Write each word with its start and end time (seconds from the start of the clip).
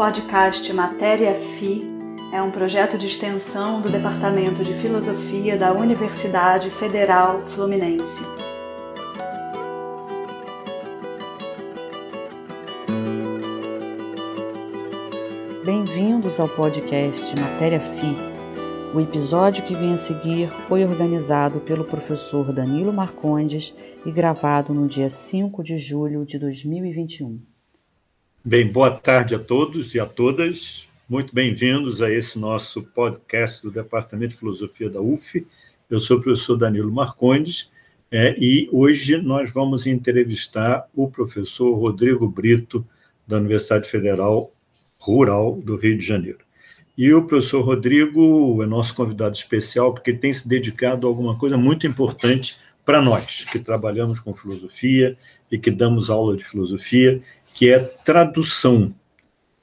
podcast 0.00 0.72
Matéria 0.72 1.34
FI 1.34 1.86
é 2.32 2.40
um 2.40 2.50
projeto 2.50 2.96
de 2.96 3.06
extensão 3.06 3.82
do 3.82 3.90
Departamento 3.90 4.64
de 4.64 4.72
Filosofia 4.72 5.58
da 5.58 5.74
Universidade 5.74 6.70
Federal 6.70 7.42
Fluminense. 7.48 8.24
Bem-vindos 15.66 16.40
ao 16.40 16.48
podcast 16.48 17.38
Matéria 17.38 17.80
FI. 17.80 18.16
O 18.94 19.00
episódio 19.00 19.64
que 19.64 19.74
vem 19.74 19.92
a 19.92 19.98
seguir 19.98 20.48
foi 20.66 20.82
organizado 20.82 21.60
pelo 21.60 21.84
professor 21.84 22.50
Danilo 22.54 22.90
Marcondes 22.90 23.76
e 24.06 24.10
gravado 24.10 24.72
no 24.72 24.88
dia 24.88 25.10
5 25.10 25.62
de 25.62 25.76
julho 25.76 26.24
de 26.24 26.38
2021. 26.38 27.49
Bem, 28.42 28.66
boa 28.66 28.90
tarde 28.90 29.34
a 29.34 29.38
todos 29.38 29.94
e 29.94 30.00
a 30.00 30.06
todas. 30.06 30.88
Muito 31.06 31.34
bem-vindos 31.34 32.00
a 32.00 32.10
esse 32.10 32.38
nosso 32.38 32.82
podcast 32.82 33.62
do 33.62 33.70
Departamento 33.70 34.32
de 34.32 34.38
Filosofia 34.40 34.88
da 34.88 34.98
UF. 34.98 35.46
Eu 35.90 36.00
sou 36.00 36.16
o 36.16 36.22
professor 36.22 36.56
Danilo 36.56 36.90
Marcondes 36.90 37.70
é, 38.10 38.34
e 38.38 38.66
hoje 38.72 39.18
nós 39.18 39.52
vamos 39.52 39.86
entrevistar 39.86 40.88
o 40.96 41.06
professor 41.06 41.74
Rodrigo 41.74 42.26
Brito, 42.26 42.82
da 43.26 43.36
Universidade 43.36 43.86
Federal 43.86 44.50
Rural 44.98 45.60
do 45.62 45.76
Rio 45.76 45.98
de 45.98 46.06
Janeiro. 46.06 46.38
E 46.96 47.12
o 47.12 47.22
professor 47.22 47.60
Rodrigo 47.60 48.62
é 48.62 48.66
nosso 48.66 48.94
convidado 48.94 49.36
especial 49.36 49.92
porque 49.92 50.12
ele 50.12 50.18
tem 50.18 50.32
se 50.32 50.48
dedicado 50.48 51.06
a 51.06 51.10
alguma 51.10 51.36
coisa 51.36 51.58
muito 51.58 51.86
importante 51.86 52.56
para 52.86 53.02
nós, 53.02 53.44
que 53.44 53.58
trabalhamos 53.58 54.18
com 54.18 54.32
filosofia 54.32 55.14
e 55.52 55.58
que 55.58 55.70
damos 55.70 56.08
aula 56.08 56.36
de 56.36 56.44
filosofia, 56.44 57.20
que 57.60 57.68
é 57.68 57.78
tradução. 57.78 58.90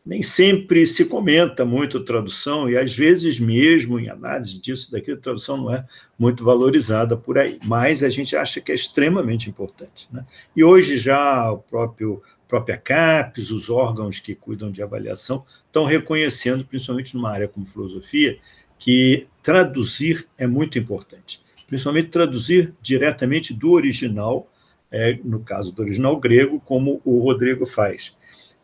Nem 0.05 0.21
sempre 0.21 0.85
se 0.85 1.05
comenta 1.05 1.65
muito 1.65 1.99
tradução, 2.01 2.69
e 2.69 2.77
às 2.77 2.95
vezes 2.95 3.39
mesmo 3.39 3.99
em 3.99 4.07
análise 4.07 4.61
disso, 4.61 4.91
daquilo, 4.91 5.17
tradução 5.17 5.57
não 5.57 5.73
é 5.73 5.83
muito 6.17 6.43
valorizada 6.43 7.17
por 7.17 7.39
aí, 7.39 7.57
mas 7.65 8.03
a 8.03 8.09
gente 8.09 8.35
acha 8.35 8.61
que 8.61 8.71
é 8.71 8.75
extremamente 8.75 9.49
importante. 9.49 10.07
Né? 10.11 10.23
E 10.55 10.63
hoje 10.63 10.95
já 10.95 11.51
o 11.51 11.57
próprio 11.57 12.21
própria 12.47 12.77
CAPES, 12.77 13.49
os 13.49 13.67
órgãos 13.67 14.19
que 14.19 14.35
cuidam 14.35 14.71
de 14.71 14.83
avaliação, 14.83 15.43
estão 15.65 15.83
reconhecendo, 15.83 16.63
principalmente 16.63 17.15
numa 17.15 17.31
área 17.31 17.47
como 17.47 17.65
filosofia, 17.65 18.37
que 18.77 19.27
traduzir 19.41 20.27
é 20.37 20.45
muito 20.45 20.77
importante. 20.77 21.41
Principalmente 21.65 22.09
traduzir 22.09 22.75
diretamente 22.79 23.55
do 23.55 23.71
original 23.71 24.47
é, 24.91 25.17
no 25.23 25.39
caso 25.41 25.73
do 25.73 25.81
original 25.81 26.19
grego, 26.19 26.61
como 26.63 27.01
o 27.03 27.19
Rodrigo 27.19 27.65
faz. 27.65 28.15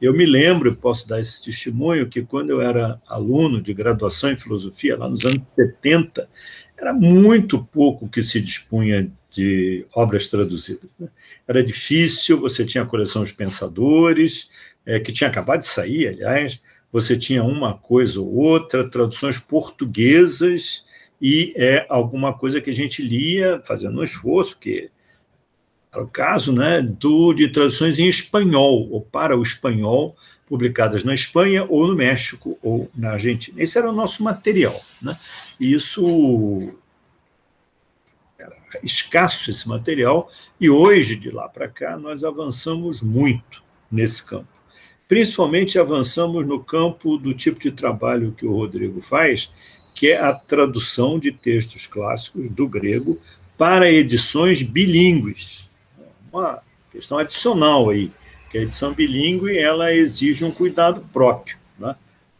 Eu 0.02 0.14
me 0.14 0.26
lembro, 0.26 0.76
posso 0.76 1.08
dar 1.08 1.22
esse 1.22 1.44
testemunho, 1.44 2.10
que 2.10 2.24
quando 2.24 2.50
eu 2.50 2.62
era 2.62 3.02
aluno 3.08 3.62
de 3.62 3.74
graduação 3.74 4.32
em 4.32 4.36
filosofia, 4.36 4.98
lá 4.98 5.08
nos 5.08 5.24
anos 5.26 5.42
70, 5.54 6.28
era 6.78 6.94
muito 6.94 7.64
pouco 7.64 8.10
que 8.10 8.22
se 8.22 8.42
dispunha 8.42 9.10
de 9.32 9.86
obras 9.96 10.28
traduzidas. 10.28 10.90
Né? 11.00 11.08
Era 11.48 11.64
difícil, 11.64 12.40
você 12.40 12.66
tinha 12.66 12.84
a 12.84 12.88
coleção 12.88 13.24
Os 13.24 13.32
Pensadores, 13.32 14.50
é, 14.86 15.00
que 15.00 15.14
tinha 15.14 15.30
acabado 15.30 15.62
de 15.62 15.68
sair, 15.68 16.08
aliás, 16.08 16.62
você 16.92 17.18
tinha 17.18 17.44
uma 17.44 17.74
coisa 17.74 18.20
ou 18.20 18.36
outra, 18.36 18.88
traduções 18.88 19.40
portuguesas, 19.40 20.86
e 21.22 21.54
é 21.56 21.86
alguma 21.90 22.38
coisa 22.38 22.60
que 22.60 22.70
a 22.70 22.74
gente 22.74 23.02
lia 23.02 23.62
fazendo 23.66 24.00
um 24.00 24.04
esforço, 24.04 24.56
porque 24.58 24.92
para 25.94 26.04
o 26.04 26.08
caso 26.08 26.52
né, 26.52 26.82
do, 26.82 27.36
de 27.36 27.50
traduções 27.50 28.00
em 28.00 28.08
espanhol, 28.08 28.90
ou 28.90 29.00
para 29.00 29.38
o 29.38 29.44
espanhol, 29.44 30.16
publicadas 30.48 31.04
na 31.04 31.14
Espanha, 31.14 31.68
ou 31.70 31.86
no 31.86 31.96
México, 31.96 32.58
ou 32.64 32.90
na 32.96 33.12
Argentina. 33.12 33.62
Esse 33.62 33.78
era 33.78 33.88
o 33.88 33.94
nosso 33.94 34.24
material. 34.24 34.76
Né? 35.00 35.16
E 35.59 35.72
isso 35.72 36.74
era 38.40 38.56
escasso, 38.84 39.52
esse 39.52 39.70
material, 39.70 40.28
e 40.59 40.68
hoje, 40.68 41.16
de 41.16 41.30
lá 41.30 41.48
para 41.48 41.68
cá, 41.68 41.96
nós 41.96 42.24
avançamos 42.24 43.03
muito 43.03 43.64
nesse 43.92 44.24
campo. 44.26 44.48
Principalmente 45.08 45.78
avançamos 45.78 46.48
no 46.48 46.59
campo 46.59 47.20
do 47.20 47.36
tipo 47.36 47.59
de 47.59 47.72
trabalho 47.72 48.34
que 48.36 48.48
o 48.48 48.56
Rodrigo 48.56 49.00
faz, 49.00 49.52
que 49.94 50.08
é 50.08 50.20
a 50.20 50.34
tradução 50.34 51.20
de 51.20 51.32
textos 51.32 51.86
clássicos 51.86 52.50
do 52.50 52.68
grego 52.68 53.22
para 53.56 53.92
edições 53.92 54.64
bilíngues 54.64 55.72
uma 56.34 56.62
questão 56.92 57.18
adicional 57.18 57.90
aí, 57.90 58.12
que 58.50 58.58
a 58.58 58.62
edição 58.62 58.94
bilíngue 58.94 59.58
ela 59.58 59.94
exige 59.94 60.44
um 60.44 60.52
cuidado 60.52 61.08
próprio, 61.14 61.58
né? 61.78 61.96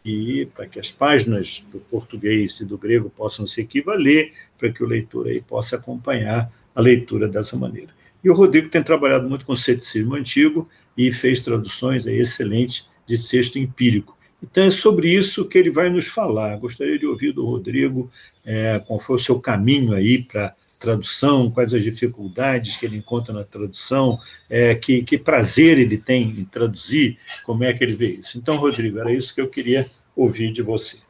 e 0.06 0.48
para 0.54 0.68
que 0.68 0.80
as 0.80 0.92
páginas 0.92 1.66
do 1.72 1.80
português 1.80 2.60
e 2.60 2.66
do 2.66 2.78
grego 2.78 3.10
possam 3.10 3.48
se 3.48 3.62
equivaler, 3.62 4.34
para 4.58 4.72
que 4.72 4.84
o 4.84 4.88
leitor 4.88 5.28
aí 5.28 5.42
possa 5.42 5.78
acompanhar 5.78 6.52
a 6.76 6.82
leitura 6.82 7.28
dessa 7.28 7.56
maneira. 7.56 7.94
E 8.24 8.30
o 8.30 8.34
Rodrigo 8.34 8.70
tem 8.70 8.84
trabalhado 8.84 9.28
muito 9.30 9.46
com 9.46 9.56
ceticismo 9.56 10.16
antigo 10.16 10.68
e 10.98 11.12
fez 11.12 11.42
traduções 11.42 12.06
excelentes 12.06 12.90
de 13.06 13.18
sexto 13.18 13.58
empírico. 13.60 14.18
Então 14.42 14.66
é 14.66 14.70
sobre 14.70 15.10
isso 15.10 15.48
que 15.48 15.58
ele 15.58 15.70
vai 15.70 15.90
nos 15.90 16.08
falar. 16.08 16.56
Gostaria 16.58 17.00
de 17.00 17.06
ouvir 17.06 17.32
do 17.32 17.46
Rodrigo 17.46 18.10
é, 18.46 18.80
qual 18.80 19.00
foi 19.00 19.16
o 19.16 19.20
seu 19.20 19.40
caminho 19.40 19.94
aí 19.94 20.24
para 20.24 20.54
tradução, 20.84 21.50
quais 21.50 21.74
as 21.74 21.82
dificuldades 21.82 22.76
que 22.76 22.86
ele 22.86 22.98
encontra 22.98 23.34
na 23.34 23.46
tradução, 23.46 24.20
é, 24.50 24.76
que, 24.76 25.02
que 25.02 25.18
prazer 25.18 25.80
ele 25.80 25.98
tem 25.98 26.24
em 26.24 26.44
traduzir, 26.44 27.18
como 27.46 27.64
é 27.64 27.74
que 27.74 27.82
ele 27.82 27.94
vê 27.94 28.08
isso. 28.08 28.38
Então, 28.38 28.58
Rodrigo, 28.58 29.00
era 29.00 29.10
isso 29.10 29.34
que 29.34 29.40
eu 29.40 29.50
queria 29.50 29.86
ouvir 30.14 30.52
de 30.52 30.62
você. 30.62 31.02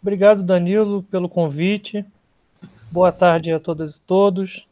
Obrigado, 0.00 0.42
Danilo, 0.42 1.02
pelo 1.10 1.28
convite. 1.28 2.02
Boa 2.90 3.12
tarde 3.12 3.52
a 3.52 3.60
todas 3.60 3.96
e 3.96 4.00
todos. 4.00 4.66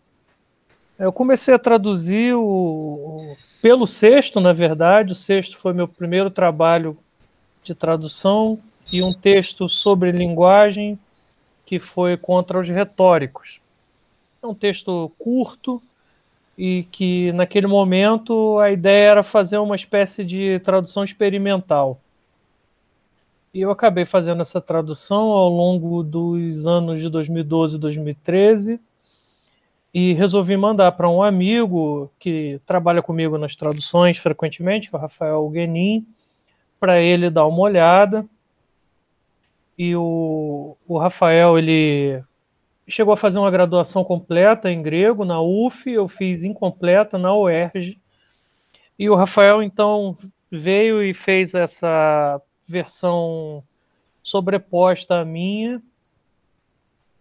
Eu 0.98 1.12
comecei 1.12 1.52
a 1.52 1.58
traduzir 1.58 2.34
o, 2.34 3.36
pelo 3.60 3.86
sexto, 3.86 4.40
na 4.40 4.54
verdade. 4.54 5.12
O 5.12 5.14
sexto 5.14 5.58
foi 5.58 5.74
meu 5.74 5.86
primeiro 5.86 6.30
trabalho 6.30 6.96
de 7.62 7.74
tradução 7.74 8.58
e 8.90 9.02
um 9.02 9.12
texto 9.12 9.69
sobre 9.69 10.10
linguagem 10.10 10.98
que 11.72 11.78
foi 11.78 12.19
contra 12.19 12.59
os 12.59 12.69
retóricos. 12.69 13.59
É 14.43 14.47
um 14.47 14.53
texto 14.53 15.10
curto 15.19 15.83
e 16.59 16.87
que, 16.93 17.33
naquele 17.33 17.66
momento, 17.66 18.59
a 18.59 18.71
ideia 18.71 19.12
era 19.12 19.22
fazer 19.22 19.56
uma 19.56 19.75
espécie 19.75 20.22
de 20.22 20.61
tradução 20.61 21.03
experimental. 21.03 21.99
E 23.55 23.62
eu 23.62 23.71
acabei 23.71 24.05
fazendo 24.05 24.43
essa 24.43 24.61
tradução 24.61 25.31
ao 25.31 25.49
longo 25.49 26.03
dos 26.03 26.66
anos 26.66 27.00
de 27.00 27.09
2012 27.09 27.77
e 27.77 27.81
2013 27.81 28.81
e 29.94 30.12
resolvi 30.12 30.59
mandar 30.59 30.93
para 30.93 31.09
um 31.09 31.22
amigo 31.22 32.12
que 32.19 32.61
trabalha 32.66 33.00
comigo 33.00 33.38
nas 33.38 33.56
traduções 33.56 34.19
frequentemente, 34.19 34.91
é 34.93 34.97
o 34.99 35.00
Rafael 35.00 35.49
Guenin, 35.49 36.06
para 36.78 37.00
ele 37.00 37.31
dar 37.31 37.47
uma 37.47 37.61
olhada 37.61 38.27
e 39.82 39.97
o, 39.97 40.76
o 40.87 40.97
Rafael 40.97 41.59
ele 41.59 42.22
chegou 42.87 43.12
a 43.12 43.16
fazer 43.16 43.41
uma 43.41 43.50
graduação 43.50 44.04
completa 44.04 44.70
em 44.70 44.81
grego 44.81 45.25
na 45.25 45.41
UF, 45.43 45.91
eu 45.91 46.06
fiz 46.06 46.44
incompleta 46.44 47.19
na 47.19 47.34
UERJ. 47.34 47.98
E 48.97 49.10
o 49.10 49.16
Rafael 49.16 49.60
então 49.60 50.16
veio 50.48 51.03
e 51.03 51.12
fez 51.12 51.53
essa 51.53 52.41
versão 52.65 53.65
sobreposta 54.22 55.16
à 55.16 55.25
minha, 55.25 55.82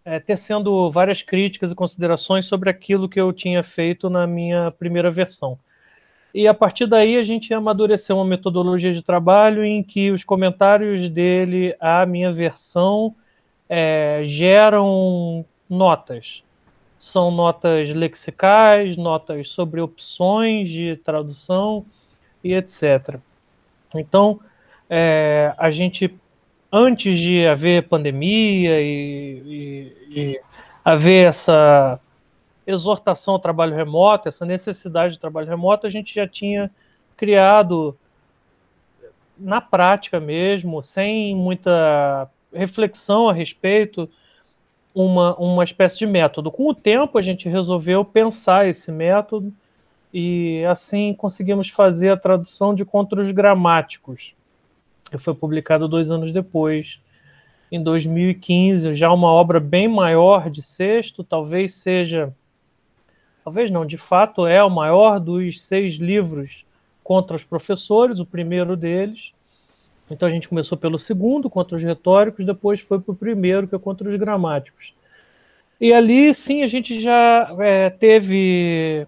é, 0.06 0.20
tecendo 0.20 0.92
várias 0.92 1.24
críticas 1.24 1.72
e 1.72 1.76
considerações 1.76 2.46
sobre 2.46 2.70
aquilo 2.70 3.10
que 3.10 3.20
eu 3.20 3.34
tinha 3.34 3.64
feito 3.64 4.08
na 4.08 4.28
minha 4.28 4.70
primeira 4.70 5.10
versão. 5.10 5.58
E 6.34 6.48
a 6.48 6.54
partir 6.54 6.88
daí 6.88 7.18
a 7.18 7.24
gente 7.24 7.54
amadureceu 7.54 8.16
uma 8.16 8.26
metodologia 8.26 8.94
de 8.94 9.02
trabalho 9.02 9.66
em 9.66 9.84
que 9.84 10.12
os 10.12 10.24
comentários 10.24 11.10
dele 11.10 11.76
à 11.80 12.06
minha 12.06 12.32
versão 12.32 13.14
é, 13.68 14.22
geram 14.24 15.46
notas. 15.70 16.44
São 16.98 17.32
notas 17.32 17.94
lexicais, 17.94 18.96
notas 18.96 19.50
sobre 19.50 19.82
opções 19.82 20.70
de 20.70 20.96
tradução 21.04 21.86
e 22.44 22.54
etc. 22.54 23.18
Então, 23.94 24.40
é, 24.90 25.54
a 25.58 25.70
gente, 25.70 26.14
antes 26.72 27.18
de 27.18 27.46
haver 27.46 27.88
pandemia 27.88 28.80
e, 28.82 29.94
e, 30.10 30.20
e 30.20 30.42
haver 30.84 31.28
essa 31.28 32.00
exortação 32.66 33.36
ao 33.36 33.40
trabalho 33.40 33.76
remoto, 33.76 34.28
essa 34.28 34.46
necessidade 34.46 35.14
de 35.14 35.20
trabalho 35.20 35.48
remoto, 35.48 35.88
a 35.88 35.90
gente 35.90 36.14
já 36.14 36.28
tinha 36.28 36.72
criado 37.18 37.98
na 39.38 39.60
prática 39.60 40.20
mesmo, 40.20 40.82
sem 40.82 41.36
muita 41.36 42.30
reflexão 42.54 43.30
a 43.30 43.34
respeito, 43.34 44.10
uma, 44.94 45.36
uma 45.36 45.64
espécie 45.64 45.98
de 45.98 46.06
método. 46.06 46.52
Com 46.52 46.70
o 46.70 46.76
tempo, 46.76 47.18
a 47.18 47.22
gente 47.22 47.50
resolveu 47.50 48.04
pensar 48.06 48.68
esse 48.68 48.92
método 48.92 49.52
e 50.14 50.64
assim 50.66 51.14
conseguimos 51.14 51.70
fazer 51.70 52.10
a 52.10 52.18
tradução 52.18 52.76
de 52.76 52.84
contos 52.84 53.32
gramáticos. 53.32 54.34
que 55.10 55.18
foi 55.18 55.34
publicado 55.34 55.88
dois 55.88 56.12
anos 56.12 56.32
depois, 56.32 57.00
em 57.72 57.82
2015, 57.82 58.94
já 58.94 59.12
uma 59.12 59.30
obra 59.30 59.60
bem 59.60 59.88
maior 59.88 60.50
de 60.50 60.62
Sexto, 60.62 61.24
talvez 61.24 61.74
seja, 61.74 62.34
talvez 63.44 63.70
não, 63.70 63.86
de 63.86 63.98
fato 63.98 64.46
é 64.46 64.64
o 64.64 64.70
maior 64.70 65.20
dos 65.20 65.62
seis 65.62 65.96
livros 65.96 66.66
contra 67.04 67.36
os 67.36 67.44
professores, 67.44 68.20
o 68.20 68.26
primeiro 68.26 68.76
deles. 68.76 69.32
Então 70.10 70.28
a 70.28 70.32
gente 70.32 70.50
começou 70.50 70.78
pelo 70.78 71.00
segundo, 71.00 71.50
contra 71.50 71.76
os 71.78 71.84
retóricos, 71.84 72.46
depois 72.46 72.82
foi 72.82 73.00
para 73.00 73.12
o 73.12 73.16
primeiro, 73.16 73.68
que 73.68 73.76
é 73.76 73.80
contra 73.80 74.10
os 74.10 74.16
gramáticos. 74.18 74.94
E 75.80 75.92
ali, 75.94 76.34
sim, 76.34 76.62
a 76.62 76.68
gente 76.68 77.00
já 77.00 77.56
é, 77.60 77.90
teve 77.90 79.08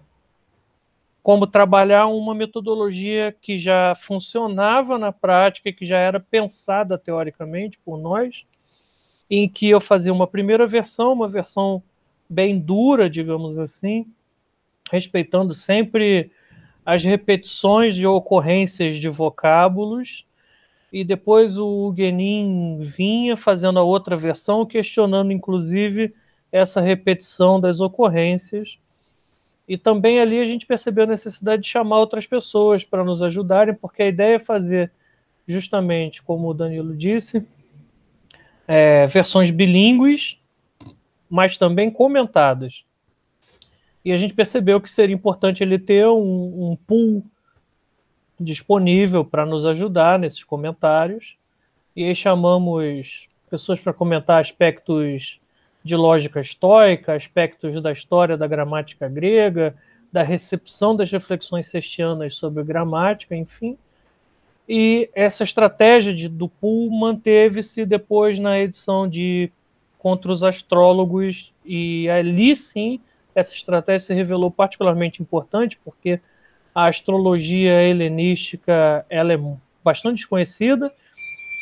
como 1.22 1.46
trabalhar 1.46 2.06
uma 2.06 2.34
metodologia 2.34 3.34
que 3.40 3.56
já 3.56 3.94
funcionava 3.94 4.98
na 4.98 5.10
prática, 5.12 5.72
que 5.72 5.86
já 5.86 5.98
era 5.98 6.20
pensada 6.20 6.98
teoricamente 6.98 7.78
por 7.84 7.96
nós, 7.96 8.44
em 9.30 9.48
que 9.48 9.70
eu 9.70 9.80
fazia 9.80 10.12
uma 10.12 10.26
primeira 10.26 10.66
versão, 10.66 11.12
uma 11.12 11.28
versão 11.28 11.82
bem 12.28 12.58
dura, 12.58 13.08
digamos 13.08 13.56
assim, 13.56 14.06
respeitando 14.90 15.54
sempre 15.54 16.30
as 16.84 17.02
repetições 17.02 17.94
de 17.94 18.06
ocorrências 18.06 18.96
de 18.96 19.08
vocábulos, 19.08 20.26
e 20.92 21.02
depois 21.02 21.58
o 21.58 21.90
Guenin 21.90 22.78
vinha 22.80 23.36
fazendo 23.36 23.78
a 23.78 23.82
outra 23.82 24.16
versão, 24.16 24.64
questionando 24.64 25.32
inclusive 25.32 26.14
essa 26.52 26.80
repetição 26.80 27.60
das 27.60 27.80
ocorrências. 27.80 28.78
E 29.66 29.76
também 29.76 30.20
ali 30.20 30.38
a 30.38 30.44
gente 30.44 30.66
percebeu 30.66 31.02
a 31.04 31.08
necessidade 31.08 31.62
de 31.62 31.68
chamar 31.68 31.98
outras 31.98 32.26
pessoas 32.26 32.84
para 32.84 33.02
nos 33.02 33.22
ajudarem, 33.22 33.74
porque 33.74 34.04
a 34.04 34.08
ideia 34.08 34.36
é 34.36 34.38
fazer 34.38 34.92
justamente, 35.48 36.22
como 36.22 36.48
o 36.48 36.54
Danilo 36.54 36.96
disse, 36.96 37.44
é, 38.68 39.06
versões 39.08 39.50
bilíngues, 39.50 40.38
mas 41.28 41.56
também 41.56 41.90
comentadas. 41.90 42.84
E 44.04 44.12
a 44.12 44.16
gente 44.16 44.34
percebeu 44.34 44.80
que 44.80 44.90
seria 44.90 45.14
importante 45.14 45.62
ele 45.62 45.78
ter 45.78 46.06
um, 46.06 46.72
um 46.72 46.76
pool 46.76 47.24
disponível 48.38 49.24
para 49.24 49.46
nos 49.46 49.64
ajudar 49.64 50.18
nesses 50.18 50.44
comentários. 50.44 51.36
E 51.96 52.04
aí 52.04 52.14
chamamos 52.14 53.26
pessoas 53.48 53.80
para 53.80 53.92
comentar 53.92 54.40
aspectos 54.40 55.40
de 55.82 55.96
lógica 55.96 56.40
estoica, 56.40 57.14
aspectos 57.14 57.80
da 57.82 57.92
história 57.92 58.36
da 58.36 58.46
gramática 58.46 59.08
grega, 59.08 59.74
da 60.12 60.22
recepção 60.22 60.94
das 60.94 61.10
reflexões 61.10 61.66
cestianas 61.66 62.34
sobre 62.36 62.62
gramática, 62.62 63.34
enfim. 63.34 63.76
E 64.68 65.10
essa 65.14 65.44
estratégia 65.44 66.14
de, 66.14 66.28
do 66.28 66.48
pool 66.48 66.90
manteve-se 66.90 67.84
depois 67.84 68.38
na 68.38 68.58
edição 68.58 69.08
de 69.08 69.50
Contra 69.98 70.30
os 70.30 70.42
Astrólogos, 70.42 71.52
e 71.64 72.08
ali 72.08 72.54
sim 72.56 73.00
essa 73.34 73.54
estratégia 73.54 74.06
se 74.06 74.14
revelou 74.14 74.50
particularmente 74.50 75.22
importante, 75.22 75.78
porque 75.84 76.20
a 76.74 76.86
astrologia 76.86 77.82
helenística 77.82 79.04
ela 79.08 79.32
é 79.32 79.38
bastante 79.82 80.16
desconhecida, 80.16 80.92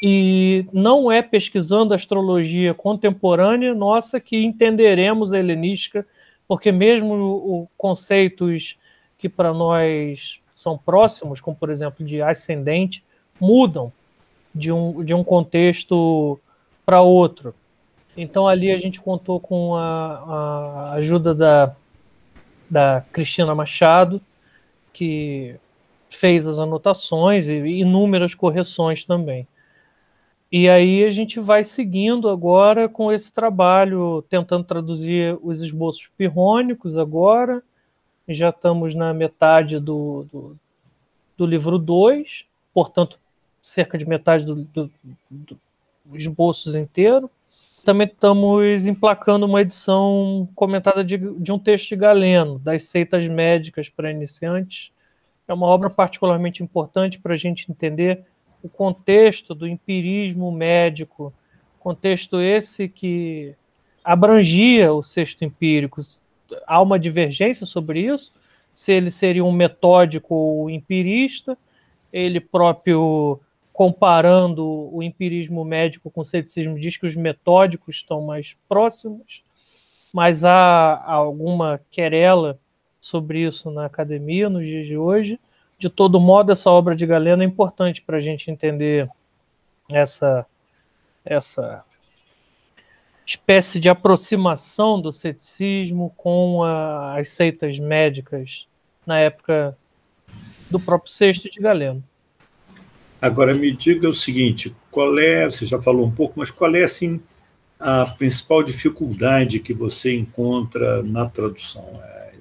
e 0.05 0.67
não 0.73 1.13
é 1.13 1.23
pesquisando 1.23 1.95
astrologia 1.95 2.75
contemporânea 2.75 3.73
nossa 3.73 4.19
que 4.19 4.45
entenderemos 4.45 5.33
a 5.33 5.39
helenística, 5.39 6.05
porque 6.49 6.73
mesmo 6.73 7.15
o, 7.15 7.63
o 7.63 7.69
conceitos 7.79 8.77
que 9.17 9.29
para 9.29 9.55
nós 9.55 10.41
são 10.53 10.77
próximos, 10.77 11.41
como 11.41 11.57
por 11.57 11.71
exemplo 11.71 12.05
de 12.05 12.21
ascendente, 12.21 13.05
mudam 13.41 13.93
de 14.53 14.73
um, 14.73 15.05
de 15.05 15.15
um 15.15 15.23
contexto 15.23 16.39
para 16.85 17.01
outro. 17.01 17.55
Então 18.17 18.47
ali 18.47 18.71
a 18.71 18.79
gente 18.79 19.01
contou 19.01 19.41
com 19.41 19.75
a, 19.75 20.17
a 20.17 20.93
ajuda 20.95 21.35
da, 21.35 21.75
da 22.69 23.05
Cristina 23.13 23.55
Machado, 23.55 24.21
que 24.93 25.57
fez 26.11 26.47
as 26.47 26.59
anotações 26.59 27.49
e 27.49 27.57
inúmeras 27.57 28.35
correções 28.35 29.05
também. 29.05 29.47
E 30.51 30.69
aí 30.69 31.03
a 31.05 31.11
gente 31.11 31.41
vai 31.41 31.65
seguindo 31.65 32.29
agora 32.29 32.87
com 32.87 33.11
esse 33.11 33.33
trabalho, 33.33 34.23
tentando 34.29 34.65
traduzir 34.65 35.39
os 35.43 35.63
esboços 35.63 36.11
pirrônicos 36.19 36.99
agora, 36.99 37.63
já 38.29 38.51
estamos 38.51 38.95
na 38.95 39.13
metade 39.15 39.79
do, 39.79 40.27
do, 40.31 40.57
do 41.37 41.47
livro 41.47 41.79
2, 41.79 42.45
portanto, 42.73 43.19
cerca 43.61 43.97
de 43.97 44.07
metade 44.07 44.45
do, 44.45 44.57
do, 44.57 44.91
do 45.31 45.59
esboços 46.15 46.75
inteiro. 46.75 47.31
Também 47.85 48.07
estamos 48.07 48.87
emplacando 48.87 49.45
uma 49.45 49.61
edição 49.61 50.49
comentada 50.55 51.03
de, 51.03 51.19
de 51.19 51.53
um 51.53 51.59
texto 51.59 51.89
de 51.89 51.97
Galeno, 51.97 52.59
das 52.59 52.85
seitas 52.85 53.27
médicas 53.27 53.89
para 53.89 54.11
iniciantes. 54.11 54.93
É 55.49 55.53
uma 55.53 55.67
obra 55.67 55.91
particularmente 55.91 56.63
importante 56.63 57.19
para 57.19 57.35
a 57.35 57.37
gente 57.37 57.71
entender 57.71 58.25
o 58.63 58.69
contexto 58.69 59.55
do 59.55 59.67
empirismo 59.67 60.53
médico, 60.53 61.35
contexto 61.81 62.41
esse 62.41 62.89
que 62.89 63.55
abrangia 64.05 64.93
o 64.93 65.03
sexto 65.03 65.45
empírico, 65.45 66.01
há 66.67 66.81
uma 66.81 66.99
divergência 66.99 67.67
sobre 67.67 68.07
isso, 68.07 68.33
se 68.73 68.93
ele 68.93 69.11
seria 69.11 69.45
um 69.45 69.53
metódico 69.53 70.35
ou 70.35 70.71
empirista, 70.71 71.59
ele 72.13 72.39
próprio 72.39 73.41
comparando 73.73 74.95
o 74.95 75.03
empirismo 75.03 75.65
médico 75.65 76.11
com 76.11 76.21
o 76.21 76.25
ceticismo 76.25 76.79
diz 76.79 76.97
que 76.97 77.07
os 77.07 77.17
metódicos 77.17 77.97
estão 77.97 78.21
mais 78.21 78.57
próximos, 78.69 79.43
mas 80.13 80.45
há 80.45 81.03
alguma 81.05 81.81
querela 81.91 82.59
sobre 83.01 83.41
isso 83.41 83.71
na 83.71 83.87
academia 83.87 84.49
nos 84.49 84.67
dias 84.67 84.87
de 84.87 84.97
hoje. 84.97 85.41
De 85.79 85.89
todo 85.89 86.21
modo, 86.21 86.53
essa 86.53 86.71
obra 86.71 86.95
de 86.95 87.07
Galeno 87.07 87.43
é 87.43 87.47
importante 87.47 88.03
para 88.03 88.19
a 88.19 88.21
gente 88.21 88.51
entender 88.51 89.09
essa 89.89 90.47
essa 91.25 91.85
espécie 93.25 93.79
de 93.79 93.89
aproximação 93.89 95.01
do 95.01 95.13
ceticismo 95.13 96.13
com 96.17 96.65
a, 96.65 97.19
as 97.19 97.29
seitas 97.29 97.79
médicas 97.79 98.67
na 99.07 99.19
época 99.19 99.79
do 100.71 100.81
próprio 100.81 101.13
Sexto 101.13 101.51
de 101.51 101.61
Galeno. 101.61 102.03
Agora 103.23 103.55
me 103.55 103.71
diga 103.71 104.09
o 104.09 104.15
seguinte, 104.15 104.75
qual 104.91 105.17
é, 105.17 105.45
você 105.45 105.65
já 105.65 105.81
falou 105.81 106.05
um 106.05 106.11
pouco, 106.11 106.35
mas 106.37 106.51
qual 106.51 106.75
é 106.75 106.83
assim 106.83 107.21
a 107.79 108.05
principal 108.05 108.65
dificuldade 108.65 109.61
que 109.61 109.73
você 109.73 110.13
encontra 110.13 111.05
na 111.05 111.29
tradução? 111.29 111.89
É, 112.03 112.33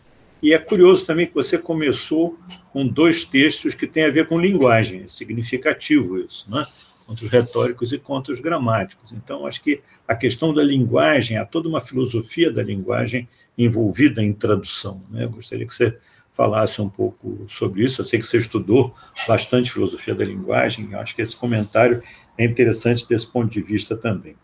e 0.41 0.53
é 0.55 0.57
curioso 0.57 1.05
também 1.05 1.27
que 1.27 1.35
você 1.35 1.55
começou 1.55 2.35
com 2.73 2.87
dois 2.87 3.23
textos 3.23 3.75
que 3.75 3.85
têm 3.85 4.05
a 4.05 4.09
ver 4.09 4.27
com 4.27 4.41
linguagem, 4.41 5.03
é 5.03 5.07
significativo 5.07 6.17
isso, 6.17 6.49
né? 6.49 6.65
Contra 7.11 7.25
os 7.25 7.31
retóricos 7.31 7.91
e 7.91 7.97
contra 7.99 8.33
os 8.33 8.39
gramáticos. 8.39 9.11
Então, 9.11 9.45
acho 9.45 9.61
que 9.61 9.81
a 10.07 10.15
questão 10.15 10.53
da 10.53 10.63
linguagem, 10.63 11.37
há 11.37 11.45
toda 11.45 11.67
uma 11.67 11.81
filosofia 11.81 12.51
da 12.51 12.63
linguagem 12.63 13.27
envolvida 13.57 14.23
em 14.23 14.31
tradução. 14.31 15.01
Né? 15.09 15.25
Eu 15.25 15.29
gostaria 15.29 15.67
que 15.67 15.73
você 15.73 15.97
falasse 16.31 16.81
um 16.81 16.89
pouco 16.89 17.45
sobre 17.49 17.83
isso. 17.83 18.01
Eu 18.01 18.05
sei 18.05 18.19
que 18.19 18.25
você 18.25 18.37
estudou 18.37 18.93
bastante 19.27 19.71
filosofia 19.71 20.15
da 20.15 20.23
linguagem, 20.23 20.89
eu 20.91 20.99
acho 20.99 21.13
que 21.13 21.21
esse 21.21 21.35
comentário 21.35 22.01
é 22.37 22.45
interessante 22.45 23.07
desse 23.07 23.29
ponto 23.29 23.51
de 23.51 23.61
vista 23.61 23.97
também. 23.97 24.35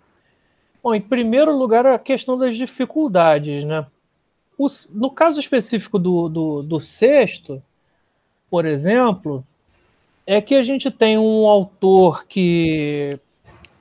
Bom, 0.83 0.93
em 0.93 1.01
primeiro 1.01 1.57
lugar, 1.57 1.85
a 1.85 1.97
questão 1.97 2.37
das 2.37 2.57
dificuldades. 2.57 3.63
Né? 3.63 3.85
O, 4.57 4.67
no 4.91 5.09
caso 5.09 5.39
específico 5.39 5.97
do, 5.97 6.27
do, 6.27 6.63
do 6.63 6.79
sexto, 6.79 7.63
por 8.49 8.65
exemplo, 8.65 9.45
é 10.27 10.41
que 10.41 10.53
a 10.55 10.61
gente 10.61 10.91
tem 10.91 11.17
um 11.17 11.47
autor 11.47 12.25
que 12.27 13.17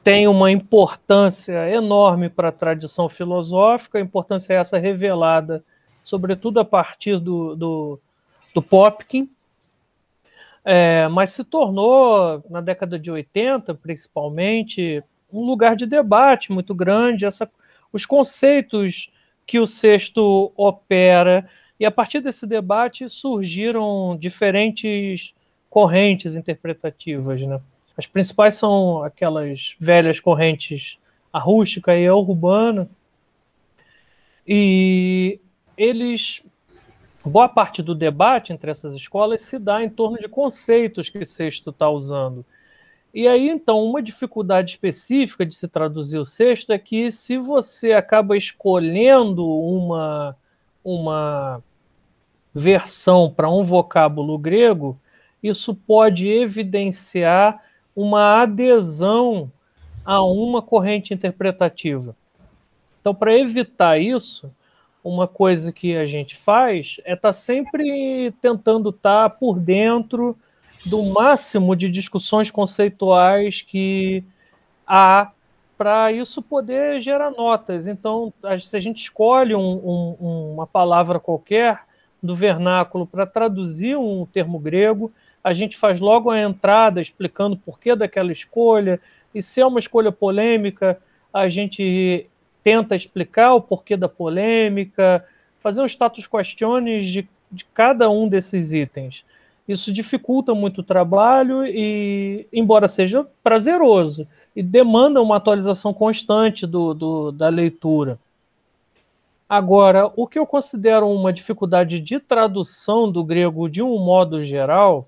tem 0.05 0.29
uma 0.29 0.49
importância 0.53 1.69
enorme 1.69 2.31
para 2.31 2.51
a 2.51 2.53
tradição 2.53 3.09
filosófica, 3.09 3.99
a 3.99 4.01
importância 4.01 4.55
é 4.55 4.59
essa 4.59 4.79
revelada, 4.79 5.65
sobretudo 6.05 6.61
a 6.61 6.65
partir 6.65 7.19
do, 7.19 7.57
do, 7.57 8.01
do 8.55 8.63
Popkin, 8.63 9.29
é, 10.65 11.09
mas 11.09 11.31
se 11.31 11.43
tornou, 11.43 12.45
na 12.49 12.61
década 12.61 12.97
de 12.97 13.11
80, 13.11 13.75
principalmente, 13.75 15.03
um 15.33 15.45
lugar 15.45 15.75
de 15.75 15.85
debate 15.85 16.53
muito 16.53 16.73
grande, 16.73 17.27
essa, 17.27 17.51
os 17.93 18.07
conceitos 18.07 19.11
que 19.45 19.59
o 19.59 19.67
sexto 19.67 20.53
opera, 20.57 21.49
e 21.79 21.85
a 21.85 21.91
partir 21.91 22.21
desse 22.21 22.47
debate 22.47 23.09
surgiram 23.09 24.17
diferentes 24.17 25.35
correntes 25.77 26.35
interpretativas, 26.35 27.43
né? 27.43 27.61
As 27.99 28.07
principais 28.07 28.55
são 28.55 29.03
aquelas 29.03 29.77
velhas 29.79 30.19
correntes, 30.19 30.99
a 31.31 31.39
rústica 31.39 31.95
e 31.95 32.07
a 32.07 32.15
urbana, 32.15 32.89
e 34.49 35.39
eles 35.77 36.43
boa 37.23 37.47
parte 37.47 37.83
do 37.83 37.95
debate 37.95 38.55
entre 38.55 38.71
essas 38.71 38.95
escolas 38.95 39.43
se 39.43 39.59
dá 39.59 39.85
em 39.85 39.91
torno 39.91 40.19
de 40.19 40.27
conceitos 40.29 41.11
que 41.11 41.23
Sexto 41.27 41.69
está 41.69 41.91
usando. 41.91 42.43
E 43.13 43.29
aí, 43.29 43.47
então, 43.47 43.85
uma 43.85 44.01
dificuldade 44.01 44.71
específica 44.71 45.45
de 45.45 45.55
se 45.55 45.69
traduzir 45.69 46.17
o 46.17 46.25
sexto 46.25 46.73
é 46.73 46.79
que 46.79 47.11
se 47.11 47.37
você 47.37 47.93
acaba 47.93 48.35
escolhendo 48.35 49.47
uma, 49.47 50.35
uma 50.83 51.63
versão 52.55 53.31
para 53.31 53.51
um 53.51 53.63
vocábulo 53.63 54.39
grego, 54.39 54.99
isso 55.43 55.75
pode 55.75 56.29
evidenciar 56.29 57.63
uma 57.95 58.43
adesão 58.43 59.51
a 60.05 60.23
uma 60.23 60.63
corrente 60.63 61.13
interpretativa. 61.13 62.15
Então, 63.01 63.15
para 63.15 63.37
evitar 63.37 64.01
isso, 64.01 64.53
uma 65.03 65.29
coisa 65.29 65.73
que 65.73 65.97
a 65.97 66.07
gente 66.07 66.37
faz 66.37 66.97
é 67.05 67.15
estar 67.15 67.29
tá 67.29 67.33
sempre 67.33 68.33
tentando 68.43 68.91
estar 68.91 69.29
tá 69.29 69.31
por 69.31 69.59
dentro 69.59 70.37
do 70.85 71.03
máximo 71.03 71.75
de 71.75 71.91
discussões 71.91 72.51
conceituais 72.51 73.63
que 73.63 74.23
há 74.87 75.31
para 75.77 76.11
isso 76.13 76.41
poder 76.41 77.01
gerar 77.01 77.31
notas. 77.31 77.87
Então, 77.87 78.33
se 78.61 78.77
a 78.77 78.81
gente 78.81 79.03
escolhe 79.03 79.55
um, 79.55 80.17
um, 80.21 80.53
uma 80.55 80.67
palavra 80.67 81.21
qualquer 81.21 81.81
do 82.23 82.35
vernáculo 82.35 83.07
para 83.07 83.27
traduzir 83.27 83.97
um 83.97 84.27
termo 84.27 84.59
grego, 84.59 85.13
a 85.47 85.53
gente 85.53 85.77
faz 85.77 86.01
logo 86.01 86.29
a 86.29 86.41
entrada 86.41 87.01
explicando 87.01 87.55
o 87.55 87.59
porquê 87.59 87.95
daquela 87.95 88.33
escolha, 88.33 89.01
e 89.33 89.41
se 89.41 89.61
é 89.61 89.67
uma 89.67 89.79
escolha 89.79 90.11
polêmica, 90.11 90.99
a 91.33 91.47
gente 91.49 92.27
tenta 92.65 92.97
explicar 92.97 93.55
o 93.55 93.61
porquê 93.61 93.97
da 93.97 94.09
polêmica, 94.09 95.25
fazer 95.61 95.81
um 95.81 95.87
status 95.87 96.27
questiones 96.27 97.07
de, 97.07 97.29
de 97.53 97.65
cada 97.67 98.11
um 98.11 98.27
desses 98.27 98.73
itens. 98.73 99.25
Isso 99.69 99.93
dificulta 99.93 100.53
muito 100.53 100.81
o 100.81 100.85
trabalho 100.85 101.65
e, 101.65 102.49
embora 102.53 102.89
seja 102.89 103.25
prazeroso, 103.41 104.27
e 104.55 104.65
demanda 104.65 105.23
uma 105.23 105.37
atualização 105.37 105.95
constante 105.95 106.67
do, 106.67 106.93
do, 106.93 107.31
da 107.31 107.49
leitura. 107.49 108.19
Agora, 109.49 110.11
o 110.17 110.27
que 110.27 110.41
eu 110.41 110.45
considero 110.45 111.09
uma 111.09 111.33
dificuldade 111.33 112.01
de 112.01 112.19
tradução 112.19 113.09
do 113.09 113.23
grego 113.23 113.69
de 113.69 113.81
um 113.81 113.97
modo 113.97 114.43
geral 114.43 115.07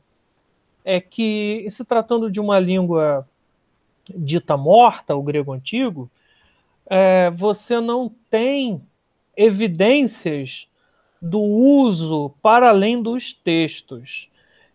é 0.89 1.03
que, 1.03 1.67
se 1.69 1.85
tratando 1.85 2.31
de 2.31 2.41
uma 2.41 2.59
língua 2.59 3.29
dita 4.09 4.57
morta, 4.57 5.15
o 5.15 5.23
grego 5.23 5.53
antigo, 5.53 6.11
é, 6.89 7.31
você 7.31 7.79
não 7.79 8.11
tem 8.31 8.81
evidências 9.37 10.67
do 11.21 11.43
uso 11.43 12.33
para 12.41 12.71
além 12.71 13.03
dos 13.03 13.35
textos. 13.35 14.31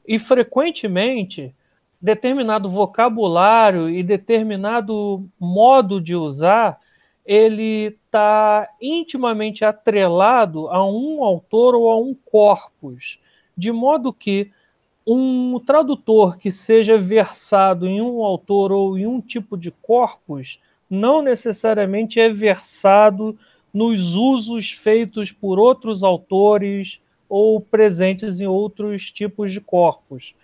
E 0.07 0.19
frequentemente, 0.19 1.51
determinado 1.99 2.69
vocabulário 2.69 3.89
e 3.89 4.03
determinado 4.03 5.27
modo 5.39 5.99
de 5.99 6.15
usar, 6.15 6.79
ele 7.25 7.97
está 8.05 8.69
intimamente 8.79 9.65
atrelado 9.65 10.67
a 10.67 10.85
um 10.85 11.23
autor 11.23 11.73
ou 11.73 11.89
a 11.89 11.97
um 11.97 12.13
corpus, 12.13 13.17
de 13.57 13.71
modo 13.71 14.13
que 14.13 14.51
um 15.05 15.59
tradutor 15.59 16.37
que 16.37 16.51
seja 16.51 16.97
versado 16.97 17.87
em 17.87 18.01
um 18.01 18.23
autor 18.23 18.71
ou 18.71 18.97
em 18.97 19.05
um 19.05 19.19
tipo 19.19 19.57
de 19.57 19.71
corpus 19.71 20.59
não 20.89 21.21
necessariamente 21.21 22.19
é 22.19 22.29
versado 22.29 23.37
nos 23.73 24.15
usos 24.15 24.71
feitos 24.71 25.31
por 25.31 25.57
outros 25.57 26.03
autores 26.03 27.01
ou 27.27 27.59
presentes 27.59 28.39
em 28.39 28.45
outros 28.45 29.11
tipos 29.11 29.51
de 29.51 29.59
corpos. 29.59 30.35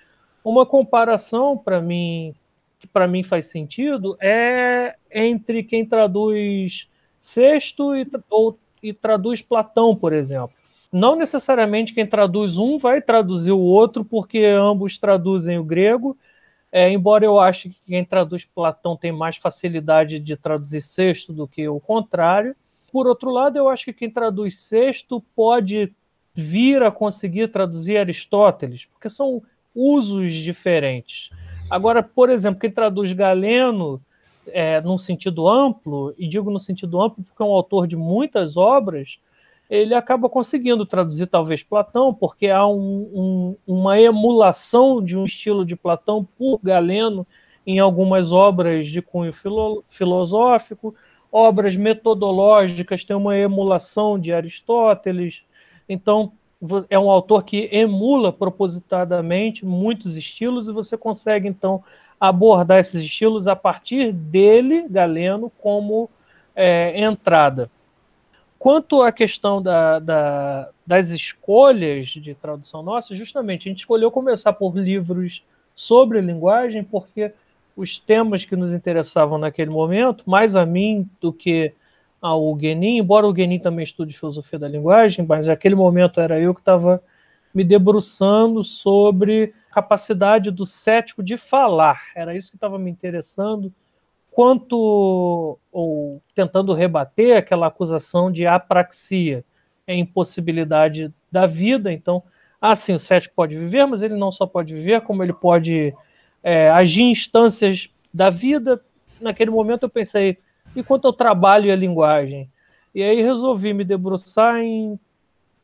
Uma 0.43 0.65
comparação 0.65 1.57
para 1.57 1.79
mim 1.79 2.33
que 2.79 2.87
para 2.87 3.07
mim 3.07 3.21
faz 3.21 3.45
sentido 3.45 4.17
é 4.21 4.95
entre 5.11 5.63
quem 5.63 5.85
traduz 5.85 6.87
Sexto 7.19 7.95
e, 7.95 8.07
ou, 8.29 8.57
e 8.81 8.93
traduz 8.93 9.41
Platão, 9.41 9.95
por 9.95 10.13
exemplo. 10.13 10.58
Não 10.91 11.15
necessariamente 11.15 11.93
quem 11.93 12.05
traduz 12.05 12.57
um 12.57 12.77
vai 12.77 13.01
traduzir 13.01 13.51
o 13.51 13.59
outro, 13.59 14.03
porque 14.03 14.43
ambos 14.45 14.97
traduzem 14.97 15.59
o 15.59 15.63
grego, 15.63 16.17
é, 16.71 16.91
embora 16.91 17.25
eu 17.25 17.39
ache 17.39 17.69
que 17.69 17.79
quem 17.87 18.05
traduz 18.05 18.45
Platão 18.45 18.95
tem 18.95 19.11
mais 19.11 19.37
facilidade 19.37 20.19
de 20.19 20.35
traduzir 20.35 20.81
Sexto 20.81 21.33
do 21.33 21.47
que 21.47 21.67
o 21.67 21.79
contrário. 21.79 22.55
Por 22.91 23.07
outro 23.07 23.31
lado, 23.31 23.57
eu 23.57 23.69
acho 23.69 23.85
que 23.85 23.93
quem 23.93 24.09
traduz 24.09 24.57
Sexto 24.57 25.23
pode 25.35 25.93
vir 26.33 26.81
a 26.83 26.91
conseguir 26.91 27.51
traduzir 27.51 27.97
Aristóteles, 27.97 28.85
porque 28.85 29.09
são 29.09 29.41
usos 29.75 30.31
diferentes. 30.31 31.29
Agora, 31.69 32.01
por 32.01 32.29
exemplo, 32.29 32.59
quem 32.59 32.71
traduz 32.71 33.11
Galeno 33.13 34.01
é, 34.47 34.81
num 34.81 34.97
sentido 34.97 35.47
amplo, 35.47 36.13
e 36.17 36.27
digo 36.27 36.49
no 36.49 36.59
sentido 36.59 37.01
amplo 37.01 37.23
porque 37.23 37.41
é 37.41 37.45
um 37.45 37.53
autor 37.53 37.87
de 37.87 37.95
muitas 37.95 38.57
obras, 38.57 39.19
ele 39.69 39.93
acaba 39.93 40.27
conseguindo 40.27 40.85
traduzir 40.85 41.27
talvez 41.27 41.61
Platão, 41.61 42.13
porque 42.13 42.47
há 42.47 42.65
um, 42.65 42.75
um, 43.13 43.55
uma 43.67 43.99
emulação 43.99 45.03
de 45.03 45.15
um 45.17 45.25
estilo 45.25 45.63
de 45.63 45.75
Platão 45.75 46.27
por 46.37 46.59
Galeno 46.63 47.25
em 47.67 47.77
algumas 47.77 48.31
obras 48.31 48.87
de 48.87 49.01
cunho 49.01 49.31
filo, 49.31 49.83
filosófico, 49.87 50.95
obras 51.31 51.77
metodológicas 51.77 53.03
têm 53.03 53.15
uma 53.15 53.37
emulação 53.37 54.17
de 54.17 54.33
Aristóteles. 54.33 55.43
Então, 55.87 56.31
é 56.89 56.97
um 56.97 57.09
autor 57.09 57.43
que 57.43 57.69
emula 57.71 58.33
propositadamente 58.33 59.65
muitos 59.65 60.17
estilos 60.17 60.67
e 60.67 60.73
você 60.73 60.97
consegue, 60.97 61.47
então, 61.47 61.83
abordar 62.19 62.79
esses 62.79 63.03
estilos 63.03 63.47
a 63.47 63.55
partir 63.55 64.11
dele, 64.11 64.87
Galeno, 64.89 65.51
como 65.61 66.09
é, 66.55 66.99
entrada. 66.99 67.69
Quanto 68.59 69.01
à 69.01 69.09
questão 69.09 69.61
da, 69.61 69.99
da, 69.99 70.69
das 70.85 71.09
escolhas 71.11 72.09
de 72.09 72.35
tradução 72.35 72.83
nossa, 72.83 73.15
justamente 73.15 73.67
a 73.67 73.71
gente 73.71 73.79
escolheu 73.79 74.11
começar 74.11 74.51
por 74.51 74.77
livros 74.77 75.41
sobre 75.73 76.19
linguagem, 76.19 76.83
porque 76.83 77.31
os 77.73 77.97
temas 77.97 78.43
que 78.43 78.57
nos 78.57 78.73
interessavam 78.73 79.37
naquele 79.37 79.71
momento, 79.71 80.29
mais 80.29 80.57
a 80.57 80.65
mim 80.65 81.09
do 81.21 81.31
que 81.31 81.73
ao 82.21 82.53
Guenin, 82.53 82.97
embora 82.97 83.25
o 83.25 83.31
Guenin 83.31 83.59
também 83.59 83.83
estude 83.83 84.17
filosofia 84.17 84.59
da 84.59 84.67
linguagem, 84.67 85.25
mas 85.25 85.47
naquele 85.47 85.75
momento 85.75 86.19
era 86.19 86.37
eu 86.37 86.53
que 86.53 86.59
estava 86.59 87.01
me 87.53 87.63
debruçando 87.63 88.61
sobre 88.61 89.53
capacidade 89.71 90.51
do 90.51 90.65
cético 90.65 91.23
de 91.23 91.37
falar. 91.37 92.07
Era 92.13 92.35
isso 92.35 92.49
que 92.49 92.57
estava 92.57 92.77
me 92.77 92.91
interessando, 92.91 93.73
quanto 94.31 95.57
ou 95.71 96.21
tentando 96.35 96.73
rebater 96.73 97.37
aquela 97.37 97.67
acusação 97.67 98.31
de 98.31 98.45
apraxia, 98.45 99.43
é 99.85 99.95
impossibilidade 99.95 101.13
da 101.31 101.45
vida. 101.45 101.91
Então, 101.91 102.23
assim, 102.61 102.93
o 102.93 102.99
cético 102.99 103.35
pode 103.35 103.57
viver, 103.57 103.85
mas 103.85 104.01
ele 104.01 104.15
não 104.15 104.31
só 104.31 104.45
pode 104.45 104.73
viver, 104.73 105.01
como 105.01 105.23
ele 105.23 105.33
pode 105.33 105.93
é, 106.43 106.69
agir 106.69 107.03
em 107.03 107.11
instâncias 107.11 107.89
da 108.13 108.29
vida. 108.29 108.81
Naquele 109.19 109.51
momento 109.51 109.83
eu 109.83 109.89
pensei, 109.89 110.37
e 110.75 110.83
quanto 110.83 111.07
ao 111.07 111.13
trabalho 111.13 111.65
e 111.65 111.71
a 111.71 111.75
linguagem? 111.75 112.49
E 112.93 113.03
aí 113.03 113.21
resolvi 113.21 113.73
me 113.73 113.83
debruçar 113.83 114.57
em 114.57 114.99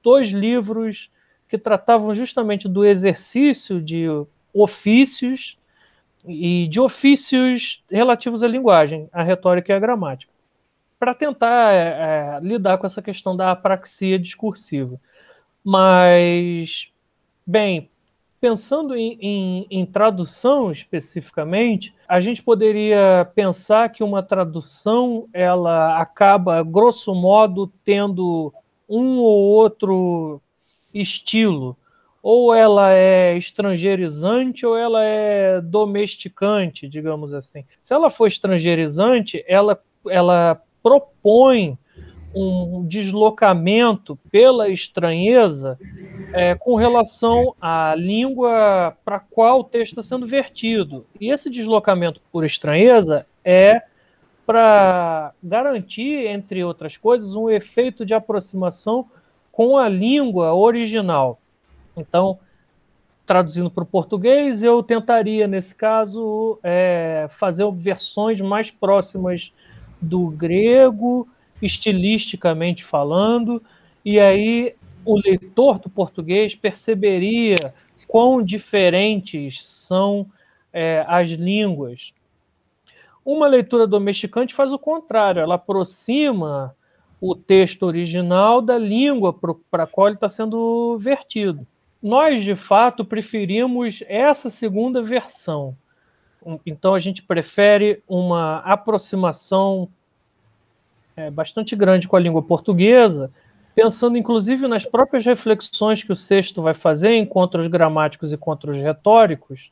dois 0.03 0.29
livros 0.29 1.09
que 1.47 1.57
tratavam 1.57 2.13
justamente 2.13 2.67
do 2.67 2.83
exercício 2.85 3.81
de 3.81 4.05
ofícios 4.53 5.57
e 6.27 6.67
de 6.67 6.79
ofícios 6.79 7.83
relativos 7.89 8.43
à 8.43 8.47
linguagem, 8.47 9.09
à 9.11 9.23
retórica 9.23 9.71
e 9.71 9.75
à 9.75 9.79
gramática, 9.79 10.31
para 10.99 11.13
tentar 11.13 11.73
é, 11.73 11.77
é, 11.77 12.39
lidar 12.41 12.77
com 12.77 12.85
essa 12.85 13.01
questão 13.01 13.35
da 13.35 13.51
apraxia 13.51 14.17
discursiva. 14.17 14.99
Mas, 15.63 16.89
bem, 17.45 17.89
pensando 18.39 18.95
em, 18.95 19.17
em, 19.19 19.67
em, 19.69 19.85
tradução 19.85 20.71
especificamente, 20.71 21.93
a 22.07 22.21
gente 22.21 22.43
poderia 22.43 23.29
pensar 23.33 23.89
que 23.89 24.03
uma 24.03 24.21
tradução 24.21 25.27
ela 25.33 25.99
acaba, 25.99 26.61
grosso 26.63 27.13
modo, 27.15 27.71
tendo 27.83 28.53
um 28.87 29.17
ou 29.17 29.41
outro 29.47 30.41
estilo 30.93 31.75
ou 32.27 32.55
ela 32.55 32.91
é 32.91 33.37
estrangeirizante 33.37 34.65
ou 34.65 34.75
ela 34.75 35.03
é 35.03 35.61
domesticante, 35.61 36.89
digamos 36.89 37.35
assim. 37.35 37.63
Se 37.83 37.93
ela 37.93 38.09
for 38.09 38.25
estrangeirizante, 38.25 39.45
ela, 39.47 39.79
ela 40.09 40.59
propõe 40.81 41.77
um 42.33 42.83
deslocamento 42.87 44.17
pela 44.31 44.67
estranheza 44.69 45.77
é, 46.33 46.55
com 46.55 46.73
relação 46.73 47.53
à 47.61 47.93
língua 47.95 48.97
para 49.05 49.19
qual 49.19 49.59
o 49.59 49.63
texto 49.63 49.91
está 49.91 50.01
sendo 50.01 50.25
vertido. 50.25 51.05
E 51.21 51.29
esse 51.29 51.47
deslocamento 51.47 52.19
por 52.31 52.43
estranheza 52.43 53.27
é 53.43 53.83
para 54.47 55.31
garantir, 55.43 56.25
entre 56.25 56.63
outras 56.63 56.97
coisas, 56.97 57.35
um 57.35 57.51
efeito 57.51 58.03
de 58.03 58.15
aproximação 58.15 59.05
com 59.51 59.77
a 59.77 59.87
língua 59.87 60.55
original. 60.55 61.39
Então, 61.95 62.39
traduzindo 63.25 63.71
para 63.71 63.83
o 63.83 63.87
português, 63.87 64.61
eu 64.61 64.83
tentaria, 64.83 65.47
nesse 65.47 65.73
caso, 65.73 66.59
é, 66.63 67.27
fazer 67.29 67.69
versões 67.71 68.39
mais 68.41 68.69
próximas 68.69 69.51
do 70.01 70.27
grego, 70.27 71.27
estilisticamente 71.61 72.83
falando, 72.83 73.61
e 74.03 74.19
aí 74.19 74.75
o 75.03 75.17
leitor 75.17 75.79
do 75.79 75.89
português 75.89 76.55
perceberia 76.55 77.55
quão 78.07 78.43
diferentes 78.43 79.65
são 79.65 80.27
é, 80.71 81.03
as 81.07 81.29
línguas. 81.29 82.13
Uma 83.23 83.47
leitura 83.47 83.87
domesticante 83.87 84.53
faz 84.53 84.71
o 84.71 84.77
contrário, 84.77 85.41
ela 85.41 85.55
aproxima 85.55 86.75
o 87.19 87.33
texto 87.33 87.83
original 87.83 88.61
da 88.61 88.77
língua 88.77 89.33
para 89.71 89.83
a 89.83 89.87
qual 89.87 90.07
ele 90.07 90.17
está 90.17 90.29
sendo 90.29 90.97
vertido. 90.99 91.65
Nós, 92.05 92.43
de 92.43 92.55
fato, 92.55 93.03
preferimos 93.03 94.03
essa 94.07 94.47
segunda 94.47 95.01
versão. 95.01 95.75
Então, 96.63 96.93
a 96.93 96.99
gente 96.99 97.23
prefere 97.23 98.03
uma 98.07 98.59
aproximação 98.59 99.89
é, 101.17 101.31
bastante 101.31 101.75
grande 101.75 102.07
com 102.07 102.15
a 102.15 102.19
língua 102.19 102.43
portuguesa, 102.43 103.31
pensando 103.73 104.19
inclusive 104.19 104.67
nas 104.67 104.85
próprias 104.85 105.25
reflexões 105.25 106.03
que 106.03 106.11
o 106.11 106.15
sexto 106.15 106.61
vai 106.61 106.75
fazer 106.75 107.09
em 107.09 107.23
encontros 107.23 107.65
gramáticos 107.65 108.31
e 108.31 108.35
encontros 108.35 108.77
retóricos, 108.77 109.71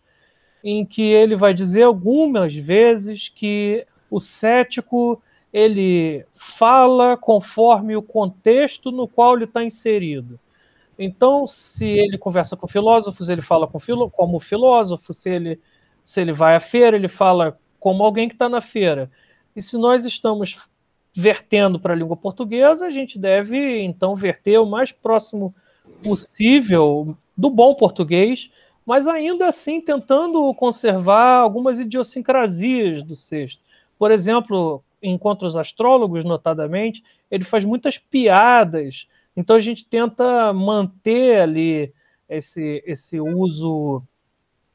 em 0.63 0.83
que 0.83 1.03
ele 1.03 1.35
vai 1.35 1.53
dizer 1.53 1.83
algumas 1.83 2.55
vezes 2.55 3.29
que 3.29 3.85
o 4.09 4.19
cético 4.19 5.21
ele 5.53 6.25
fala 6.31 7.15
conforme 7.15 7.95
o 7.95 8.01
contexto 8.01 8.91
no 8.91 9.07
qual 9.07 9.35
ele 9.35 9.43
está 9.43 9.63
inserido. 9.63 10.39
Então, 10.97 11.47
se 11.47 11.85
ele 11.85 12.17
conversa 12.17 12.55
com 12.55 12.67
filósofos, 12.67 13.29
ele 13.29 13.41
fala 13.41 13.67
com 13.67 13.79
como 14.11 14.39
filósofo. 14.39 15.13
Se 15.13 15.29
ele, 15.29 15.59
se 16.05 16.21
ele 16.21 16.33
vai 16.33 16.55
à 16.55 16.59
feira, 16.59 16.95
ele 16.95 17.07
fala 17.07 17.57
como 17.79 18.03
alguém 18.03 18.27
que 18.27 18.35
está 18.35 18.47
na 18.47 18.61
feira. 18.61 19.09
E 19.55 19.61
se 19.61 19.77
nós 19.77 20.05
estamos 20.05 20.69
vertendo 21.15 21.79
para 21.79 21.93
a 21.93 21.95
língua 21.95 22.17
portuguesa, 22.17 22.85
a 22.85 22.89
gente 22.89 23.19
deve 23.19 23.81
então 23.81 24.15
verter 24.15 24.57
o 24.59 24.65
mais 24.65 24.91
próximo 24.91 25.53
possível 26.03 27.15
do 27.37 27.49
bom 27.49 27.75
português, 27.75 28.49
mas 28.85 29.07
ainda 29.07 29.47
assim 29.47 29.79
tentando 29.79 30.53
conservar 30.55 31.39
algumas 31.39 31.79
idiosincrasias 31.79 33.03
do 33.03 33.15
sexto. 33.15 33.61
Por 33.97 34.11
exemplo, 34.11 34.83
encontra 35.01 35.47
os 35.47 35.55
astrólogos, 35.55 36.23
notadamente, 36.23 37.03
ele 37.29 37.43
faz 37.43 37.63
muitas 37.63 37.97
piadas. 37.97 39.07
Então 39.35 39.55
a 39.55 39.61
gente 39.61 39.85
tenta 39.85 40.53
manter 40.53 41.41
ali 41.41 41.93
esse, 42.29 42.83
esse 42.85 43.19
uso 43.19 44.03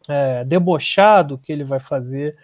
é, 0.09 0.45
debochado 0.45 1.39
que 1.39 1.53
ele 1.53 1.65
vai 1.65 1.81
fazer. 1.81 2.37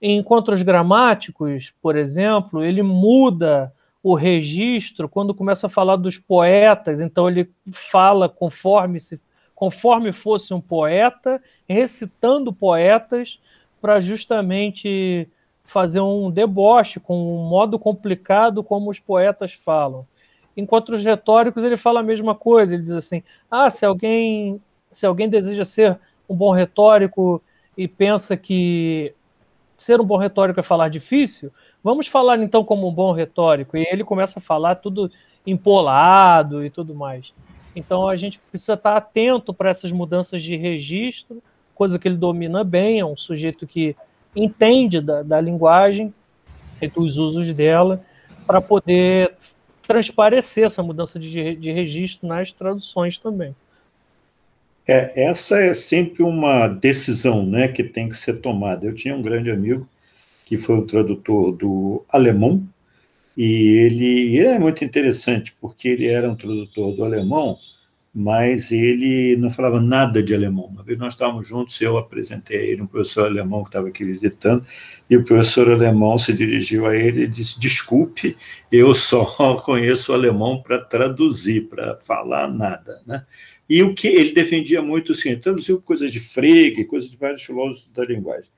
Em 0.00 0.18
encontros 0.18 0.62
gramáticos, 0.62 1.72
por 1.80 1.96
exemplo, 1.96 2.62
ele 2.62 2.82
muda 2.82 3.72
o 4.02 4.14
registro 4.14 5.08
quando 5.08 5.34
começa 5.34 5.66
a 5.66 5.70
falar 5.70 5.96
dos 5.96 6.18
poetas, 6.18 7.00
então 7.00 7.28
ele 7.28 7.50
fala 7.72 8.28
conforme 8.28 9.00
se 9.00 9.18
conforme 9.54 10.12
fosse 10.12 10.52
um 10.52 10.60
poeta, 10.60 11.40
recitando 11.66 12.52
poetas 12.52 13.40
para 13.80 14.00
justamente 14.00 15.28
fazer 15.62 16.00
um 16.00 16.30
deboche 16.30 17.00
com 17.00 17.16
um 17.16 17.48
modo 17.48 17.78
complicado 17.78 18.62
como 18.62 18.90
os 18.90 18.98
poetas 18.98 19.54
falam. 19.54 20.06
Enquanto 20.56 20.90
os 20.90 21.04
retóricos 21.04 21.64
ele 21.64 21.76
fala 21.76 22.00
a 22.00 22.02
mesma 22.02 22.34
coisa, 22.34 22.74
ele 22.74 22.82
diz 22.82 22.92
assim: 22.92 23.22
"Ah, 23.50 23.70
se 23.70 23.84
alguém 23.84 24.60
se 24.90 25.04
alguém 25.06 25.28
deseja 25.28 25.64
ser 25.64 25.98
um 26.28 26.36
bom 26.36 26.52
retórico 26.52 27.42
e 27.76 27.88
pensa 27.88 28.36
que 28.36 29.12
ser 29.76 30.00
um 30.00 30.04
bom 30.04 30.16
retórico 30.16 30.60
é 30.60 30.62
falar 30.62 30.88
difícil, 30.88 31.50
vamos 31.82 32.06
falar 32.06 32.38
então 32.38 32.64
como 32.64 32.88
um 32.88 32.92
bom 32.92 33.12
retórico". 33.12 33.76
E 33.76 33.86
ele 33.90 34.04
começa 34.04 34.38
a 34.38 34.42
falar 34.42 34.76
tudo 34.76 35.10
empolado 35.46 36.64
e 36.64 36.70
tudo 36.70 36.94
mais. 36.94 37.32
Então 37.74 38.08
a 38.08 38.16
gente 38.16 38.38
precisa 38.50 38.74
estar 38.74 38.96
atento 38.96 39.52
para 39.52 39.70
essas 39.70 39.90
mudanças 39.90 40.42
de 40.42 40.56
registro, 40.56 41.42
coisa 41.74 41.98
que 41.98 42.06
ele 42.06 42.16
domina 42.16 42.62
bem, 42.62 43.00
é 43.00 43.04
um 43.04 43.16
sujeito 43.16 43.66
que 43.66 43.96
entende 44.34 45.00
da, 45.00 45.22
da 45.22 45.40
linguagem 45.40 46.14
e 46.80 46.88
dos 46.88 47.18
usos 47.18 47.52
dela 47.52 48.00
para 48.46 48.60
poder 48.60 49.34
transparecer 49.86 50.64
essa 50.64 50.82
mudança 50.82 51.18
de, 51.18 51.56
de 51.56 51.72
registro 51.72 52.26
nas 52.26 52.52
traduções 52.52 53.18
também. 53.18 53.54
É, 54.86 55.24
essa 55.24 55.60
é 55.60 55.72
sempre 55.72 56.22
uma 56.22 56.68
decisão 56.68 57.44
né, 57.44 57.68
que 57.68 57.82
tem 57.82 58.08
que 58.08 58.16
ser 58.16 58.34
tomada. 58.40 58.86
Eu 58.86 58.94
tinha 58.94 59.16
um 59.16 59.22
grande 59.22 59.50
amigo 59.50 59.88
que 60.44 60.58
foi 60.58 60.76
o 60.76 60.86
tradutor 60.86 61.52
do 61.52 62.04
alemão, 62.08 62.62
e 63.36 63.44
ele, 63.44 64.36
ele 64.36 64.46
é 64.46 64.58
muito 64.58 64.84
interessante, 64.84 65.54
porque 65.60 65.88
ele 65.88 66.06
era 66.06 66.30
um 66.30 66.36
tradutor 66.36 66.94
do 66.94 67.04
alemão 67.04 67.58
mas 68.14 68.70
ele 68.70 69.34
não 69.36 69.50
falava 69.50 69.80
nada 69.80 70.22
de 70.22 70.32
alemão. 70.32 70.66
Uma 70.66 70.84
vez 70.84 70.96
nós 70.96 71.14
estávamos 71.14 71.48
juntos, 71.48 71.80
eu 71.80 71.98
apresentei 71.98 72.58
a 72.58 72.62
ele 72.62 72.82
um 72.82 72.86
professor 72.86 73.26
alemão 73.26 73.64
que 73.64 73.70
estava 73.70 73.88
aqui 73.88 74.04
visitando, 74.04 74.64
e 75.10 75.16
o 75.16 75.24
professor 75.24 75.68
alemão 75.68 76.16
se 76.16 76.32
dirigiu 76.32 76.86
a 76.86 76.96
ele 76.96 77.24
e 77.24 77.28
disse: 77.28 77.58
Desculpe, 77.58 78.36
eu 78.70 78.94
só 78.94 79.24
conheço 79.64 80.12
o 80.12 80.14
alemão 80.14 80.62
para 80.62 80.78
traduzir, 80.78 81.68
para 81.68 81.96
falar 81.96 82.46
nada. 82.46 83.02
Né? 83.04 83.24
E 83.68 83.82
o 83.82 83.94
que 83.94 84.06
ele 84.06 84.32
defendia 84.32 84.80
muito 84.80 85.10
assim, 85.10 85.36
traduziu 85.36 85.82
coisas 85.82 86.12
de 86.12 86.20
Frege, 86.20 86.84
coisas 86.84 87.10
de 87.10 87.16
vários 87.16 87.42
filósofos 87.42 87.90
da 87.92 88.04
linguagem. 88.04 88.50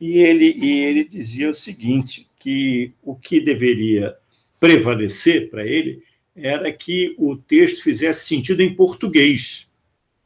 E 0.00 0.18
ele, 0.18 0.56
e 0.58 0.80
ele 0.84 1.04
dizia 1.04 1.50
o 1.50 1.54
seguinte: 1.54 2.26
que 2.38 2.92
o 3.02 3.14
que 3.14 3.40
deveria 3.40 4.16
prevalecer 4.58 5.50
para 5.50 5.66
ele 5.66 6.02
era 6.34 6.72
que 6.72 7.14
o 7.18 7.36
texto 7.36 7.82
fizesse 7.82 8.26
sentido 8.26 8.62
em 8.62 8.74
português. 8.74 9.70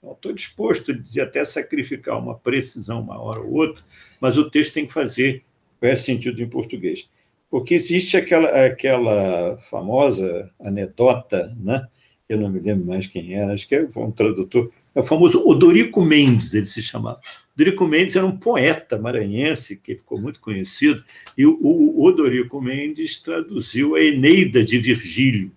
Estou 0.03 0.33
disposto 0.33 0.93
a 0.93 0.95
dizer 0.95 1.23
até 1.23 1.45
sacrificar 1.45 2.19
uma 2.19 2.37
precisão 2.37 3.01
uma 3.01 3.21
hora 3.21 3.41
ou 3.41 3.53
outra, 3.55 3.83
mas 4.21 4.39
o 4.39 4.49
texto 4.49 4.75
tem 4.75 4.87
que 4.87 4.93
fazer 4.93 5.43
sentido 5.97 6.43
em 6.43 6.49
português. 6.49 7.09
Porque 7.51 7.75
existe 7.75 8.17
aquela, 8.17 8.67
aquela 8.67 9.57
famosa 9.59 10.51
anedota, 10.59 11.55
né? 11.61 11.87
eu 12.29 12.39
não 12.39 12.51
me 12.51 12.59
lembro 12.59 12.87
mais 12.87 13.07
quem 13.07 13.35
era, 13.35 13.53
acho 13.53 13.69
que 13.69 13.75
é 13.75 13.89
um 13.97 14.11
tradutor, 14.11 14.71
é 14.95 15.01
o 15.01 15.03
famoso 15.03 15.47
Odorico 15.47 16.03
Mendes, 16.03 16.55
ele 16.55 16.67
se 16.67 16.83
chamava. 16.83 17.21
Odorico 17.55 17.87
Mendes 17.87 18.17
era 18.17 18.27
um 18.27 18.37
poeta 18.37 18.99
maranhense 18.99 19.77
que 19.77 19.95
ficou 19.95 20.21
muito 20.21 20.41
conhecido, 20.41 21.03
e 21.39 21.47
o 21.47 22.03
Odorico 22.03 22.61
Mendes 22.61 23.21
traduziu 23.21 23.95
a 23.95 24.03
Eneida 24.03 24.65
de 24.65 24.79
Virgílio. 24.79 25.53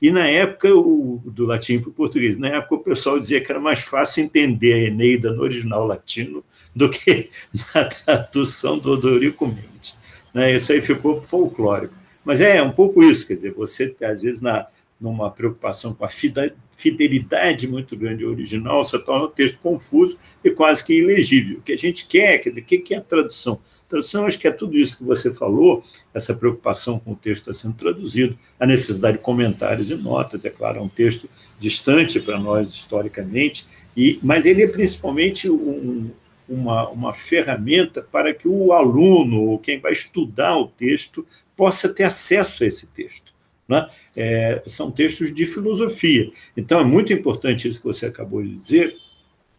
E 0.00 0.10
na 0.10 0.28
época, 0.28 0.74
o, 0.74 1.22
do 1.24 1.46
latim 1.46 1.80
para 1.80 1.88
o 1.88 1.92
português, 1.92 2.36
na 2.38 2.48
época 2.48 2.74
o 2.74 2.80
pessoal 2.80 3.18
dizia 3.18 3.40
que 3.40 3.50
era 3.50 3.60
mais 3.60 3.80
fácil 3.80 4.24
entender 4.24 4.74
a 4.74 4.88
Eneida 4.88 5.32
no 5.32 5.42
original 5.42 5.86
latino 5.86 6.44
do 6.74 6.90
que 6.90 7.30
na 7.74 7.84
tradução 7.84 8.78
do 8.78 8.92
Odorico 8.92 9.46
Mendes. 9.46 9.96
Né? 10.34 10.54
Isso 10.54 10.72
aí 10.72 10.82
ficou 10.82 11.22
folclórico. 11.22 11.94
Mas 12.22 12.40
é, 12.40 12.58
é 12.58 12.62
um 12.62 12.72
pouco 12.72 13.02
isso, 13.02 13.26
quer 13.26 13.34
dizer, 13.34 13.54
você, 13.54 13.94
às 14.02 14.22
vezes, 14.22 14.42
na, 14.42 14.66
numa 15.00 15.30
preocupação 15.30 15.94
com 15.94 16.04
a 16.04 16.08
fidelidade 16.08 17.68
muito 17.68 17.96
grande 17.96 18.24
ao 18.24 18.30
original, 18.30 18.84
você 18.84 18.98
torna 18.98 19.24
o 19.24 19.30
texto 19.30 19.60
confuso 19.60 20.18
e 20.44 20.50
quase 20.50 20.84
que 20.84 20.92
ilegível. 20.92 21.58
O 21.58 21.62
que 21.62 21.72
a 21.72 21.78
gente 21.78 22.06
quer, 22.06 22.38
quer 22.38 22.50
dizer, 22.50 22.62
o 22.62 22.64
que 22.64 22.92
é 22.92 22.98
a 22.98 23.00
tradução? 23.00 23.60
Tradução, 23.88 24.26
acho 24.26 24.38
que 24.38 24.48
é 24.48 24.50
tudo 24.50 24.76
isso 24.76 24.98
que 24.98 25.04
você 25.04 25.32
falou, 25.32 25.82
essa 26.12 26.34
preocupação 26.34 26.98
com 26.98 27.12
o 27.12 27.16
texto 27.16 27.50
está 27.50 27.52
sendo 27.52 27.76
traduzido, 27.76 28.36
a 28.58 28.66
necessidade 28.66 29.18
de 29.18 29.22
comentários 29.22 29.90
e 29.90 29.94
notas, 29.94 30.44
é 30.44 30.50
claro, 30.50 30.78
é 30.78 30.82
um 30.82 30.88
texto 30.88 31.28
distante 31.58 32.18
para 32.18 32.38
nós 32.38 32.68
historicamente, 32.68 33.66
e, 33.96 34.18
mas 34.22 34.44
ele 34.44 34.62
é 34.62 34.66
principalmente 34.66 35.48
um, 35.48 36.10
uma, 36.48 36.88
uma 36.88 37.12
ferramenta 37.12 38.02
para 38.02 38.34
que 38.34 38.48
o 38.48 38.72
aluno, 38.72 39.42
ou 39.42 39.58
quem 39.58 39.78
vai 39.78 39.92
estudar 39.92 40.56
o 40.56 40.66
texto, 40.66 41.26
possa 41.56 41.88
ter 41.88 42.04
acesso 42.04 42.64
a 42.64 42.66
esse 42.66 42.88
texto. 42.88 43.34
Né? 43.68 43.88
É, 44.16 44.62
são 44.66 44.90
textos 44.90 45.34
de 45.34 45.44
filosofia. 45.44 46.30
Então, 46.56 46.80
é 46.80 46.84
muito 46.84 47.12
importante 47.12 47.66
isso 47.66 47.80
que 47.80 47.86
você 47.86 48.06
acabou 48.06 48.42
de 48.42 48.54
dizer, 48.54 48.96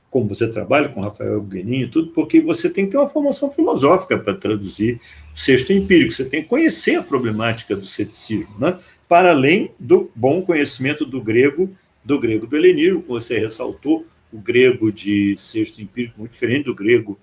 como 0.09 0.27
você 0.27 0.47
trabalha 0.47 0.89
com 0.89 1.01
Rafael 1.01 1.41
Guenin 1.41 1.81
e 1.81 1.87
tudo, 1.87 2.11
porque 2.11 2.39
você 2.39 2.69
tem 2.69 2.85
que 2.85 2.91
ter 2.91 2.97
uma 2.97 3.07
formação 3.07 3.51
filosófica 3.51 4.17
para 4.17 4.33
traduzir 4.33 4.99
o 5.33 5.37
sexto 5.37 5.73
empírico, 5.73 6.11
você 6.11 6.25
tem 6.25 6.41
que 6.41 6.47
conhecer 6.47 6.95
a 6.95 7.03
problemática 7.03 7.75
do 7.75 7.85
ceticismo, 7.85 8.57
né? 8.57 8.77
para 9.07 9.31
além 9.31 9.71
do 9.79 10.09
bom 10.15 10.41
conhecimento 10.41 11.05
do 11.05 11.21
grego, 11.21 11.69
do 12.03 12.19
grego 12.19 12.47
do 12.47 12.55
helenismo, 12.55 13.01
como 13.01 13.19
você 13.19 13.37
ressaltou, 13.37 14.05
o 14.31 14.37
grego 14.37 14.91
de 14.91 15.35
sexto 15.37 15.81
empírico 15.81 16.19
muito 16.19 16.31
diferente 16.31 16.65
do 16.65 16.75
grego 16.75 17.17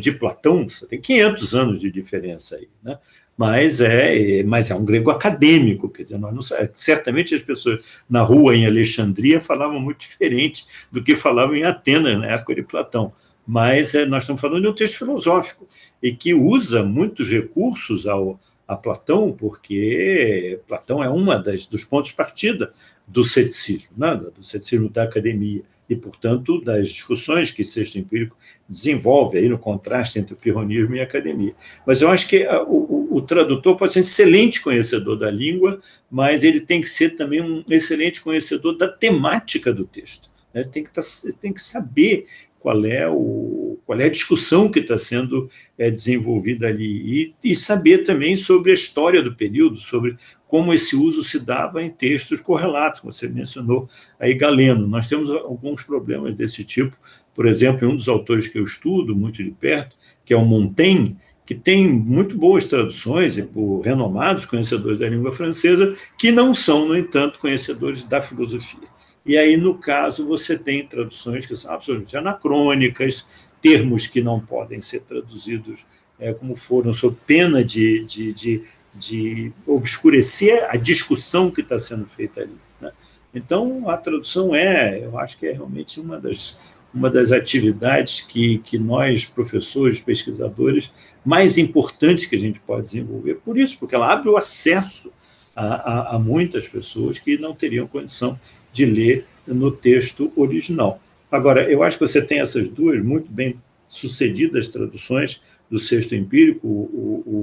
de 0.00 0.12
Platão, 0.12 0.68
você 0.68 0.86
tem 0.86 1.00
500 1.00 1.54
anos 1.54 1.80
de 1.80 1.90
diferença 1.90 2.56
aí, 2.56 2.68
né? 2.82 2.98
mas 3.38 3.80
é, 3.80 4.42
mas 4.42 4.68
é 4.68 4.74
um 4.74 4.84
grego 4.84 5.12
acadêmico, 5.12 5.88
quer 5.88 6.02
dizer, 6.02 6.18
não, 6.18 6.36
certamente 6.74 7.36
as 7.36 7.40
pessoas 7.40 8.02
na 8.10 8.20
rua 8.20 8.56
em 8.56 8.66
Alexandria 8.66 9.40
falavam 9.40 9.78
muito 9.78 10.00
diferente 10.00 10.66
do 10.90 11.02
que 11.02 11.14
falavam 11.14 11.54
em 11.54 11.62
Atenas 11.62 12.18
na 12.18 12.26
época 12.26 12.56
de 12.56 12.64
Platão, 12.64 13.12
mas 13.46 13.94
é, 13.94 14.04
nós 14.04 14.24
estamos 14.24 14.40
falando 14.40 14.62
de 14.62 14.68
um 14.68 14.74
texto 14.74 14.98
filosófico 14.98 15.68
e 16.02 16.12
que 16.12 16.34
usa 16.34 16.82
muitos 16.82 17.30
recursos 17.30 18.08
ao, 18.08 18.40
a 18.66 18.76
Platão, 18.76 19.32
porque 19.32 20.60
Platão 20.66 21.02
é 21.02 21.08
uma 21.08 21.38
das, 21.38 21.64
dos 21.64 21.84
pontos 21.84 22.10
de 22.10 22.16
partida 22.16 22.72
do 23.06 23.22
ceticismo, 23.22 23.92
né? 23.96 24.16
do 24.16 24.44
ceticismo 24.44 24.88
da 24.88 25.04
academia 25.04 25.62
e, 25.88 25.96
portanto, 25.96 26.60
das 26.60 26.90
discussões 26.90 27.50
que 27.50 27.64
Sexto 27.64 27.98
Empírico 27.98 28.36
desenvolve 28.68 29.38
aí 29.38 29.48
no 29.48 29.58
contraste 29.58 30.18
entre 30.18 30.34
o 30.34 30.36
pirronismo 30.36 30.94
e 30.94 31.00
a 31.00 31.04
academia. 31.04 31.54
Mas 31.86 32.02
eu 32.02 32.10
acho 32.10 32.28
que 32.28 32.44
ah, 32.44 32.62
o, 32.62 33.08
o, 33.10 33.22
tradutor 33.22 33.76
pode 33.76 33.92
ser 33.92 34.00
um 34.00 34.02
excelente 34.02 34.60
conhecedor 34.60 35.16
da 35.18 35.30
língua, 35.30 35.80
mas 36.10 36.44
ele 36.44 36.60
tem 36.60 36.80
que 36.80 36.88
ser 36.88 37.16
também 37.16 37.40
um 37.40 37.64
excelente 37.70 38.20
conhecedor 38.20 38.76
da 38.76 38.86
temática 38.86 39.72
do 39.72 39.84
texto. 39.84 40.30
Né? 40.52 40.64
Tem 40.64 40.84
que, 40.84 40.92
tá, 40.92 41.00
tem 41.40 41.52
que 41.52 41.62
saber 41.62 42.26
qual 42.60 42.84
é, 42.84 43.08
o, 43.08 43.78
qual 43.86 44.00
é 44.00 44.04
a 44.04 44.10
discussão 44.10 44.70
que 44.70 44.80
está 44.80 44.98
sendo 44.98 45.48
é, 45.78 45.90
desenvolvida 45.90 46.66
ali, 46.66 47.32
e, 47.42 47.50
e, 47.50 47.54
saber 47.54 47.98
também 47.98 48.36
sobre 48.36 48.70
a 48.70 48.74
história 48.74 49.22
do 49.22 49.34
período, 49.34 49.76
sobre 49.76 50.16
como 50.46 50.74
esse 50.74 50.96
uso 50.96 51.22
se 51.22 51.38
dava 51.38 51.82
em 51.82 51.90
textos 51.90 52.40
correlatos, 52.40 53.00
como 53.00 53.12
você 53.12 53.28
mencionou 53.28 53.88
aí, 54.18 54.34
Galeno. 54.34 54.86
Nós 54.86 55.08
temos 55.08 55.30
alguns 55.30 55.82
problemas 55.82 56.34
desse 56.34 56.64
tipo, 56.64 56.96
por 57.34 57.46
exemplo, 57.46 57.88
um 57.88 57.96
dos 57.96 58.08
autores 58.08 58.48
que 58.48 58.58
eu 58.58 58.64
estudo 58.64 59.14
muito 59.14 59.42
de 59.42 59.50
perto, 59.50 59.96
que 60.24 60.34
é 60.34 60.36
o 60.36 60.44
Montaigne, 60.44 61.16
que 61.46 61.54
tem 61.54 61.88
muito 61.88 62.36
boas 62.36 62.66
traduções 62.66 63.40
por 63.40 63.80
renomados 63.80 64.44
conhecedores 64.44 65.00
da 65.00 65.08
língua 65.08 65.32
francesa, 65.32 65.96
que 66.18 66.30
não 66.30 66.54
são, 66.54 66.86
no 66.86 66.94
entanto, 66.94 67.38
conhecedores 67.38 68.04
da 68.04 68.20
filosofia. 68.20 68.97
E 69.28 69.36
aí, 69.36 69.58
no 69.58 69.74
caso, 69.74 70.26
você 70.26 70.56
tem 70.56 70.86
traduções 70.86 71.44
que 71.44 71.54
são 71.54 71.74
absolutamente 71.74 72.16
anacrônicas, 72.16 73.26
termos 73.60 74.06
que 74.06 74.22
não 74.22 74.40
podem 74.40 74.80
ser 74.80 75.00
traduzidos 75.00 75.84
é, 76.18 76.32
como 76.32 76.56
foram, 76.56 76.94
sob 76.94 77.14
pena 77.26 77.62
de, 77.62 78.02
de, 78.06 78.32
de, 78.32 78.62
de 78.94 79.52
obscurecer 79.66 80.66
a 80.70 80.78
discussão 80.78 81.50
que 81.50 81.60
está 81.60 81.78
sendo 81.78 82.06
feita 82.06 82.40
ali. 82.40 82.56
Né? 82.80 82.90
Então, 83.34 83.86
a 83.90 83.98
tradução 83.98 84.54
é, 84.54 85.04
eu 85.04 85.18
acho 85.18 85.38
que 85.38 85.46
é 85.46 85.52
realmente 85.52 86.00
uma 86.00 86.18
das, 86.18 86.58
uma 86.94 87.10
das 87.10 87.30
atividades 87.30 88.22
que, 88.22 88.60
que 88.60 88.78
nós, 88.78 89.26
professores, 89.26 90.00
pesquisadores, 90.00 90.90
mais 91.22 91.58
importantes 91.58 92.24
que 92.24 92.34
a 92.34 92.38
gente 92.40 92.60
pode 92.60 92.84
desenvolver. 92.84 93.34
Por 93.44 93.58
isso, 93.58 93.78
porque 93.78 93.94
ela 93.94 94.10
abre 94.10 94.30
o 94.30 94.38
acesso 94.38 95.12
a, 95.54 95.66
a, 95.66 96.16
a 96.16 96.18
muitas 96.18 96.66
pessoas 96.66 97.18
que 97.18 97.36
não 97.36 97.54
teriam 97.54 97.86
condição 97.86 98.40
de 98.78 98.86
ler 98.86 99.26
no 99.46 99.70
texto 99.70 100.32
original. 100.36 101.00
Agora, 101.30 101.70
eu 101.70 101.82
acho 101.82 101.98
que 101.98 102.06
você 102.06 102.22
tem 102.22 102.40
essas 102.40 102.68
duas 102.68 103.02
muito 103.02 103.30
bem 103.30 103.56
sucedidas 103.88 104.68
traduções 104.68 105.40
do 105.70 105.78
sexto 105.78 106.14
empírico, 106.14 106.66
o, 106.66 107.22
o, 107.26 107.40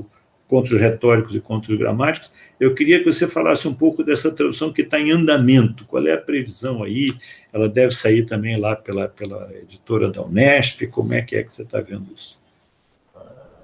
o 0.00 0.06
contra 0.48 0.74
os 0.74 0.80
retóricos 0.80 1.34
e 1.34 1.40
contra 1.40 1.72
os 1.72 1.78
gramáticos. 1.78 2.30
Eu 2.60 2.74
queria 2.74 2.98
que 2.98 3.10
você 3.10 3.26
falasse 3.26 3.66
um 3.66 3.72
pouco 3.72 4.04
dessa 4.04 4.30
tradução 4.30 4.70
que 4.70 4.82
está 4.82 5.00
em 5.00 5.10
andamento. 5.10 5.86
Qual 5.86 6.06
é 6.06 6.12
a 6.12 6.18
previsão 6.18 6.82
aí? 6.82 7.10
Ela 7.50 7.70
deve 7.70 7.94
sair 7.94 8.26
também 8.26 8.58
lá 8.58 8.76
pela, 8.76 9.08
pela 9.08 9.50
editora 9.54 10.10
da 10.10 10.22
Unesp. 10.22 10.86
Como 10.88 11.14
é 11.14 11.22
que 11.22 11.36
é 11.36 11.42
que 11.42 11.50
você 11.50 11.62
está 11.62 11.80
vendo 11.80 12.06
isso? 12.14 12.38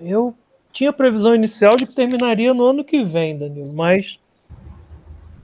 Eu 0.01 0.35
tinha 0.73 0.93
previsão 0.93 1.35
inicial 1.35 1.77
de 1.77 1.87
que 1.87 1.95
terminaria 1.95 2.55
no 2.55 2.65
ano 2.65 2.83
que 2.83 3.03
vem, 3.03 3.37
Danilo, 3.37 3.73
mas 3.75 4.19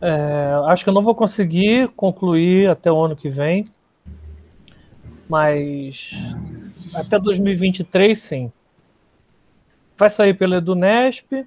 é, 0.00 0.52
acho 0.66 0.84
que 0.84 0.90
eu 0.90 0.94
não 0.94 1.02
vou 1.02 1.14
conseguir 1.14 1.88
concluir 1.96 2.68
até 2.68 2.90
o 2.90 3.02
ano 3.02 3.16
que 3.16 3.28
vem, 3.28 3.66
mas 5.28 6.10
até 6.94 7.18
2023, 7.18 8.18
sim. 8.18 8.52
Vai 9.96 10.10
sair 10.10 10.34
pela 10.34 10.56
Edunesp 10.56 11.46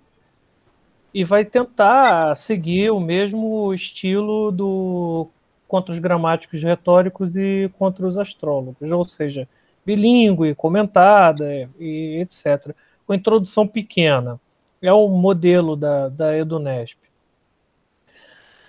e 1.13 1.23
vai 1.23 1.43
tentar 1.43 2.35
seguir 2.35 2.91
o 2.91 2.99
mesmo 2.99 3.73
estilo 3.73 4.51
do 4.51 5.27
contra 5.67 5.91
os 5.91 5.99
gramáticos 5.99 6.63
retóricos 6.63 7.35
e 7.35 7.69
contra 7.77 8.07
os 8.07 8.17
astrólogos, 8.17 8.89
ou 8.89 9.03
seja, 9.03 9.47
bilíngue, 9.85 10.55
comentada 10.55 11.69
e 11.79 12.19
etc. 12.21 12.73
Com 13.05 13.13
introdução 13.13 13.67
pequena. 13.67 14.39
É 14.81 14.93
o 14.93 15.07
modelo 15.07 15.75
da, 15.75 16.07
da 16.07 16.37
Edunesp. 16.37 17.06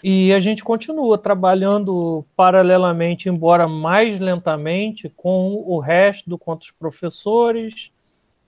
E 0.02 0.32
a 0.32 0.38
gente 0.38 0.62
continua 0.62 1.18
trabalhando 1.18 2.24
paralelamente, 2.36 3.28
embora 3.28 3.66
mais 3.66 4.20
lentamente, 4.20 5.08
com 5.08 5.64
o 5.66 5.80
resto 5.80 6.30
do 6.30 6.38
contra 6.38 6.66
os 6.66 6.70
professores. 6.70 7.90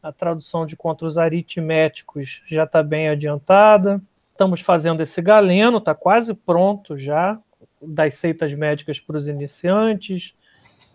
A 0.03 0.13
tradução 0.13 0.65
de 0.65 0.77
contos 0.77 1.19
aritméticos 1.19 2.41
já 2.47 2.65
está 2.65 2.83
bem 2.83 3.09
adiantada. 3.09 4.01
Estamos 4.31 4.61
fazendo 4.61 5.03
esse 5.03 5.21
galeno, 5.21 5.79
está 5.79 5.95
quase 5.95 6.33
pronto 6.35 6.97
já, 6.97 7.39
das 7.83 8.15
seitas 8.15 8.55
médicas 8.55 9.01
para 9.01 9.17
os 9.17 9.27
iniciantes. 9.27 10.33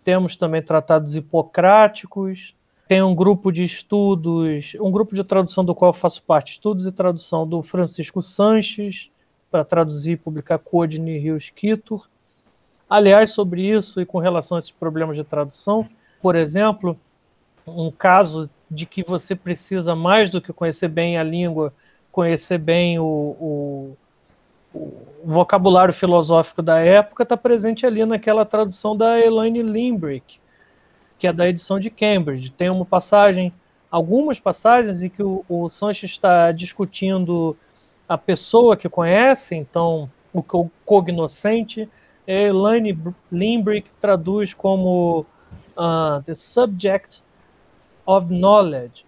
Temos 0.06 0.36
também 0.36 0.62
tratados 0.62 1.16
hipocráticos. 1.16 2.56
Tem 2.88 3.04
um 3.04 3.14
grupo 3.14 3.52
de 3.52 3.64
estudos, 3.64 4.74
um 4.80 4.92
grupo 4.92 5.16
de 5.16 5.24
tradução 5.24 5.66
do 5.66 5.76
qual 5.76 5.90
eu 5.90 5.94
faço 5.94 6.24
parte, 6.24 6.54
estudos 6.54 6.86
e 6.86 6.92
tradução 6.92 7.48
do 7.48 7.62
Francisco 7.62 8.22
Sanches 8.22 9.10
para 9.50 9.64
traduzir 9.64 10.14
e 10.14 10.18
publicar 10.18 10.60
Codine 10.60 11.18
Rios 11.18 11.50
Kitur. 11.50 12.08
Aliás, 12.90 13.32
sobre 13.32 13.62
isso 13.62 14.02
e 14.02 14.06
com 14.06 14.20
relação 14.20 14.58
a 14.58 14.60
esses 14.60 14.72
problemas 14.72 15.16
de 15.16 15.24
tradução, 15.24 15.88
por 16.22 16.36
exemplo, 16.36 16.98
um 17.66 17.92
caso 17.92 18.50
de 18.70 18.86
que 18.86 19.04
você 19.04 19.36
precisa 19.36 19.96
mais 19.96 20.30
do 20.30 20.42
que 20.42 20.54
conhecer 20.54 20.88
bem 20.88 21.18
a 21.18 21.24
língua, 21.24 21.74
conhecer 22.12 22.58
bem 22.58 23.00
o, 23.00 23.04
o, 23.04 23.98
o 24.74 24.92
vocabulário 25.24 25.94
filosófico 25.94 26.62
da 26.62 26.80
época, 26.80 27.24
está 27.24 27.36
presente 27.36 27.86
ali 27.86 28.06
naquela 28.06 28.46
tradução 28.46 28.96
da 28.96 29.20
Elaine 29.20 29.62
Limbrick, 29.62 30.40
que 31.18 31.28
é 31.28 31.34
da 31.34 31.48
edição 31.48 31.80
de 31.80 31.90
Cambridge. 31.90 32.52
Tem 32.52 32.70
uma 32.70 32.86
passagem, 32.86 33.52
algumas 33.90 34.40
passagens 34.40 35.02
em 35.02 35.10
que 35.10 35.24
o, 35.24 35.44
o 35.48 35.70
Sanches 35.70 36.12
está 36.12 36.52
discutindo 36.52 37.58
a 38.08 38.18
pessoa 38.18 38.78
que 38.78 38.88
conhece, 38.88 39.56
então 39.56 40.10
o 40.34 40.70
cognoscente, 40.86 41.90
Elaine 42.28 42.98
Limbrick 43.32 43.90
traduz 44.02 44.54
como 44.54 45.26
uh, 45.78 46.22
the 46.26 46.36
subject 46.36 47.22
of 48.06 48.32
knowledge. 48.34 49.06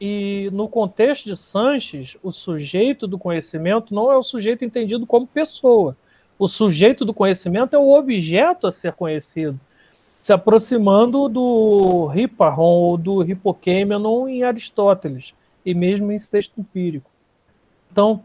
E 0.00 0.48
no 0.52 0.68
contexto 0.68 1.26
de 1.26 1.36
Sanches, 1.36 2.16
o 2.22 2.32
sujeito 2.32 3.06
do 3.06 3.18
conhecimento 3.18 3.94
não 3.94 4.10
é 4.10 4.16
o 4.16 4.22
sujeito 4.22 4.64
entendido 4.64 5.06
como 5.06 5.26
pessoa. 5.26 5.96
O 6.38 6.48
sujeito 6.48 7.04
do 7.04 7.12
conhecimento 7.12 7.76
é 7.76 7.78
o 7.78 7.92
objeto 7.92 8.66
a 8.66 8.72
ser 8.72 8.94
conhecido, 8.94 9.60
se 10.20 10.32
aproximando 10.32 11.28
do 11.28 12.10
Hipparchon 12.14 12.62
ou 12.62 12.96
do 12.96 13.22
Hippocammenon 13.22 14.26
em 14.26 14.42
Aristóteles, 14.42 15.34
e 15.66 15.74
mesmo 15.74 16.10
em 16.10 16.18
texto 16.18 16.58
empírico. 16.58 17.10
Então, 17.92 18.22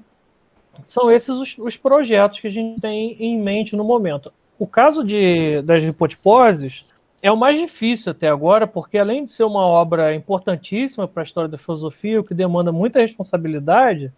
são 0.85 1.11
esses 1.11 1.29
os, 1.29 1.57
os, 1.57 1.77
projetos 1.77 2.39
que 2.39 2.47
a 2.47 2.51
gente 2.51 2.79
tem 2.79 3.15
em 3.19 3.39
mente 3.39 3.75
no 3.75 3.83
momento. 3.83 4.31
O 4.57 4.67
caso 4.67 5.03
de, 5.03 5.61
das 5.63 5.83
hipotiposes 5.83 6.85
é 7.21 7.31
o 7.31 7.37
mais 7.37 7.59
difícil 7.59 8.11
até 8.11 8.27
agora, 8.29 8.67
porque 8.67 8.97
além 8.97 9.25
de 9.25 9.31
ser 9.31 9.43
uma 9.43 9.65
obra 9.65 10.13
importantíssima 10.13 11.07
para 11.07 11.23
a 11.23 11.25
história 11.25 11.49
da 11.49 11.57
filosofia, 11.57 12.19
o 12.19 12.23
que 12.23 12.33
demanda 12.33 12.71
muita 12.71 12.99
responsabilidade, 12.99 14.11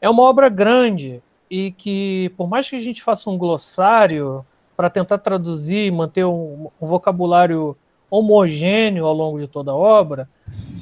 é 0.00 0.08
uma 0.08 0.22
obra 0.22 0.48
grande 0.48 1.22
e 1.50 1.70
que, 1.70 2.32
por 2.36 2.48
mais 2.48 2.68
que 2.68 2.76
a 2.76 2.80
gente 2.80 3.02
faça 3.02 3.28
um 3.30 3.38
glossário 3.38 4.44
para 4.76 4.90
tentar 4.90 5.18
traduzir 5.18 5.86
e 5.86 5.90
manter 5.90 6.24
um, 6.24 6.68
um 6.80 6.86
vocabulário 6.86 7.76
homogêneo 8.10 9.06
ao 9.06 9.14
longo 9.14 9.38
de 9.38 9.46
toda 9.46 9.70
a 9.70 9.76
obra, 9.76 10.28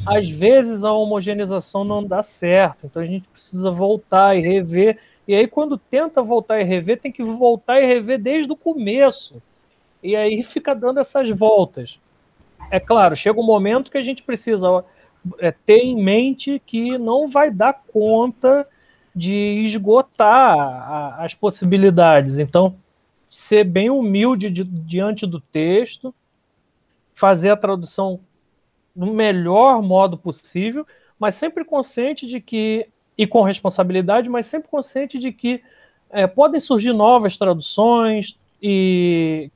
às 0.06 0.28
vezes 0.28 0.82
a 0.82 0.92
homogeneização 0.92 1.84
não 1.84 2.04
dá 2.04 2.22
certo, 2.22 2.86
então 2.86 3.02
a 3.02 3.06
gente 3.06 3.28
precisa 3.28 3.70
voltar 3.70 4.36
e 4.36 4.40
rever. 4.40 4.98
E 5.26 5.34
aí, 5.34 5.46
quando 5.46 5.78
tenta 5.78 6.22
voltar 6.22 6.60
e 6.60 6.64
rever, 6.64 7.00
tem 7.00 7.12
que 7.12 7.22
voltar 7.22 7.80
e 7.80 7.86
rever 7.86 8.20
desde 8.20 8.52
o 8.52 8.56
começo. 8.56 9.40
E 10.02 10.16
aí 10.16 10.42
fica 10.42 10.74
dando 10.74 10.98
essas 10.98 11.30
voltas. 11.30 11.98
É 12.70 12.80
claro, 12.80 13.14
chega 13.14 13.38
um 13.38 13.46
momento 13.46 13.90
que 13.90 13.98
a 13.98 14.02
gente 14.02 14.22
precisa 14.22 14.84
é, 15.38 15.52
ter 15.52 15.78
em 15.78 16.02
mente 16.02 16.60
que 16.66 16.98
não 16.98 17.28
vai 17.28 17.50
dar 17.50 17.82
conta 17.92 18.66
de 19.14 19.62
esgotar 19.64 21.20
as 21.20 21.34
possibilidades. 21.34 22.38
Então, 22.38 22.74
ser 23.28 23.64
bem 23.64 23.90
humilde 23.90 24.50
di, 24.50 24.64
diante 24.64 25.26
do 25.26 25.40
texto, 25.40 26.14
fazer 27.14 27.50
a 27.50 27.56
tradução 27.56 28.20
no 28.94 29.12
melhor 29.12 29.82
modo 29.82 30.16
possível, 30.16 30.86
mas 31.18 31.34
sempre 31.34 31.64
consciente 31.64 32.26
de 32.26 32.40
que, 32.40 32.88
e 33.16 33.26
com 33.26 33.42
responsabilidade, 33.42 34.28
mas 34.28 34.46
sempre 34.46 34.68
consciente 34.68 35.18
de 35.18 35.32
que 35.32 35.62
é, 36.10 36.26
podem 36.26 36.60
surgir 36.60 36.92
novas 36.92 37.36
traduções 37.36 38.38
e 38.62 39.50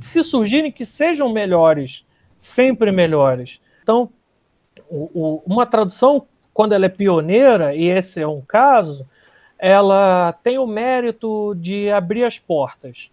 se 0.00 0.22
surgirem 0.22 0.70
que 0.70 0.84
sejam 0.84 1.32
melhores, 1.32 2.04
sempre 2.36 2.92
melhores. 2.92 3.60
Então, 3.82 4.10
o, 4.90 5.10
o, 5.14 5.42
uma 5.46 5.64
tradução, 5.64 6.26
quando 6.52 6.72
ela 6.72 6.86
é 6.86 6.88
pioneira, 6.88 7.74
e 7.74 7.84
esse 7.84 8.20
é 8.20 8.26
um 8.26 8.40
caso, 8.40 9.08
ela 9.58 10.32
tem 10.42 10.58
o 10.58 10.66
mérito 10.66 11.54
de 11.56 11.88
abrir 11.90 12.24
as 12.24 12.38
portas, 12.38 13.10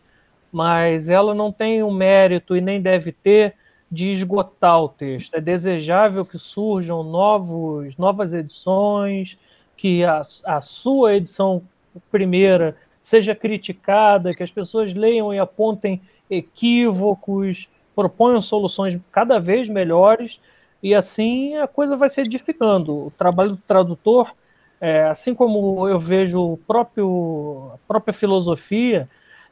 mas 0.52 1.10
ela 1.10 1.36
não 1.36 1.52
tem 1.52 1.84
o 1.84 1.92
mérito 1.92 2.56
e 2.56 2.62
nem 2.62 2.82
deve 2.82 3.12
ter 3.12 3.54
de 3.92 4.12
esgotar 4.12 4.82
o 4.82 4.90
texto. 4.90 5.34
É 5.36 5.42
desejável 5.42 6.26
que 6.26 6.38
surjam 6.38 7.04
novos, 7.04 7.96
novas 7.98 8.34
edições, 8.34 9.38
que 9.76 10.04
a, 10.04 10.26
a 10.46 10.62
sua 10.62 11.16
edição 11.16 11.64
primeira 12.12 12.76
seja 13.02 13.34
criticada, 13.34 14.34
que 14.34 14.44
as 14.44 14.52
pessoas 14.52 14.94
leiam 14.94 15.34
e 15.34 15.40
apontem 15.40 16.02
equívocos, 16.30 17.68
proponham 17.96 18.42
soluções 18.42 19.00
cada 19.12 19.40
vez 19.40 19.68
melhores, 19.68 20.40
e 20.82 20.94
assim 20.94 21.56
a 21.56 21.68
coisa 21.68 21.96
vai 21.98 22.08
se 22.08 22.22
edificando. 22.22 23.08
O 23.08 23.12
trabalho 23.18 23.52
do 23.52 23.62
tradutor, 23.68 24.34
é, 24.80 25.04
assim 25.04 25.34
como 25.34 25.88
eu 25.88 26.00
vejo 26.00 26.40
o 26.40 26.58
próprio, 26.58 27.72
a 27.74 27.78
própria 27.88 28.14
filosofia, 28.14 29.10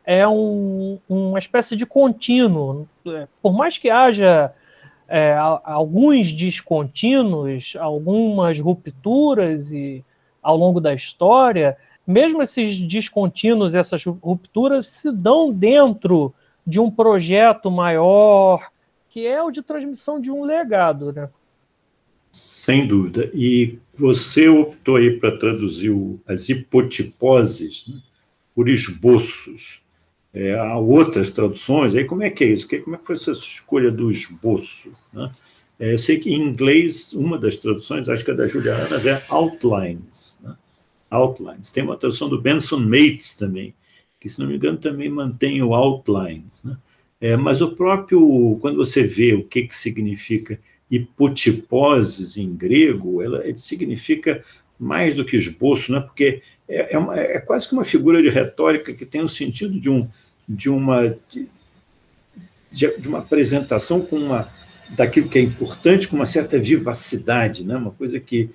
é 0.08 0.26
um, 0.26 0.98
uma 1.10 1.38
espécie 1.38 1.76
de 1.76 1.86
contínuo. 1.86 2.88
Por 3.42 3.54
mais 3.54 3.78
que 3.78 3.90
haja 3.90 4.54
é, 5.06 5.36
alguns 5.38 6.32
descontínuos, 6.32 7.74
algumas 7.78 8.58
rupturas 8.58 9.74
e, 9.74 10.02
ao 10.42 10.56
longo 10.56 10.80
da 10.80 10.94
história, 10.94 11.76
mesmo 12.08 12.42
esses 12.42 12.80
descontínuos, 12.80 13.76
essas 13.76 14.02
rupturas 14.06 14.88
se 14.88 15.12
dão 15.12 15.52
dentro 15.52 16.34
de 16.66 16.80
um 16.80 16.90
projeto 16.90 17.70
maior, 17.70 18.72
que 19.10 19.28
é 19.28 19.44
o 19.44 19.52
de 19.52 19.62
transmissão 19.62 20.22
de 20.22 20.32
um 20.32 20.46
legado, 20.46 21.12
né? 21.12 21.28
Sem 22.32 22.88
dúvida. 22.88 23.30
E 23.34 23.78
você 23.94 24.48
optou 24.48 24.96
aí 24.96 25.20
para 25.20 25.38
traduzir 25.38 25.92
as 26.26 26.48
hipotiposes 26.48 27.88
né, 27.88 28.00
por 28.56 28.70
esboços. 28.70 29.86
É, 30.40 30.54
há 30.54 30.78
outras 30.78 31.32
traduções. 31.32 31.96
Aí 31.96 32.06
como 32.06 32.22
é 32.22 32.30
que 32.30 32.44
é 32.44 32.48
isso? 32.48 32.68
Como 32.84 32.96
é 32.96 33.00
que 33.00 33.08
foi 33.08 33.16
essa 33.16 33.32
escolha 33.32 33.90
do 33.90 34.12
esboço? 34.12 34.92
Né? 35.12 35.32
É, 35.80 35.94
eu 35.94 35.98
sei 35.98 36.20
que 36.20 36.30
em 36.30 36.40
inglês 36.40 37.12
uma 37.14 37.40
das 37.40 37.58
traduções, 37.58 38.08
acho 38.08 38.24
que 38.24 38.30
é 38.30 38.36
da 38.36 38.48
Juliana, 38.48 38.96
é 38.98 39.24
outlines. 39.30 40.40
Né? 40.44 40.56
outlines. 41.10 41.72
Tem 41.72 41.84
uma 41.84 41.98
tradução 41.98 42.30
do 42.30 42.40
Benson 42.40 42.78
Mates 42.78 43.36
também, 43.36 43.74
que, 44.20 44.30
se 44.30 44.40
não 44.40 44.48
me 44.48 44.58
engano, 44.58 44.78
também 44.78 45.10
mantém 45.10 45.60
o 45.64 45.74
outlines. 45.74 46.64
Né? 46.64 46.78
É, 47.20 47.36
mas 47.36 47.60
o 47.60 47.72
próprio, 47.72 48.60
quando 48.62 48.78
você 48.78 49.04
vê 49.04 49.34
o 49.34 49.44
que, 49.44 49.64
que 49.64 49.76
significa 49.76 50.60
hipotiposes 50.90 52.38
em 52.38 52.56
grego, 52.56 53.24
ela, 53.24 53.44
significa 53.56 54.44
mais 54.80 55.16
do 55.16 55.26
que 55.26 55.36
esboço, 55.36 55.92
né? 55.92 56.00
porque 56.00 56.44
é, 56.70 56.94
é, 56.94 56.98
uma, 56.98 57.20
é, 57.20 57.40
quase 57.40 57.68
que 57.68 57.74
uma 57.74 57.84
figura 57.84 58.22
de 58.22 58.30
retórica 58.30 58.94
que 58.94 59.06
tem 59.06 59.22
o 59.22 59.30
sentido 59.30 59.80
de, 59.80 59.90
um, 59.90 60.08
de, 60.48 60.70
uma, 60.70 61.18
de, 61.30 61.48
de 62.72 63.08
uma 63.08 63.20
apresentação 63.20 64.02
com 64.02 64.18
uma 64.18 64.50
daquilo 64.90 65.28
que 65.28 65.38
é 65.38 65.42
importante 65.42 66.08
com 66.08 66.16
uma 66.16 66.26
certa 66.26 66.58
vivacidade, 66.58 67.66
né? 67.66 67.76
uma 67.76 67.92
coisa 67.92 68.20
que 68.20 68.50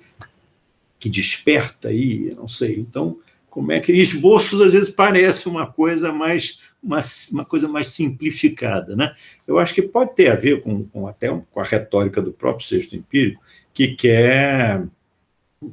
que 1.03 1.09
desperta 1.09 1.89
aí, 1.89 2.33
não 2.37 2.47
sei. 2.47 2.79
Então, 2.79 3.17
como 3.49 3.73
é 3.73 3.81
que 3.81 3.91
esboços 3.91 4.61
às 4.61 4.71
vezes 4.71 4.89
parece 4.89 5.49
uma 5.49 5.67
coisa 5.67 6.13
mais 6.13 6.59
uma, 6.81 6.99
uma 7.33 7.43
coisa 7.43 7.67
mais 7.67 7.87
simplificada, 7.87 8.95
né? 8.95 9.13
Eu 9.45 9.59
acho 9.59 9.73
que 9.73 9.81
pode 9.81 10.15
ter 10.15 10.31
a 10.31 10.35
ver 10.35 10.61
com, 10.61 10.85
com 10.85 11.05
até 11.05 11.27
com 11.27 11.59
a 11.59 11.63
retórica 11.65 12.21
do 12.21 12.31
próprio 12.31 12.65
sexto 12.65 12.95
empírico 12.95 13.43
que 13.73 13.95
quer 13.95 14.85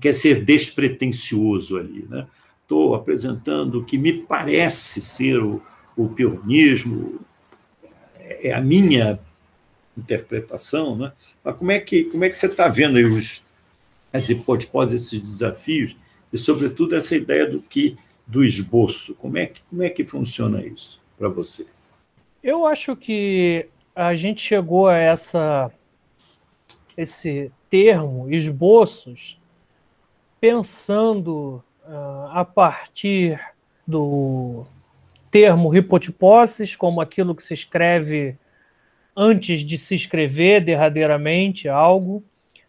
quer 0.01 0.13
ser 0.13 0.45
despretensioso 0.45 1.77
ali, 1.77 2.05
né? 2.11 2.27
Estou 2.63 2.97
apresentando 2.97 3.79
o 3.79 3.85
que 3.85 3.99
me 3.99 4.13
parece 4.13 5.01
ser 5.01 5.39
o, 5.39 5.63
o 5.97 6.09
pionismo, 6.09 7.21
é 8.19 8.53
a 8.53 8.61
minha 8.61 9.19
interpretação, 9.97 10.97
né? 10.97 11.13
Mas 11.45 11.57
como 11.57 11.73
é 11.73 11.81
que 11.81 12.05
como 12.05 12.25
é 12.25 12.29
que 12.29 12.37
você 12.37 12.47
está 12.47 12.69
vendo 12.69 12.97
aí 12.97 13.05
os 13.05 13.45
as 14.13 14.29
hipóteses, 14.29 15.07
esses 15.07 15.21
desafios, 15.21 15.97
e, 16.33 16.39
sobretudo, 16.39 16.97
essa 16.97 17.17
ideia 17.17 17.47
do 17.47 17.61
que 17.61 17.97
do 18.27 18.45
esboço. 18.45 19.15
Como 19.17 19.39
é 19.39 19.47
que, 19.47 19.63
como 19.63 19.83
é 19.83 19.91
que 19.91 20.05
funciona 20.05 20.65
isso 20.65 21.01
para 21.19 21.29
você? 21.29 21.67
Eu 22.43 22.67
acho 22.67 22.97
que 22.97 23.67
a 23.95 24.15
gente 24.15 24.41
chegou 24.43 24.89
a 24.89 24.97
essa 24.97 25.71
esse 26.97 27.51
termo, 27.71 28.33
esboços, 28.33 29.39
pensando 30.41 31.63
uh, 31.85 32.29
a 32.31 32.45
partir 32.45 33.41
do 33.87 34.67
termo 35.31 35.75
hipotiposes, 35.75 36.75
como 36.75 37.01
aquilo 37.01 37.35
que 37.35 37.43
se 37.43 37.55
escreve 37.55 38.37
antes 39.17 39.63
de 39.63 39.77
se 39.77 39.95
escrever 39.95 40.65
derradeiramente 40.65 41.69
algo, 41.69 42.23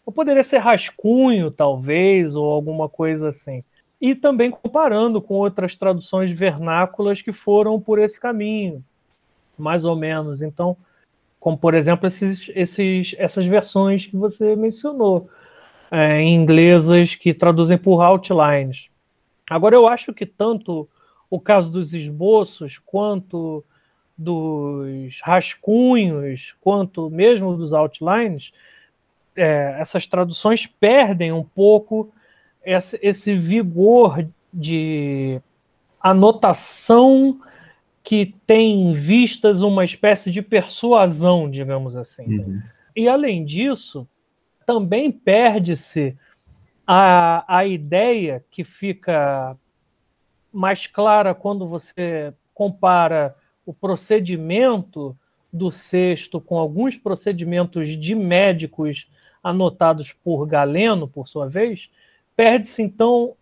ou 0.05 0.11
poderia 0.11 0.43
ser 0.43 0.57
rascunho, 0.57 1.51
talvez, 1.51 2.35
ou 2.35 2.51
alguma 2.51 2.89
coisa 2.89 3.29
assim. 3.29 3.63
E 3.99 4.15
também 4.15 4.49
comparando 4.49 5.21
com 5.21 5.35
outras 5.35 5.75
traduções 5.75 6.31
vernáculas 6.31 7.21
que 7.21 7.31
foram 7.31 7.79
por 7.79 7.99
esse 7.99 8.19
caminho, 8.19 8.83
mais 9.57 9.85
ou 9.85 9.95
menos. 9.95 10.41
Então, 10.41 10.75
como 11.39 11.57
por 11.57 11.73
exemplo 11.73 12.07
esses, 12.07 12.51
esses, 12.55 13.15
essas 13.17 13.45
versões 13.45 14.05
que 14.05 14.17
você 14.17 14.55
mencionou, 14.55 15.29
é, 15.91 16.19
em 16.21 16.35
inglesas 16.35 17.15
que 17.15 17.33
traduzem 17.33 17.77
por 17.77 18.01
outlines. 18.01 18.87
Agora, 19.49 19.75
eu 19.75 19.87
acho 19.87 20.13
que 20.13 20.25
tanto 20.25 20.87
o 21.31 21.39
caso 21.39 21.71
dos 21.71 21.93
esboços, 21.93 22.77
quanto 22.77 23.63
dos 24.17 25.19
rascunhos, 25.23 26.53
quanto 26.59 27.09
mesmo 27.09 27.55
dos 27.55 27.71
outlines, 27.71 28.51
é, 29.35 29.77
essas 29.79 30.05
traduções 30.05 30.67
perdem 30.67 31.31
um 31.31 31.43
pouco 31.43 32.13
esse, 32.63 32.99
esse 33.01 33.35
vigor 33.35 34.27
de 34.53 35.41
anotação 36.01 37.39
que 38.03 38.35
tem 38.45 38.89
em 38.89 38.93
vistas 38.93 39.61
uma 39.61 39.85
espécie 39.85 40.29
de 40.29 40.41
persuasão, 40.41 41.49
digamos 41.49 41.95
assim. 41.95 42.39
Uhum. 42.39 42.61
E 42.93 43.07
além 43.07 43.45
disso, 43.45 44.05
também 44.65 45.09
perde-se 45.11 46.17
a, 46.85 47.45
a 47.47 47.65
ideia 47.65 48.43
que 48.51 48.65
fica 48.65 49.55
mais 50.51 50.87
clara 50.87 51.33
quando 51.33 51.67
você 51.67 52.33
compara 52.53 53.35
o 53.65 53.73
procedimento 53.73 55.15
do 55.51 55.69
sexto 55.69 56.39
com 56.39 56.57
alguns 56.57 56.95
procedimentos 56.95 57.89
de 57.89 58.15
médicos 58.15 59.07
anotados 59.43 60.13
por 60.13 60.45
Galeno, 60.45 61.07
por 61.07 61.27
sua 61.27 61.47
vez, 61.47 61.89
perde-se 62.35 62.81
então 62.81 63.35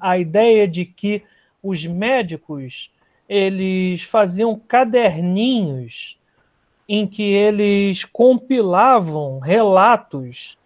a 0.00 0.18
ideia 0.18 0.68
de 0.68 0.84
que 0.84 1.22
os 1.62 1.86
médicos 1.86 2.90
eles 3.28 4.02
faziam 4.02 4.58
caderninhos 4.58 6.18
em 6.88 7.06
que 7.06 7.22
eles 7.22 8.04
compilavam 8.04 9.38
relatos, 9.38 10.58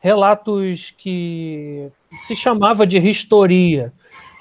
relatos 0.00 0.90
que 0.96 1.90
se 2.12 2.34
chamava 2.34 2.86
de 2.86 2.98
historia. 2.98 3.92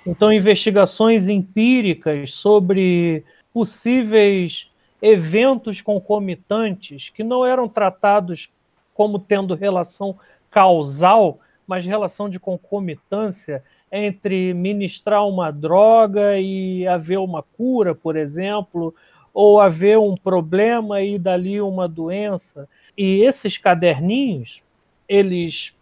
Então, 0.06 0.34
investigações 0.34 1.30
empíricas 1.30 2.34
sobre 2.34 3.24
possíveis 3.54 4.70
eventos 5.02 5.82
concomitantes 5.82 7.10
que 7.10 7.24
não 7.24 7.46
eram 7.46 7.70
tratados 7.70 8.50
como 8.94 9.18
tendo 9.18 9.56
relação 9.56 10.18
causal, 10.52 11.40
mas 11.66 11.86
relação 11.86 12.30
de 12.30 12.40
concomitância 12.40 13.64
entre 13.92 14.54
ministrar 14.54 15.26
uma 15.28 15.52
droga 15.52 16.40
e 16.40 16.88
haver 16.88 17.20
uma 17.20 17.44
cura, 17.44 17.94
por 17.94 18.16
exemplo, 18.16 18.94
ou 19.34 19.60
haver 19.60 19.98
um 19.98 20.16
problema 20.16 21.02
e 21.02 21.18
dali 21.18 21.62
uma 21.62 21.88
doença. 21.88 22.68
E 22.98 23.22
esses 23.24 23.58
caderninhos, 23.58 24.62
eles 25.08 25.76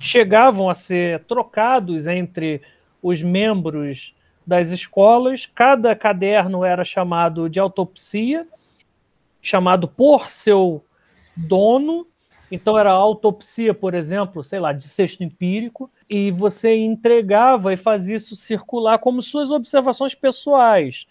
chegavam 0.00 0.70
a 0.70 0.74
ser 0.74 1.24
trocados 1.24 2.06
entre 2.06 2.60
os 3.02 3.22
membros 3.22 4.14
das 4.46 4.70
escolas. 4.70 5.46
Cada 5.46 5.94
caderno 5.94 6.64
era 6.64 6.84
chamado 6.84 7.48
de 7.48 7.60
autopsia, 7.60 8.46
chamado 9.42 9.86
por 9.86 10.30
seu 10.30 10.84
dono, 11.36 12.06
Então 12.50 12.78
era 12.78 12.90
autopsia, 12.90 13.74
por 13.74 13.94
exemplo, 13.94 14.42
sei 14.42 14.58
lá, 14.58 14.72
de 14.72 14.88
sexto 14.88 15.22
empírico, 15.22 15.90
e 16.08 16.30
você 16.30 16.74
entregava 16.76 17.72
e 17.74 17.76
fazia 17.76 18.16
isso 18.16 18.34
circular 18.34 18.98
como 18.98 19.20
suas 19.20 19.50
observações 19.50 20.14
pessoais. 20.14 21.06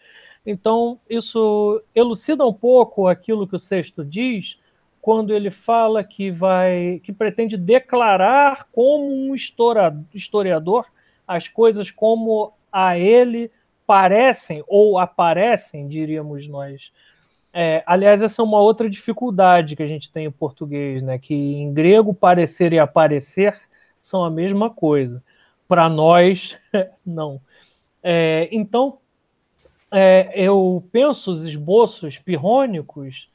Então, 0.45 0.99
isso 1.09 1.83
elucida 1.93 2.45
um 2.45 2.53
pouco 2.53 3.07
aquilo 3.07 3.47
que 3.47 3.55
o 3.55 3.59
sexto 3.59 4.03
diz 4.03 4.57
quando 5.01 5.33
ele 5.33 5.51
fala 5.51 6.03
que 6.03 6.31
vai 6.31 6.99
que 7.03 7.13
pretende 7.13 7.55
declarar 7.55 8.67
como 8.71 9.05
um 9.05 9.35
historiador 10.13 10.85
as 11.27 11.47
coisas 11.47 11.91
como 11.91 12.53
a 12.71 12.97
ele 12.97 13.51
parecem 13.85 14.63
ou 14.67 14.97
aparecem, 14.97 15.87
diríamos 15.87 16.47
nós. 16.47 16.91
É, 17.53 17.83
aliás, 17.87 18.21
essa 18.21 18.41
é 18.41 18.45
uma 18.45 18.59
outra 18.59 18.89
dificuldade 18.89 19.75
que 19.75 19.83
a 19.83 19.87
gente 19.87 20.11
tem 20.11 20.25
em 20.25 20.31
português, 20.31 21.01
né? 21.01 21.17
Que 21.17 21.33
em 21.33 21.73
grego 21.73 22.13
parecer 22.13 22.71
e 22.73 22.79
aparecer 22.79 23.59
são 24.01 24.23
a 24.23 24.29
mesma 24.29 24.69
coisa. 24.69 25.23
Para 25.67 25.89
nós, 25.89 26.57
não. 27.05 27.41
É, 28.03 28.47
então, 28.51 28.99
é, 29.91 30.31
eu 30.35 30.83
penso 30.91 31.31
os 31.31 31.43
esboços 31.43 32.19
pirrônicos, 32.19 33.29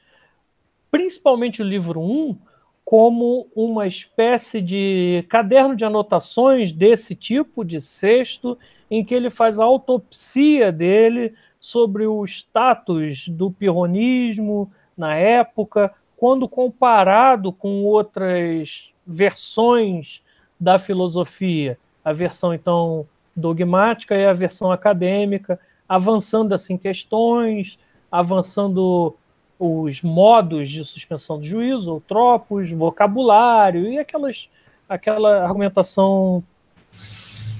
principalmente 0.89 1.61
o 1.61 1.65
livro 1.65 1.99
1, 1.99 2.37
como 2.85 3.47
uma 3.55 3.87
espécie 3.87 4.61
de 4.61 5.25
caderno 5.29 5.75
de 5.75 5.85
anotações 5.85 6.71
desse 6.71 7.15
tipo 7.15 7.63
de 7.63 7.79
sexto, 7.79 8.57
em 8.89 9.03
que 9.03 9.15
ele 9.15 9.29
faz 9.29 9.59
a 9.59 9.63
autopsia 9.63 10.71
dele 10.71 11.33
sobre 11.59 12.05
o 12.05 12.23
status 12.25 13.27
do 13.29 13.49
pirronismo 13.49 14.71
na 14.97 15.15
época, 15.15 15.93
quando 16.17 16.47
comparado 16.47 17.51
com 17.51 17.83
outras 17.83 18.91
versões 19.05 20.21
da 20.59 20.77
filosofia, 20.77 21.77
a 22.03 22.13
versão 22.13 22.53
então 22.53 23.07
dogmática 23.35 24.15
e 24.15 24.25
a 24.25 24.33
versão 24.33 24.71
acadêmica, 24.71 25.59
avançando 25.87 26.53
assim 26.53 26.77
questões, 26.77 27.79
avançando 28.11 29.15
os 29.63 30.01
modos 30.01 30.69
de 30.69 30.83
suspensão 30.83 31.39
do 31.39 31.45
juízo, 31.45 31.93
ou 31.93 32.01
tropos, 32.01 32.69
vocabulário 32.71 33.87
e 33.87 33.97
aquelas, 33.97 34.49
aquela 34.89 35.43
argumentação 35.43 36.43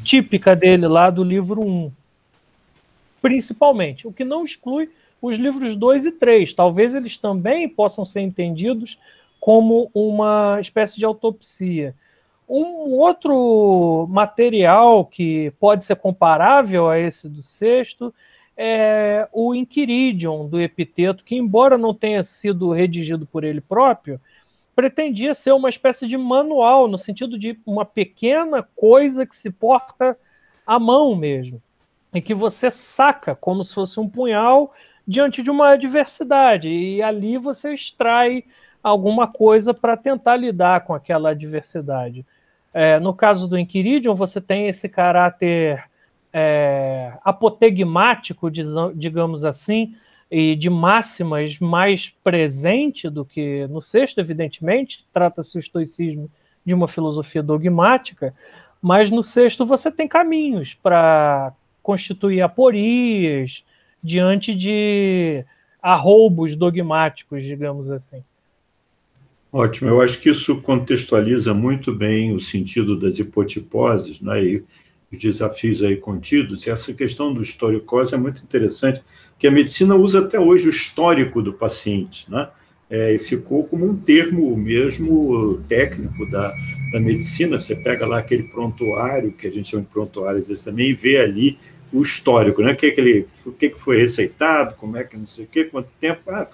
típica 0.03 0.55
dele 0.55 0.87
lá 0.87 1.09
do 1.09 1.23
livro 1.23 1.61
1. 1.65 1.91
Principalmente, 3.21 4.07
o 4.07 4.11
que 4.11 4.25
não 4.25 4.43
exclui 4.43 4.89
os 5.21 5.37
livros 5.37 5.77
2 5.77 6.05
e 6.05 6.11
3. 6.11 6.53
Talvez 6.53 6.93
eles 6.93 7.15
também 7.15 7.69
possam 7.69 8.03
ser 8.03 8.19
entendidos 8.19 8.99
como 9.39 9.89
uma 9.93 10.57
espécie 10.59 10.97
de 10.97 11.05
autopsia. 11.05 11.95
Um 12.47 12.91
outro 12.99 14.05
material 14.09 15.05
que 15.05 15.53
pode 15.59 15.85
ser 15.85 15.95
comparável 15.95 16.89
a 16.89 16.99
esse 16.99 17.29
do 17.29 17.41
sexto 17.41 18.13
é 18.57 19.27
o 19.31 19.55
Inquiridion 19.55 20.47
do 20.47 20.61
Epiteto, 20.61 21.23
que, 21.23 21.35
embora 21.35 21.77
não 21.77 21.93
tenha 21.93 22.21
sido 22.23 22.71
redigido 22.71 23.25
por 23.25 23.43
ele 23.43 23.61
próprio, 23.61 24.19
pretendia 24.75 25.33
ser 25.33 25.51
uma 25.51 25.69
espécie 25.69 26.07
de 26.07 26.17
manual, 26.17 26.87
no 26.87 26.97
sentido 26.97 27.37
de 27.37 27.59
uma 27.65 27.85
pequena 27.85 28.63
coisa 28.75 29.25
que 29.25 29.35
se 29.35 29.49
porta 29.49 30.17
à 30.65 30.79
mão 30.79 31.15
mesmo, 31.15 31.61
e 32.13 32.21
que 32.21 32.33
você 32.33 32.69
saca 32.69 33.35
como 33.35 33.63
se 33.63 33.73
fosse 33.73 33.99
um 33.99 34.07
punhal 34.07 34.73
diante 35.07 35.41
de 35.41 35.51
uma 35.51 35.69
adversidade, 35.69 36.69
e 36.69 37.01
ali 37.01 37.37
você 37.37 37.73
extrai 37.73 38.43
alguma 38.81 39.27
coisa 39.27 39.73
para 39.73 39.95
tentar 39.95 40.35
lidar 40.35 40.81
com 40.81 40.93
aquela 40.93 41.31
adversidade. 41.31 42.25
É, 42.73 42.99
no 42.99 43.13
caso 43.13 43.47
do 43.47 43.57
Inquiridion, 43.57 44.15
você 44.15 44.41
tem 44.41 44.67
esse 44.67 44.89
caráter 44.89 45.83
é, 46.33 47.13
apotegmático, 47.23 48.49
digamos 48.95 49.45
assim, 49.45 49.95
e 50.31 50.55
de 50.55 50.69
máximas 50.69 51.59
mais 51.59 52.09
presente 52.23 53.07
do 53.07 53.23
que 53.23 53.67
no 53.67 53.79
sexto, 53.79 54.19
evidentemente, 54.19 55.05
trata-se 55.13 55.55
o 55.55 55.59
estoicismo 55.59 56.29
de 56.65 56.73
uma 56.73 56.87
filosofia 56.87 57.43
dogmática, 57.43 58.33
mas 58.81 59.11
no 59.11 59.21
sexto 59.21 59.65
você 59.65 59.91
tem 59.91 60.07
caminhos 60.07 60.73
para 60.73 61.53
constituir 61.83 62.41
aporias 62.41 63.63
diante 64.01 64.55
de 64.55 65.45
arroubos 65.81 66.55
dogmáticos, 66.55 67.43
digamos 67.43 67.91
assim. 67.91 68.23
Ótimo, 69.51 69.89
eu 69.89 70.01
acho 70.01 70.19
que 70.19 70.31
isso 70.31 70.59
contextualiza 70.61 71.53
muito 71.53 71.93
bem 71.93 72.33
o 72.33 72.39
sentido 72.39 72.97
das 72.97 73.19
hipotiposes 73.19 74.19
né, 74.19 74.43
e 74.43 74.65
os 75.13 75.19
desafios 75.19 75.83
aí 75.83 75.95
contidos. 75.95 76.65
E 76.65 76.69
essa 76.69 76.93
questão 76.93 77.33
do 77.33 77.41
historicose 77.41 78.13
é 78.13 78.17
muito 78.17 78.43
interessante, 78.43 79.01
que 79.37 79.47
a 79.47 79.51
medicina 79.51 79.95
usa 79.95 80.19
até 80.19 80.39
hoje 80.39 80.67
o 80.67 80.69
histórico 80.69 81.41
do 81.41 81.53
paciente, 81.53 82.29
né? 82.29 82.49
É, 82.89 83.15
e 83.15 83.19
ficou 83.19 83.63
como 83.63 83.85
um 83.85 83.95
termo 83.95 84.55
mesmo 84.55 85.63
técnico 85.67 86.29
da, 86.29 86.51
da 86.91 86.99
medicina. 86.99 87.59
Você 87.59 87.75
pega 87.77 88.05
lá 88.05 88.19
aquele 88.19 88.43
prontuário, 88.43 89.31
que 89.31 89.47
a 89.47 89.51
gente 89.51 89.69
chama 89.69 89.83
de 89.83 89.89
prontuário 89.89 90.39
às 90.39 90.47
vezes 90.47 90.63
também, 90.63 90.89
e 90.89 90.93
vê 90.93 91.17
ali 91.17 91.57
o 91.91 92.01
histórico, 92.01 92.61
né? 92.61 92.73
O 92.73 92.75
que, 92.75 92.87
é 92.87 92.91
que, 92.91 93.01
ele, 93.01 93.25
o 93.45 93.51
que, 93.51 93.67
é 93.67 93.69
que 93.69 93.79
foi 93.79 93.97
receitado, 93.97 94.75
como 94.75 94.97
é 94.97 95.03
que 95.03 95.17
não 95.17 95.25
sei 95.25 95.45
o 95.45 95.47
quê, 95.47 95.63
quanto 95.65 95.89
tempo, 95.99 96.21
ah, 96.27 96.47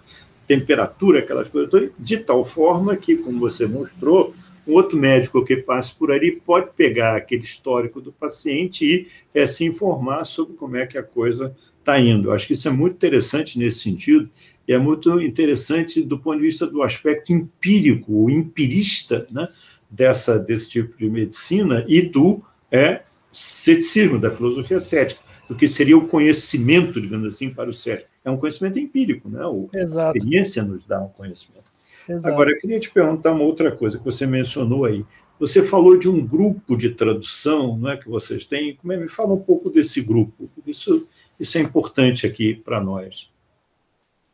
temperatura, 0.48 1.19
aquelas 1.19 1.50
coisas, 1.50 1.91
de 2.00 2.17
tal 2.17 2.43
forma 2.43 2.95
que, 2.98 3.17
como 3.17 3.39
você 3.39 3.67
mostrou, 3.67 4.34
um 4.69 4.73
outro 4.73 4.97
médico 4.97 5.43
que 5.43 5.58
passe 5.58 5.95
por 5.95 6.12
ali 6.12 6.39
pode 6.45 6.69
pegar 6.75 7.15
aquele 7.15 7.41
histórico 7.41 7.99
do 7.99 8.12
paciente 8.12 8.86
e 8.86 9.08
é, 9.34 9.45
se 9.45 9.65
informar 9.65 10.23
sobre 10.25 10.53
como 10.53 10.77
é 10.77 10.86
que 10.86 10.97
a 10.97 11.03
coisa 11.03 11.55
está 11.79 11.99
indo. 11.99 12.29
Eu 12.29 12.34
acho 12.34 12.47
que 12.47 12.53
isso 12.53 12.67
é 12.67 12.71
muito 12.71 12.95
interessante 12.95 13.58
nesse 13.58 13.79
sentido, 13.79 14.29
e 14.67 14.73
é 14.73 14.77
muito 14.77 15.19
interessante 15.19 16.01
do 16.01 16.19
ponto 16.19 16.38
de 16.38 16.43
vista 16.43 16.67
do 16.67 16.84
aspecto 16.84 17.34
empírico, 17.34 18.13
o 18.13 18.29
empirista 18.29 19.25
né, 19.32 19.47
dessa, 19.89 20.38
desse 20.38 20.69
tipo 20.69 20.95
de 20.95 21.10
medicina 21.10 21.84
e 21.88 22.01
do 22.01 22.41
é, 22.71 23.01
ceticismo, 23.32 24.19
da 24.19 24.29
filosofia 24.29 24.79
cética, 24.79 25.21
do 25.47 25.55
que 25.55 25.67
seria 25.67 25.97
o 25.97 26.08
conhecimento, 26.08 27.01
digamos 27.01 27.27
assim, 27.27 27.49
para 27.49 27.69
o 27.69 27.73
cético 27.73 28.10
é 28.23 28.29
um 28.29 28.38
conhecimento 28.38 28.79
empírico, 28.79 29.29
né? 29.29 29.45
O, 29.45 29.69
a 29.73 29.79
experiência 29.79 30.63
nos 30.63 30.86
dá 30.86 31.01
um 31.01 31.10
conhecimento. 31.10 31.68
Exato. 32.10 32.28
Agora, 32.34 32.50
eu 32.50 32.58
queria 32.58 32.80
te 32.80 32.89
perguntar 32.89 33.32
uma 33.32 33.43
outra 33.43 33.72
coisa 33.72 34.00
que 34.00 34.04
você 34.04 34.26
mencionou 34.26 34.86
aí. 34.86 35.06
Você 35.39 35.63
falou 35.63 35.98
de 35.98 36.10
um 36.10 36.26
grupo 36.26 36.76
de 36.76 36.89
tradução 36.89 37.78
né, 37.78 37.98
que 37.98 38.10
vocês 38.10 38.48
têm. 38.48 38.76
Como 38.76 38.91
é, 38.91 38.98
me 38.98 39.08
fala 39.08 39.34
um 39.34 39.39
pouco 39.39 39.69
desse 39.69 40.02
grupo. 40.02 40.50
Isso, 40.65 41.08
isso 41.39 41.58
é 41.58 41.62
importante 41.62 42.26
aqui 42.26 42.56
para 42.56 42.82
nós. 42.82 43.32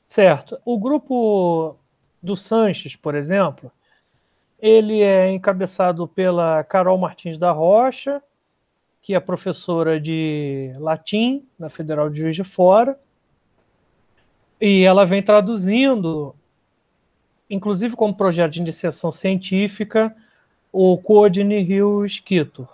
Certo. 0.08 0.58
O 0.64 0.80
grupo 0.80 1.76
do 2.24 2.38
Sanches, 2.38 2.96
por 2.96 3.14
exemplo, 3.14 3.70
ele 4.60 5.02
é 5.02 5.30
encabeçado 5.32 6.08
pela 6.08 6.64
Carol 6.64 6.98
Martins 6.98 7.38
da 7.38 7.52
Rocha, 7.52 8.22
que 9.02 9.14
é 9.14 9.20
professora 9.20 10.00
de 10.00 10.74
latim 10.80 11.46
na 11.60 11.70
Federal 11.70 12.10
de 12.10 12.22
Juiz 12.22 12.36
de 12.36 12.44
Fora, 12.44 12.98
e 14.60 14.84
ela 14.84 15.06
vem 15.06 15.22
traduzindo, 15.22 16.34
inclusive 17.50 17.96
como 17.96 18.16
projeto 18.16 18.54
de 18.54 18.62
iniciação 18.62 19.12
científica, 19.12 20.16
o 20.72 20.98
Coordine 20.98 21.62
Rio 21.62 22.06
Esquito. 22.06 22.68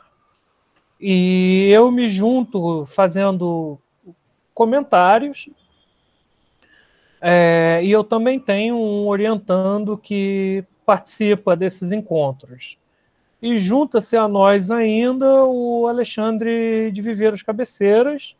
E 0.99 1.69
eu 1.71 1.91
me 1.91 2.07
junto 2.07 2.85
fazendo 2.85 3.79
comentários. 4.53 5.49
É, 7.19 7.81
e 7.83 7.91
eu 7.91 8.03
também 8.03 8.39
tenho 8.39 8.75
um 8.75 9.07
orientando 9.07 9.97
que 9.97 10.63
participa 10.85 11.55
desses 11.55 11.91
encontros. 11.91 12.77
E 13.41 13.57
junta-se 13.57 14.15
a 14.15 14.27
nós 14.27 14.69
ainda 14.69 15.45
o 15.45 15.87
Alexandre 15.87 16.91
de 16.91 17.01
Viveiros 17.01 17.41
Cabeceiras, 17.41 18.35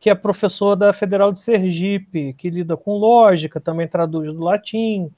que 0.00 0.08
é 0.08 0.14
professor 0.14 0.76
da 0.76 0.92
Federal 0.92 1.32
de 1.32 1.40
Sergipe, 1.40 2.34
que 2.34 2.48
lida 2.48 2.76
com 2.76 2.96
lógica, 2.96 3.60
também 3.60 3.86
traduz 3.86 4.32
do 4.32 4.42
latim, 4.42 5.10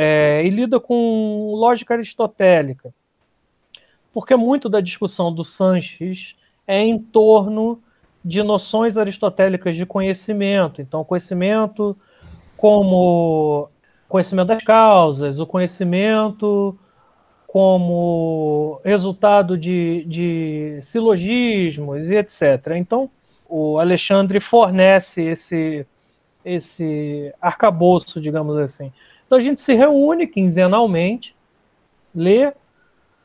é, 0.00 0.46
e 0.46 0.48
lida 0.48 0.78
com 0.78 1.50
lógica 1.56 1.94
aristotélica. 1.94 2.94
Porque 4.14 4.36
muito 4.36 4.68
da 4.68 4.80
discussão 4.80 5.34
do 5.34 5.42
Sanches 5.42 6.36
é 6.68 6.80
em 6.80 7.00
torno 7.00 7.82
de 8.24 8.40
noções 8.44 8.96
aristotélicas 8.96 9.74
de 9.74 9.84
conhecimento. 9.84 10.80
Então, 10.80 11.02
conhecimento 11.02 11.96
como 12.56 13.68
conhecimento 14.08 14.46
das 14.46 14.62
causas, 14.62 15.40
o 15.40 15.46
conhecimento 15.46 16.78
como 17.48 18.80
resultado 18.84 19.58
de, 19.58 20.04
de 20.04 20.78
silogismos 20.80 22.08
e 22.08 22.14
etc. 22.14 22.76
Então, 22.76 23.10
o 23.48 23.80
Alexandre 23.80 24.38
fornece 24.38 25.22
esse, 25.22 25.84
esse 26.44 27.34
arcabouço, 27.40 28.20
digamos 28.20 28.56
assim. 28.58 28.92
Então 29.28 29.36
a 29.36 29.42
gente 29.42 29.60
se 29.60 29.74
reúne 29.74 30.26
quinzenalmente 30.26 31.36
ler. 32.14 32.56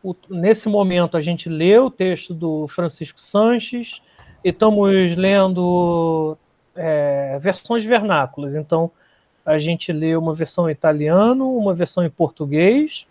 O, 0.03 0.13
nesse 0.29 0.67
momento, 0.67 1.15
a 1.15 1.21
gente 1.21 1.47
lê 1.47 1.79
o 1.79 1.89
texto 1.89 2.33
do 2.33 2.67
Francisco 2.67 3.21
Sanches 3.21 4.01
e 4.43 4.49
estamos 4.49 5.15
lendo 5.15 6.37
é, 6.75 7.39
versões 7.39 7.85
vernáculas. 7.85 8.53
Então, 8.53 8.91
a 9.45 9.57
gente 9.57 9.93
lê 9.93 10.13
uma 10.17 10.33
versão 10.33 10.69
em 10.69 10.73
italiano, 10.73 11.55
uma 11.57 11.73
versão 11.73 12.03
em 12.03 12.09
português, 12.09 13.07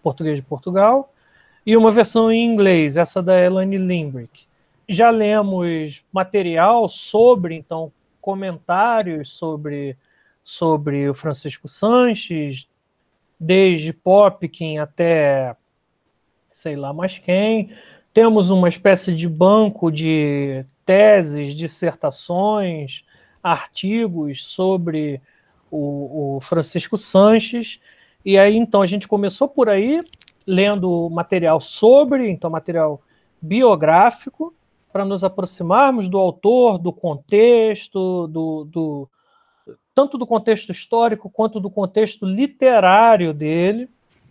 português 0.00 0.36
de 0.36 0.42
Portugal, 0.42 1.12
e 1.66 1.76
uma 1.76 1.90
versão 1.90 2.30
em 2.30 2.44
inglês, 2.44 2.96
essa 2.96 3.20
da 3.20 3.36
Elaine 3.36 3.78
Limbrick. 3.78 4.44
Já 4.88 5.10
lemos 5.10 6.04
material 6.12 6.88
sobre, 6.88 7.56
então, 7.56 7.92
comentários 8.20 9.30
sobre, 9.30 9.96
sobre 10.50 11.08
o 11.08 11.14
Francisco 11.14 11.68
Sanches, 11.68 12.68
desde 13.38 13.92
Popkin 13.92 14.78
até 14.78 15.56
sei 16.52 16.76
lá 16.76 16.92
mais 16.92 17.18
quem. 17.18 17.72
Temos 18.12 18.50
uma 18.50 18.68
espécie 18.68 19.14
de 19.14 19.28
banco 19.28 19.90
de 19.90 20.64
teses, 20.84 21.54
dissertações, 21.54 23.04
artigos 23.42 24.44
sobre 24.44 25.22
o, 25.70 26.36
o 26.36 26.40
Francisco 26.40 26.98
Sanches. 26.98 27.80
E 28.24 28.36
aí, 28.36 28.56
então, 28.56 28.82
a 28.82 28.86
gente 28.86 29.08
começou 29.08 29.48
por 29.48 29.68
aí, 29.68 30.02
lendo 30.46 31.08
material 31.08 31.60
sobre, 31.60 32.28
então, 32.28 32.50
material 32.50 33.00
biográfico, 33.40 34.52
para 34.92 35.04
nos 35.04 35.22
aproximarmos 35.22 36.08
do 36.08 36.18
autor, 36.18 36.76
do 36.76 36.92
contexto, 36.92 38.26
do, 38.26 38.64
do, 38.64 39.08
tanto 40.00 40.16
do 40.16 40.26
contexto 40.26 40.72
histórico 40.72 41.28
quanto 41.28 41.60
do 41.60 41.68
contexto 41.68 42.24
literário 42.24 43.34
dele. 43.34 43.86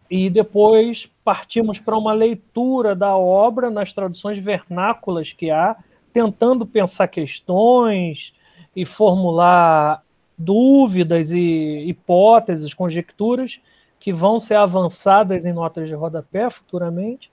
E 0.10 0.28
depois 0.28 1.08
partimos 1.24 1.80
para 1.80 1.96
uma 1.96 2.12
leitura 2.12 2.96
da 2.96 3.16
obra 3.16 3.70
nas 3.70 3.94
traduções 3.94 4.40
vernáculas 4.40 5.32
que 5.32 5.52
há, 5.52 5.76
tentando 6.12 6.66
pensar 6.66 7.08
questões 7.08 8.34
e 8.76 8.84
formular 8.84 10.02
dúvidas 10.36 11.30
e 11.30 11.84
hipóteses, 11.86 12.74
conjecturas 12.74 13.60
que 14.00 14.12
vão 14.12 14.40
ser 14.40 14.56
avançadas 14.56 15.46
em 15.46 15.54
notas 15.54 15.88
de 15.88 15.94
rodapé 15.94 16.50
futuramente. 16.50 17.30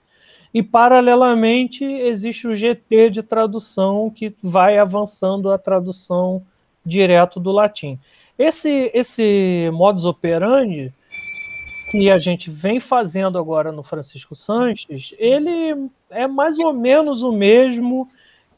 E, 0.53 0.61
paralelamente, 0.61 1.83
existe 1.83 2.47
o 2.47 2.53
GT 2.53 3.09
de 3.09 3.23
tradução 3.23 4.11
que 4.11 4.35
vai 4.43 4.77
avançando 4.77 5.51
a 5.51 5.57
tradução 5.57 6.43
direto 6.85 7.39
do 7.39 7.51
latim. 7.51 7.99
Esse, 8.37 8.91
esse 8.93 9.69
modus 9.73 10.05
operandi 10.05 10.93
que 11.91 12.09
a 12.11 12.19
gente 12.19 12.51
vem 12.51 12.79
fazendo 12.79 13.39
agora 13.39 13.71
no 13.71 13.81
Francisco 13.81 14.35
Sanches, 14.35 15.13
ele 15.17 15.89
é 16.09 16.27
mais 16.27 16.59
ou 16.59 16.73
menos 16.73 17.23
o 17.23 17.31
mesmo 17.31 18.09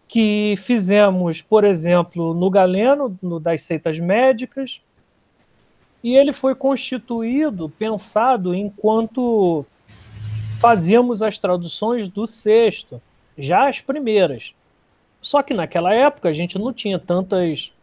que 0.07 0.55
fizemos, 0.57 1.41
por 1.41 1.63
exemplo, 1.63 2.33
no 2.33 2.49
Galeno, 2.49 3.17
no 3.21 3.39
das 3.39 3.61
seitas 3.61 3.99
médicas, 3.99 4.81
e 6.03 6.15
ele 6.15 6.33
foi 6.33 6.55
constituído, 6.55 7.69
pensado 7.69 8.55
enquanto 8.55 9.65
fazíamos 10.59 11.21
as 11.21 11.37
traduções 11.37 12.09
do 12.09 12.25
sexto, 12.25 13.01
já 13.37 13.69
as 13.69 13.79
primeiras. 13.79 14.53
Só 15.21 15.43
que 15.43 15.53
naquela 15.53 15.93
época 15.93 16.29
a 16.29 16.33
gente 16.33 16.57
não 16.57 16.73
tinha 16.73 16.97
tantas. 16.97 17.73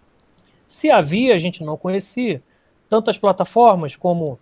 Se 0.69 0.91
havia, 0.91 1.35
a 1.35 1.39
gente 1.39 1.63
não 1.65 1.77
conhecia. 1.77 2.43
Tantas 2.89 3.19
plataformas 3.19 3.97
como 3.97 4.39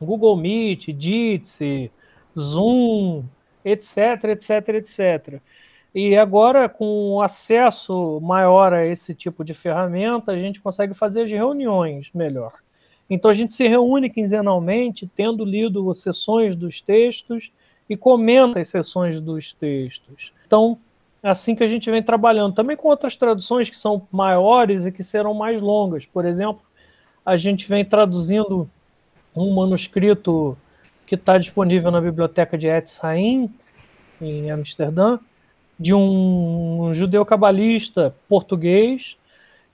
Google 0.00 0.36
Meet, 0.36 0.88
Jitsi, 0.98 1.90
Zoom, 2.38 3.24
etc, 3.64 4.24
etc, 4.24 4.68
etc. 4.68 5.40
E 5.94 6.16
agora, 6.16 6.68
com 6.68 7.22
acesso 7.22 8.20
maior 8.20 8.72
a 8.74 8.86
esse 8.86 9.14
tipo 9.14 9.42
de 9.42 9.54
ferramenta, 9.54 10.32
a 10.32 10.38
gente 10.38 10.60
consegue 10.60 10.92
fazer 10.92 11.22
as 11.22 11.30
reuniões 11.30 12.10
melhor. 12.14 12.52
Então, 13.08 13.30
a 13.30 13.34
gente 13.34 13.52
se 13.52 13.66
reúne 13.66 14.10
quinzenalmente, 14.10 15.10
tendo 15.16 15.44
lido 15.44 15.94
sessões 15.94 16.54
dos 16.54 16.80
textos 16.80 17.52
e 17.88 17.96
comenta 17.96 18.60
as 18.60 18.68
sessões 18.68 19.20
dos 19.20 19.52
textos. 19.54 20.32
Então, 20.46 20.78
assim 21.22 21.54
que 21.54 21.64
a 21.64 21.68
gente 21.68 21.90
vem 21.90 22.02
trabalhando. 22.02 22.54
Também 22.54 22.76
com 22.76 22.88
outras 22.88 23.16
traduções 23.16 23.68
que 23.70 23.78
são 23.78 24.06
maiores 24.10 24.86
e 24.86 24.92
que 24.92 25.02
serão 25.02 25.34
mais 25.34 25.60
longas. 25.60 26.06
Por 26.06 26.24
exemplo, 26.24 26.62
a 27.24 27.36
gente 27.36 27.68
vem 27.68 27.84
traduzindo 27.84 28.68
um 29.34 29.54
manuscrito 29.54 30.56
que 31.06 31.14
está 31.14 31.38
disponível 31.38 31.90
na 31.90 32.00
biblioteca 32.00 32.56
de 32.56 32.66
Etz 32.66 33.02
Haim, 33.02 33.50
em 34.20 34.50
Amsterdã, 34.50 35.18
de 35.78 35.94
um 35.94 36.90
judeu 36.94 37.24
cabalista 37.24 38.14
português 38.28 39.16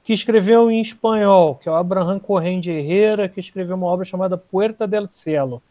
que 0.02 0.12
escreveu 0.12 0.70
em 0.70 0.80
espanhol, 0.80 1.54
que 1.54 1.68
é 1.68 1.72
o 1.72 1.76
Abraham 1.76 2.18
Corrêa 2.18 2.60
de 2.60 2.70
Herrera, 2.70 3.28
que 3.28 3.38
escreveu 3.38 3.76
uma 3.76 3.86
obra 3.86 4.04
chamada 4.04 4.36
Puerta 4.36 4.86
del 4.86 5.08
Cielo. 5.08 5.62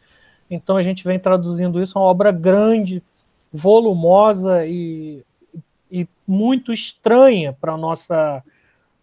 Então 0.50 0.78
a 0.78 0.84
gente 0.84 1.04
vem 1.04 1.20
traduzindo 1.20 1.82
isso, 1.82 1.98
é 1.98 2.02
uma 2.02 2.08
obra 2.08 2.32
grande, 2.32 3.04
volumosa 3.52 4.66
e, 4.66 5.24
e 5.92 6.08
muito 6.26 6.72
estranha 6.72 7.54
para 7.54 7.74
a 7.74 7.78
nossa, 7.78 8.44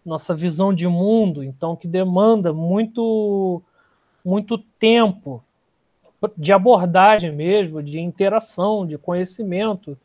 nossa 0.05 0.35
visão 0.35 0.73
de 0.73 0.87
mundo, 0.87 1.43
então 1.43 1.75
que 1.75 1.87
demanda 1.87 2.51
muito, 2.51 3.61
muito 4.25 4.57
tempo 4.57 5.43
de 6.37 6.51
abordagem 6.51 7.31
mesmo, 7.31 7.81
de 7.81 7.99
interação, 7.99 8.85
de 8.85 8.97
conhecimento 8.97 9.97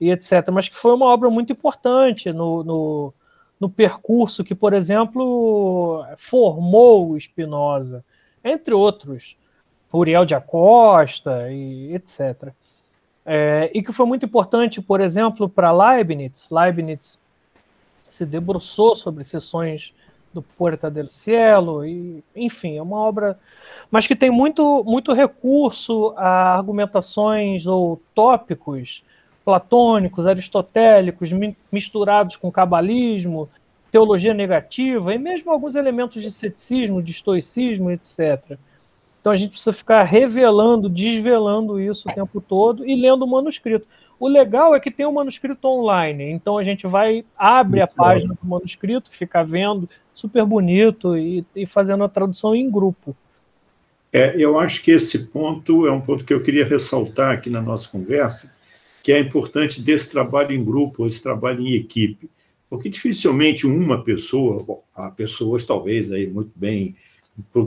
e 0.00 0.10
etc. 0.10 0.48
Mas 0.52 0.68
que 0.68 0.76
foi 0.76 0.94
uma 0.94 1.06
obra 1.06 1.28
muito 1.28 1.52
importante 1.52 2.32
no, 2.32 2.62
no, 2.62 3.14
no 3.60 3.68
percurso 3.68 4.44
que, 4.44 4.54
por 4.54 4.72
exemplo, 4.72 6.04
formou 6.16 7.10
o 7.10 7.20
Spinoza, 7.20 8.04
entre 8.42 8.72
outros, 8.72 9.36
Uriel 9.92 10.24
de 10.24 10.34
Acosta 10.34 11.50
e 11.50 11.94
etc. 11.94 12.52
É, 13.30 13.70
e 13.74 13.82
que 13.82 13.92
foi 13.92 14.06
muito 14.06 14.24
importante, 14.24 14.80
por 14.80 15.02
exemplo, 15.02 15.50
para 15.50 15.70
Leibniz. 15.70 16.48
Leibniz 16.50 17.18
se 18.08 18.24
debruçou 18.24 18.96
sobre 18.96 19.22
sessões 19.22 19.92
do 20.32 20.40
Puerta 20.40 20.90
del 20.90 21.08
Cielo, 21.08 21.84
e, 21.84 22.24
enfim, 22.34 22.78
é 22.78 22.82
uma 22.82 22.96
obra, 22.96 23.38
mas 23.90 24.06
que 24.06 24.16
tem 24.16 24.30
muito, 24.30 24.82
muito 24.82 25.12
recurso 25.12 26.14
a 26.16 26.56
argumentações 26.56 27.66
ou 27.66 28.00
tópicos 28.14 29.04
platônicos, 29.44 30.26
aristotélicos, 30.26 31.30
misturados 31.70 32.34
com 32.36 32.50
cabalismo, 32.50 33.46
teologia 33.90 34.32
negativa 34.32 35.14
e 35.14 35.18
mesmo 35.18 35.50
alguns 35.50 35.74
elementos 35.74 36.22
de 36.22 36.30
ceticismo, 36.30 37.02
de 37.02 37.10
estoicismo, 37.12 37.90
etc. 37.90 38.58
Então 39.28 39.34
a 39.34 39.36
gente 39.36 39.50
precisa 39.50 39.74
ficar 39.74 40.04
revelando, 40.04 40.88
desvelando 40.88 41.78
isso 41.78 42.08
o 42.08 42.14
tempo 42.14 42.40
todo 42.40 42.88
e 42.88 42.96
lendo 42.96 43.26
o 43.26 43.30
manuscrito. 43.30 43.86
O 44.18 44.26
legal 44.26 44.74
é 44.74 44.80
que 44.80 44.90
tem 44.90 45.04
o 45.04 45.10
um 45.10 45.12
manuscrito 45.12 45.68
online, 45.68 46.30
então 46.30 46.56
a 46.56 46.64
gente 46.64 46.86
vai, 46.86 47.26
abre 47.36 47.80
Muito 47.80 47.92
a 47.92 47.94
página 47.94 48.32
do 48.32 48.48
manuscrito, 48.48 49.10
fica 49.10 49.44
vendo, 49.44 49.86
super 50.14 50.46
bonito, 50.46 51.14
e, 51.14 51.44
e 51.54 51.66
fazendo 51.66 52.04
a 52.04 52.08
tradução 52.08 52.56
em 52.56 52.70
grupo. 52.70 53.14
É, 54.10 54.34
eu 54.34 54.58
acho 54.58 54.82
que 54.82 54.92
esse 54.92 55.26
ponto 55.26 55.86
é 55.86 55.92
um 55.92 56.00
ponto 56.00 56.24
que 56.24 56.32
eu 56.32 56.42
queria 56.42 56.64
ressaltar 56.64 57.34
aqui 57.34 57.50
na 57.50 57.60
nossa 57.60 57.86
conversa, 57.90 58.56
que 59.02 59.12
é 59.12 59.20
importante 59.20 59.82
desse 59.82 60.10
trabalho 60.10 60.52
em 60.52 60.64
grupo, 60.64 61.06
esse 61.06 61.22
trabalho 61.22 61.60
em 61.60 61.74
equipe, 61.74 62.30
porque 62.70 62.88
dificilmente 62.88 63.66
uma 63.66 64.02
pessoa, 64.02 64.64
bom, 64.64 64.82
há 64.96 65.10
pessoas 65.10 65.66
talvez 65.66 66.10
aí 66.10 66.26
muito 66.26 66.52
bem 66.56 66.96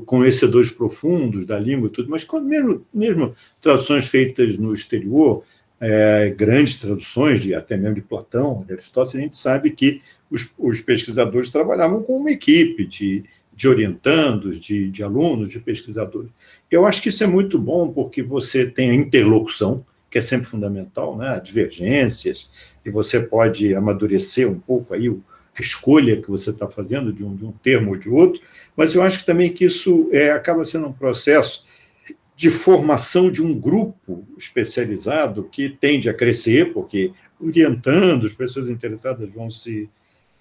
conhecedores 0.06 0.72
profundos 0.72 1.46
da 1.46 1.58
língua 1.58 1.88
e 1.88 1.92
tudo, 1.92 2.10
mas 2.10 2.28
mesmo, 2.44 2.86
mesmo 2.94 3.34
traduções 3.62 4.08
feitas 4.08 4.58
no 4.58 4.74
exterior, 4.74 5.44
é, 5.80 6.30
grandes 6.30 6.80
traduções, 6.80 7.42
de, 7.42 7.56
até 7.56 7.76
mesmo 7.76 7.96
de 7.96 8.02
Platão, 8.02 8.64
de 8.68 8.74
Aristóteles, 8.74 9.16
a 9.16 9.22
gente 9.22 9.36
sabe 9.36 9.72
que 9.72 10.00
os, 10.30 10.50
os 10.58 10.80
pesquisadores 10.80 11.50
trabalhavam 11.50 12.04
com 12.04 12.18
uma 12.18 12.32
equipe 12.32 12.86
de, 12.86 13.26
de 13.54 13.68
orientandos, 13.68 14.60
de, 14.60 14.90
de 14.90 15.04
alunos, 15.04 15.50
de 15.50 15.60
pesquisadores. 15.60 16.30
Eu 16.70 16.86
acho 16.86 17.02
que 17.02 17.10
isso 17.10 17.24
é 17.24 17.28
muito 17.28 17.58
bom 17.58 17.92
porque 17.92 18.22
você 18.22 18.66
tem 18.66 18.92
a 18.92 18.96
interlocução, 18.96 19.84
que 20.10 20.20
é 20.20 20.22
sempre 20.22 20.46
fundamental, 20.46 21.18
né? 21.18 21.42
divergências, 21.44 22.52
e 22.86 22.92
você 22.92 23.20
pode 23.20 23.74
amadurecer 23.74 24.48
um 24.48 24.60
pouco 24.60 24.94
aí 24.94 25.10
o, 25.10 25.24
a 25.58 25.62
escolha 25.62 26.22
que 26.22 26.30
você 26.30 26.50
está 26.50 26.68
fazendo 26.68 27.12
de 27.12 27.24
um, 27.24 27.36
de 27.36 27.46
um 27.46 27.52
termo 27.52 27.92
ou 27.92 27.98
de 27.98 28.10
outro, 28.10 28.42
mas 28.76 28.96
eu 28.96 29.02
acho 29.02 29.26
também 29.26 29.52
que 29.52 29.66
isso 29.66 30.10
é, 30.12 30.32
acaba 30.32 30.64
sendo 30.64 30.88
um 30.88 30.94
processo 30.94 31.66
de 32.36 32.50
formação 32.50 33.30
de 33.30 33.42
um 33.44 33.58
grupo 33.58 34.26
especializado 34.38 35.44
que 35.52 35.70
tende 35.70 36.10
a 36.10 36.14
crescer, 36.14 36.74
porque 36.74 37.12
orientando, 37.40 38.26
as 38.26 38.34
pessoas 38.34 38.70
interessadas 38.70 39.30
vão 39.30 39.50
se, 39.50 39.90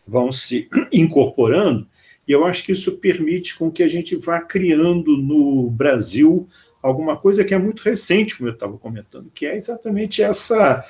vão 0.06 0.32
se 0.32 0.68
incorporando, 0.92 1.86
e 2.26 2.32
eu 2.32 2.44
acho 2.44 2.64
que 2.64 2.72
isso 2.72 2.96
permite 2.98 3.58
com 3.58 3.70
que 3.70 3.82
a 3.82 3.88
gente 3.88 4.14
vá 4.14 4.40
criando 4.40 5.16
no 5.16 5.68
Brasil 5.68 6.46
alguma 6.82 7.16
coisa 7.16 7.44
que 7.44 7.52
é 7.52 7.58
muito 7.58 7.80
recente, 7.82 8.36
como 8.36 8.48
eu 8.48 8.54
estava 8.54 8.78
comentando, 8.78 9.30
que 9.34 9.44
é 9.44 9.54
exatamente 9.54 10.22
essa 10.22 10.84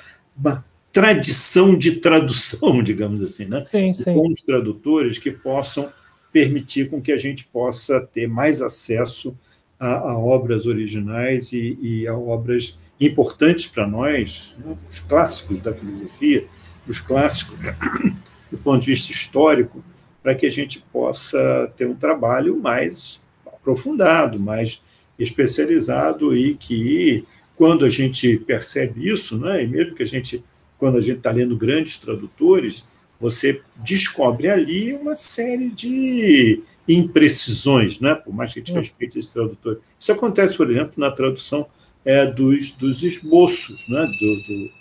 tradição 0.91 1.77
de 1.77 1.93
tradução, 1.93 2.81
digamos 2.83 3.21
assim, 3.21 3.45
né? 3.45 3.63
Sim, 3.65 3.93
sim. 3.93 4.13
Com 4.13 4.27
os 4.27 4.41
tradutores 4.41 5.17
que 5.17 5.31
possam 5.31 5.91
permitir 6.31 6.89
com 6.89 7.01
que 7.01 7.11
a 7.11 7.17
gente 7.17 7.45
possa 7.45 8.01
ter 8.01 8.27
mais 8.27 8.61
acesso 8.61 9.35
a, 9.79 10.11
a 10.11 10.17
obras 10.17 10.65
originais 10.65 11.51
e, 11.51 11.77
e, 11.81 12.07
a 12.07 12.15
obras 12.15 12.79
importantes 12.99 13.65
para 13.67 13.87
nós, 13.87 14.55
né? 14.59 14.77
os 14.89 14.99
clássicos 14.99 15.59
da 15.59 15.73
filosofia, 15.73 16.45
os 16.87 16.99
clássicos 16.99 17.57
do 18.51 18.57
ponto 18.57 18.81
de 18.81 18.91
vista 18.91 19.11
histórico, 19.11 19.83
para 20.21 20.35
que 20.35 20.45
a 20.45 20.51
gente 20.51 20.79
possa 20.93 21.71
ter 21.75 21.87
um 21.87 21.95
trabalho 21.95 22.55
mais 22.59 23.25
aprofundado, 23.45 24.39
mais 24.39 24.81
especializado 25.17 26.35
e 26.35 26.55
que, 26.55 27.25
quando 27.55 27.85
a 27.85 27.89
gente 27.89 28.37
percebe 28.37 29.07
isso, 29.07 29.37
né, 29.37 29.63
e 29.63 29.67
mesmo 29.67 29.95
que 29.95 30.03
a 30.03 30.05
gente, 30.05 30.43
quando 30.81 30.97
a 30.97 31.01
gente 31.01 31.17
está 31.17 31.29
lendo 31.29 31.55
grandes 31.55 31.99
tradutores, 31.99 32.87
você 33.19 33.61
descobre 33.75 34.49
ali 34.49 34.93
uma 34.93 35.13
série 35.13 35.69
de 35.69 36.63
imprecisões, 36.87 37.99
né, 37.99 38.15
por 38.15 38.33
mais 38.33 38.51
que 38.51 38.61
a 38.61 38.63
gente 38.63 38.75
respeite 38.75 39.19
esse 39.19 39.31
tradutor. 39.31 39.79
Isso 39.97 40.11
acontece, 40.11 40.57
por 40.57 40.71
exemplo, 40.71 40.93
na 40.97 41.11
tradução 41.11 41.67
é, 42.03 42.25
dos, 42.25 42.71
dos 42.71 43.03
esboços 43.03 43.87
né, 43.87 44.07
do, 44.19 44.35
do, 44.47 44.71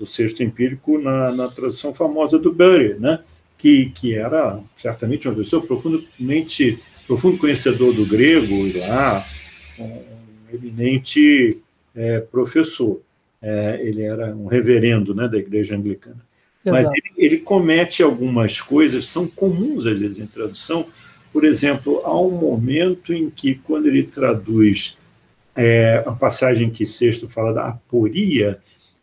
do 0.00 0.06
sexto 0.06 0.42
empírico 0.42 0.98
na, 0.98 1.32
na 1.32 1.48
tradução 1.48 1.94
famosa 1.94 2.38
do 2.38 2.52
Bury, 2.52 3.00
né, 3.00 3.20
que, 3.56 3.86
que 3.94 4.14
era 4.14 4.60
certamente 4.76 5.26
uma 5.26 5.34
pessoa 5.34 5.66
profundamente 5.66 6.78
profundo 7.06 7.38
conhecedor 7.38 7.94
do 7.94 8.04
grego 8.04 8.54
lá 8.80 9.24
um 9.78 10.02
eminente 10.52 11.62
é, 11.94 12.20
professor. 12.20 13.00
É, 13.48 13.80
ele 13.80 14.02
era 14.02 14.34
um 14.34 14.46
reverendo 14.46 15.14
né, 15.14 15.28
da 15.28 15.38
igreja 15.38 15.76
anglicana. 15.76 16.26
Mas 16.64 16.90
ele, 16.92 17.12
ele, 17.16 17.38
comete 17.38 18.02
algumas 18.02 18.60
coisas 18.60 19.06
são 19.06 19.28
comuns 19.28 19.86
às 19.86 20.00
vezes 20.00 20.18
em 20.18 20.26
tradução. 20.26 20.84
Por 21.32 21.44
exemplo, 21.44 22.00
há 22.04 22.20
um 22.20 22.32
momento 22.32 23.14
em 23.14 23.30
que, 23.30 23.54
quando 23.54 23.86
ele 23.86 24.02
traduz 24.02 24.98
é, 25.54 26.02
a 26.04 26.10
passagem 26.10 26.70
que 26.70 26.84
Sexto 26.84 27.28
fala 27.28 27.52
da 27.52 27.68
aporia, 27.68 28.58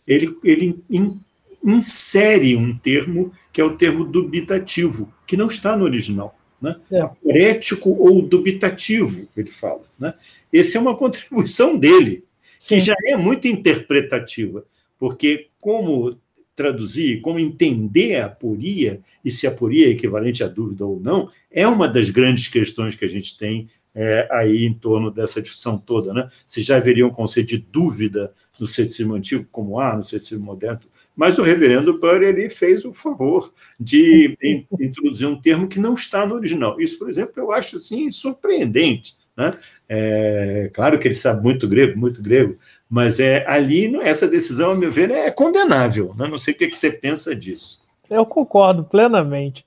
ele, 0.06 0.38
ele 0.44 0.84
in, 0.90 1.22
insere 1.64 2.58
um 2.58 2.76
termo 2.78 3.32
que 3.54 3.62
é 3.62 3.64
o 3.64 3.78
termo 3.78 4.04
dubitativo, 4.04 5.14
que 5.26 5.38
não 5.38 5.48
está 5.48 5.78
no 5.78 5.86
original. 5.86 6.36
Né? 6.62 6.76
É. 6.92 7.00
Aporético 7.00 7.92
ou 7.92 8.22
dubitativo, 8.22 9.26
ele 9.38 9.50
fala. 9.50 9.84
Né? 9.98 10.14
Essa 10.54 10.78
é 10.78 10.82
uma 10.82 10.98
contribuição 10.98 11.78
dele, 11.78 12.26
que 12.68 12.80
já 12.80 12.96
é 13.06 13.18
muito 13.18 13.48
interpretativa, 13.48 14.66
porque 14.98 15.48
como 15.60 16.18
traduzir, 16.56 17.22
como 17.22 17.40
entender 17.40 18.16
a 18.18 18.28
aporia, 18.28 19.00
e 19.24 19.32
se 19.32 19.48
a 19.48 19.50
aporia 19.50 19.88
é 19.88 19.92
equivalente 19.92 20.44
à 20.44 20.48
dúvida 20.48 20.86
ou 20.86 21.00
não, 21.00 21.30
é 21.52 21.68
uma 21.68 21.88
das 21.88 22.10
grandes 22.10 22.48
questões 22.48 22.96
que 22.96 23.06
a 23.06 23.08
gente 23.08 23.38
tem 23.38 23.70
é, 23.96 24.28
aí 24.32 24.66
em 24.66 24.74
torno 24.74 25.12
dessa 25.12 25.42
discussão 25.42 25.78
toda. 25.78 26.14
Né? 26.14 26.28
Se 26.46 26.62
já 26.62 26.78
haveria 26.78 27.06
um 27.06 27.12
conceito 27.12 27.50
de 27.50 27.58
dúvida 27.58 28.32
no 28.60 28.68
ceticismo 28.68 29.14
antigo, 29.14 29.48
como 29.52 29.80
há 29.80 29.96
no 29.96 30.04
ceticismo 30.04 30.46
moderno, 30.46 30.82
mas 31.16 31.38
o 31.38 31.44
reverendo 31.44 32.00
Burry 32.00 32.26
ele 32.26 32.50
fez 32.50 32.86
o 32.86 32.94
favor 32.94 33.52
de 33.80 34.36
introduzir 34.80 35.28
um 35.28 35.40
termo 35.40 35.68
que 35.68 35.80
não 35.80 35.94
está 35.94 36.26
no 36.26 36.36
original. 36.36 36.80
Isso, 36.80 36.98
por 36.98 37.10
exemplo, 37.10 37.34
eu 37.38 37.52
acho 37.52 37.78
assim 37.78 38.10
surpreendente. 38.10 39.16
Né? 39.36 39.52
É, 39.90 40.70
claro 40.74 41.00
que 41.00 41.08
ele 41.08 41.16
sabe 41.16 41.42
muito 41.42 41.68
grego, 41.68 42.00
muito 42.00 42.22
grego, 42.22 42.56
mas 42.90 43.20
é 43.20 43.44
ali 43.48 43.96
essa 44.02 44.28
decisão, 44.28 44.72
a 44.72 44.76
meu 44.76 44.92
ver, 44.92 45.10
é 45.10 45.32
condenável. 45.32 46.14
Né? 46.16 46.28
Não 46.28 46.38
sei 46.38 46.54
o 46.54 46.58
que, 46.58 46.70
você 46.70 46.92
pensa 46.92 47.36
disso. 47.36 47.82
Eu 48.10 48.26
concordo 48.26 48.84
plenamente. 48.84 49.66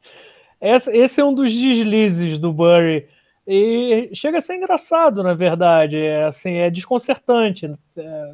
Esse 0.61 1.21
é 1.21 1.25
um 1.25 1.35
dos 1.35 1.53
deslizes 1.53 2.39
do 2.39 2.53
Burry 2.53 3.07
e 3.47 4.11
chega 4.13 4.39
a 4.39 4.41
ser 4.41 4.57
engraçado, 4.57 5.23
na 5.23 5.35
verdade. 5.35 5.97
É 5.97 6.25
assim, 6.25 6.55
é 6.55 6.71
desconcertante. 6.71 7.67
É, 7.97 8.33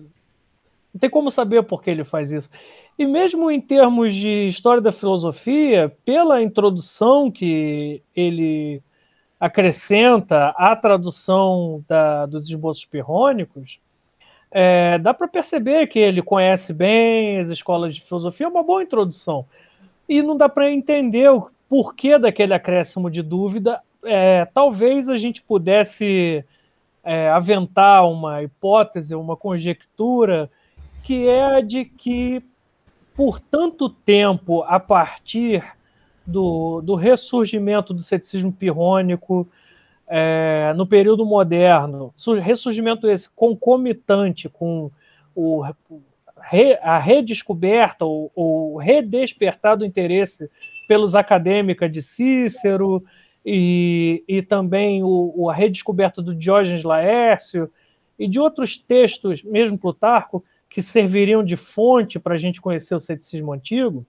não 0.94 1.00
tem 1.00 1.10
como 1.10 1.30
saber 1.30 1.62
por 1.62 1.82
que 1.82 1.90
ele 1.90 2.04
faz 2.04 2.30
isso. 2.30 2.50
E 2.98 3.06
mesmo 3.06 3.50
em 3.50 3.60
termos 3.60 4.14
de 4.14 4.48
história 4.48 4.80
da 4.80 4.92
filosofia, 4.92 5.94
pela 6.04 6.42
introdução 6.42 7.30
que 7.30 8.02
ele 8.14 8.82
acrescenta 9.42 10.54
à 10.56 10.76
tradução 10.76 11.84
da, 11.88 12.26
dos 12.26 12.48
esboços 12.48 12.84
pirrônicos, 12.84 13.80
é, 14.52 14.98
dá 14.98 15.12
para 15.12 15.26
perceber 15.26 15.88
que 15.88 15.98
ele 15.98 16.22
conhece 16.22 16.72
bem 16.72 17.40
as 17.40 17.48
escolas 17.48 17.92
de 17.96 18.02
filosofia, 18.02 18.46
é 18.46 18.48
uma 18.48 18.62
boa 18.62 18.84
introdução. 18.84 19.44
E 20.08 20.22
não 20.22 20.36
dá 20.36 20.48
para 20.48 20.70
entender 20.70 21.28
o 21.28 21.50
porquê 21.68 22.18
daquele 22.18 22.54
acréscimo 22.54 23.10
de 23.10 23.20
dúvida. 23.20 23.80
É, 24.04 24.44
talvez 24.44 25.08
a 25.08 25.18
gente 25.18 25.42
pudesse 25.42 26.44
é, 27.02 27.28
aventar 27.28 28.08
uma 28.08 28.44
hipótese, 28.44 29.12
uma 29.12 29.36
conjectura, 29.36 30.48
que 31.02 31.26
é 31.26 31.56
a 31.56 31.60
de 31.60 31.84
que, 31.84 32.44
por 33.16 33.40
tanto 33.40 33.88
tempo, 33.88 34.62
a 34.62 34.78
partir 34.78 35.64
do, 36.26 36.80
do 36.82 36.94
ressurgimento 36.94 37.92
do 37.92 38.02
ceticismo 38.02 38.52
pirrônico 38.52 39.48
é, 40.06 40.72
no 40.76 40.86
período 40.86 41.24
moderno, 41.24 42.12
ressurgimento 42.42 43.08
esse 43.08 43.30
concomitante 43.30 44.48
com 44.48 44.90
o, 45.34 45.64
a 46.82 46.98
redescoberta 46.98 48.04
ou, 48.04 48.30
ou 48.34 48.76
redespertar 48.76 49.76
do 49.76 49.86
interesse 49.86 50.50
pelos 50.86 51.14
acadêmicos 51.14 51.90
de 51.90 52.02
Cícero 52.02 53.02
e, 53.44 54.22
e 54.28 54.42
também 54.42 55.02
o, 55.02 55.48
a 55.48 55.54
redescoberta 55.54 56.20
do 56.20 56.34
Diógenes 56.34 56.84
Laércio 56.84 57.70
e 58.18 58.28
de 58.28 58.38
outros 58.38 58.76
textos, 58.76 59.42
mesmo 59.42 59.78
Plutarco, 59.78 60.44
que 60.68 60.82
serviriam 60.82 61.42
de 61.42 61.56
fonte 61.56 62.18
para 62.18 62.34
a 62.34 62.38
gente 62.38 62.60
conhecer 62.60 62.94
o 62.94 63.00
ceticismo 63.00 63.52
antigo, 63.52 64.06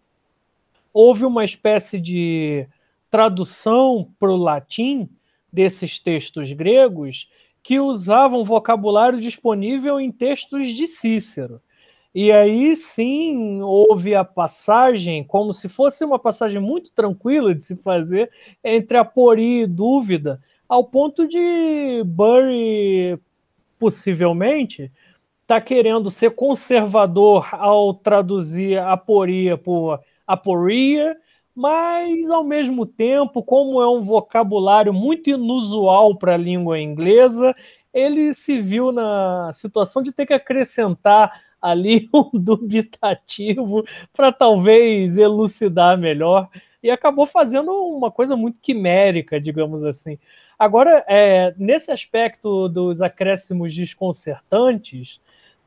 houve 0.94 1.26
uma 1.26 1.44
espécie 1.44 2.00
de 2.00 2.68
tradução 3.10 4.10
para 4.20 4.32
o 4.32 4.38
latim 4.38 5.10
desses 5.52 6.00
textos 6.00 6.52
gregos 6.54 7.28
que 7.62 7.80
usavam 7.80 8.44
vocabulário 8.44 9.20
disponível 9.20 10.00
em 10.00 10.12
textos 10.12 10.68
de 10.70 10.86
Cícero. 10.86 11.62
E 12.14 12.32
aí 12.32 12.76
sim 12.76 13.62
houve 13.62 14.14
a 14.14 14.24
passagem, 14.24 15.24
como 15.24 15.52
se 15.52 15.68
fosse 15.68 16.06
uma 16.06 16.20
passagem 16.20 16.62
muito 16.62 16.92
tranquila 16.92 17.56
de 17.56 17.64
se 17.64 17.76
fazer, 17.76 18.30
entre 18.64 18.98
aporia 18.98 19.64
e 19.64 19.68
dúvida, 19.68 20.40
ao 20.70 20.84
ponto 20.84 21.28
de 21.28 22.04
Bury, 22.06 23.20
possivelmente, 23.80 24.92
está 25.42 25.60
querendo 25.60 26.10
ser 26.12 26.32
conservador 26.32 27.48
ao 27.52 27.94
traduzir 27.94 28.78
aporia 28.80 29.58
por 29.58 30.00
aporia, 30.34 31.16
mas 31.56 32.30
ao 32.30 32.44
mesmo 32.44 32.86
tempo, 32.86 33.44
como 33.44 33.82
é 33.82 33.90
um 33.90 34.02
vocabulário 34.02 34.94
muito 34.94 35.30
inusual 35.30 36.16
para 36.18 36.34
a 36.34 36.38
língua 36.38 36.80
inglesa, 36.80 37.56
ele 37.94 38.34
se 38.34 38.60
viu 38.60 38.92
na 38.92 39.52
situação 39.54 40.02
de 40.02 40.12
ter 40.12 40.26
que 40.26 40.34
acrescentar 40.34 41.42
ali 41.62 42.10
um 42.14 42.30
dubitativo 42.34 43.86
para 44.12 44.32
talvez 44.32 45.18
elucidar 45.18 45.98
melhor 45.98 46.50
e 46.82 46.92
acabou 46.92 47.26
fazendo 47.26 47.72
uma 47.72 48.12
coisa 48.12 48.36
muito 48.36 48.58
quimérica, 48.62 49.40
digamos 49.40 49.84
assim. 49.86 50.20
Agora, 50.60 51.04
é, 51.08 51.54
nesse 51.58 51.92
aspecto 51.92 52.68
dos 52.68 53.02
acréscimos 53.02 53.74
desconcertantes, 53.74 55.22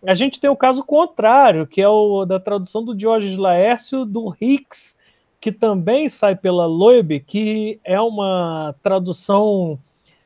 a 0.07 0.15
gente 0.15 0.39
tem 0.39 0.49
o 0.49 0.57
caso 0.57 0.85
contrário, 0.85 1.67
que 1.67 1.83
é 1.83 1.89
o 1.89 2.25
da 2.25 2.39
tradução 2.39 2.85
do 2.85 2.95
Diógenes 2.95 3.37
Laércio 3.37 4.05
do 4.05 4.35
Hicks, 4.41 4.97
que 5.41 5.51
também 5.51 6.09
sai 6.09 6.37
pela 6.37 6.65
Loeb, 6.65 7.21
que 7.21 7.81
é 7.85 8.01
uma 8.01 8.75
tradução 8.83 9.79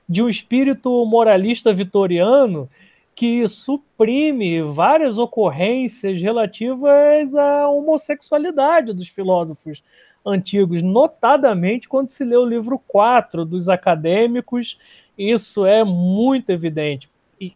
de 0.08 0.22
um 0.22 0.28
espírito 0.28 1.04
moralista 1.06 1.72
vitoriano 1.72 2.68
que 3.14 3.46
suprime 3.48 4.62
várias 4.62 5.18
ocorrências 5.18 6.20
relativas 6.20 7.34
à 7.34 7.68
homossexualidade 7.68 8.92
dos 8.92 9.08
filósofos 9.08 9.82
antigos, 10.24 10.82
notadamente 10.82 11.88
quando 11.88 12.10
se 12.10 12.24
lê 12.24 12.36
o 12.36 12.44
livro 12.44 12.78
4 12.86 13.44
dos 13.46 13.68
acadêmicos, 13.68 14.78
isso 15.16 15.64
é 15.64 15.82
muito 15.84 16.50
evidente 16.50 17.08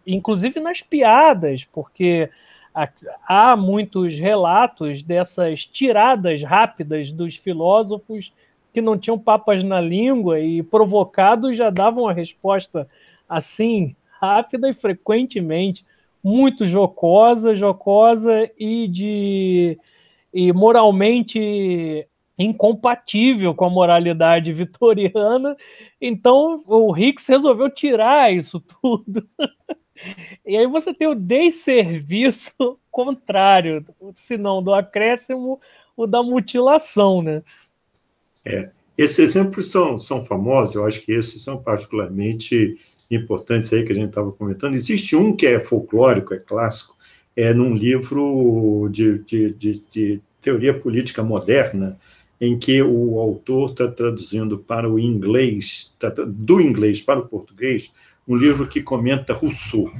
inclusive 0.06 0.60
nas 0.60 0.80
piadas, 0.80 1.64
porque 1.64 2.30
há 3.26 3.56
muitos 3.56 4.18
relatos 4.18 5.02
dessas 5.02 5.64
tiradas 5.64 6.42
rápidas 6.42 7.12
dos 7.12 7.36
filósofos 7.36 8.32
que 8.72 8.80
não 8.80 8.98
tinham 8.98 9.18
papas 9.18 9.62
na 9.62 9.80
língua 9.80 10.40
e 10.40 10.62
provocados 10.62 11.56
já 11.56 11.70
davam 11.70 12.08
a 12.08 12.12
resposta 12.12 12.88
assim 13.28 13.94
rápida 14.20 14.68
e 14.68 14.74
frequentemente 14.74 15.84
muito 16.22 16.66
jocosa, 16.66 17.54
jocosa 17.54 18.50
e 18.58 18.88
de 18.88 19.78
e 20.32 20.52
moralmente 20.52 22.08
incompatível 22.38 23.54
com 23.54 23.64
a 23.64 23.70
moralidade 23.70 24.52
vitoriana. 24.52 25.56
Então 26.00 26.62
o 26.66 26.96
Hicks 26.96 27.26
resolveu 27.26 27.70
tirar 27.70 28.32
isso 28.32 28.60
tudo. 28.60 29.26
e 30.44 30.56
aí 30.56 30.66
você 30.66 30.92
tem 30.92 31.08
o 31.08 31.14
desserviço 31.14 32.52
contrário, 32.90 33.84
se 34.14 34.36
não 34.36 34.62
do 34.62 34.74
acréscimo, 34.74 35.60
o 35.96 36.06
da 36.06 36.22
mutilação, 36.22 37.22
né? 37.22 37.42
É. 38.44 38.70
Esses 38.96 39.18
exemplos 39.18 39.72
são, 39.72 39.98
são 39.98 40.24
famosos, 40.24 40.76
eu 40.76 40.86
acho 40.86 41.00
que 41.00 41.10
esses 41.10 41.42
são 41.42 41.60
particularmente 41.60 42.76
importantes 43.10 43.72
aí 43.72 43.84
que 43.84 43.90
a 43.90 43.94
gente 43.94 44.08
estava 44.08 44.30
comentando. 44.30 44.74
Existe 44.74 45.16
um 45.16 45.34
que 45.34 45.46
é 45.46 45.60
folclórico, 45.60 46.32
é 46.32 46.38
clássico, 46.38 46.96
é 47.36 47.52
num 47.52 47.74
livro 47.74 48.88
de, 48.92 49.18
de, 49.24 49.52
de, 49.52 49.88
de 49.88 50.22
teoria 50.40 50.78
política 50.78 51.22
moderna, 51.22 51.98
em 52.44 52.58
que 52.58 52.82
o 52.82 53.18
autor 53.18 53.70
está 53.70 53.88
traduzindo 53.88 54.58
para 54.58 54.88
o 54.88 54.98
inglês, 54.98 55.94
tá, 55.98 56.10
do 56.26 56.60
inglês 56.60 57.00
para 57.00 57.20
o 57.20 57.26
português, 57.26 57.92
um 58.26 58.36
livro 58.36 58.68
que 58.68 58.82
comenta 58.82 59.32
Rousseau. 59.32 59.92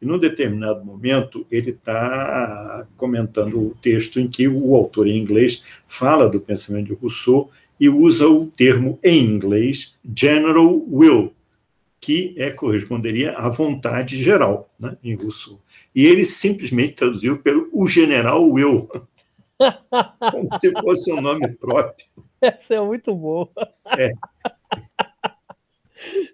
E 0.00 0.04
num 0.04 0.18
determinado 0.18 0.84
momento, 0.84 1.46
ele 1.50 1.70
está 1.70 2.86
comentando 2.96 3.58
o 3.60 3.76
texto 3.80 4.18
em 4.18 4.28
que 4.28 4.48
o 4.48 4.74
autor 4.74 5.06
em 5.06 5.16
inglês 5.16 5.82
fala 5.86 6.28
do 6.28 6.40
pensamento 6.40 6.88
de 6.88 6.94
Rousseau 6.94 7.50
e 7.78 7.88
usa 7.88 8.28
o 8.28 8.46
termo 8.46 8.98
em 9.02 9.24
inglês 9.24 9.96
general 10.16 10.82
will, 10.90 11.32
que 12.00 12.34
é, 12.36 12.50
corresponderia 12.50 13.32
à 13.32 13.48
vontade 13.48 14.20
geral, 14.20 14.68
né, 14.78 14.96
em 15.04 15.14
Rousseau. 15.14 15.60
E 15.94 16.06
ele 16.06 16.24
simplesmente 16.24 16.94
traduziu 16.94 17.38
pelo 17.38 17.68
o 17.72 17.86
general 17.86 18.48
will, 18.50 18.88
como 20.18 20.46
se 20.58 20.72
fosse 20.72 21.12
um 21.12 21.20
nome 21.20 21.48
próprio. 21.52 22.06
Essa 22.40 22.74
é 22.74 22.80
muito 22.80 23.14
boa. 23.14 23.48
É. 23.98 24.10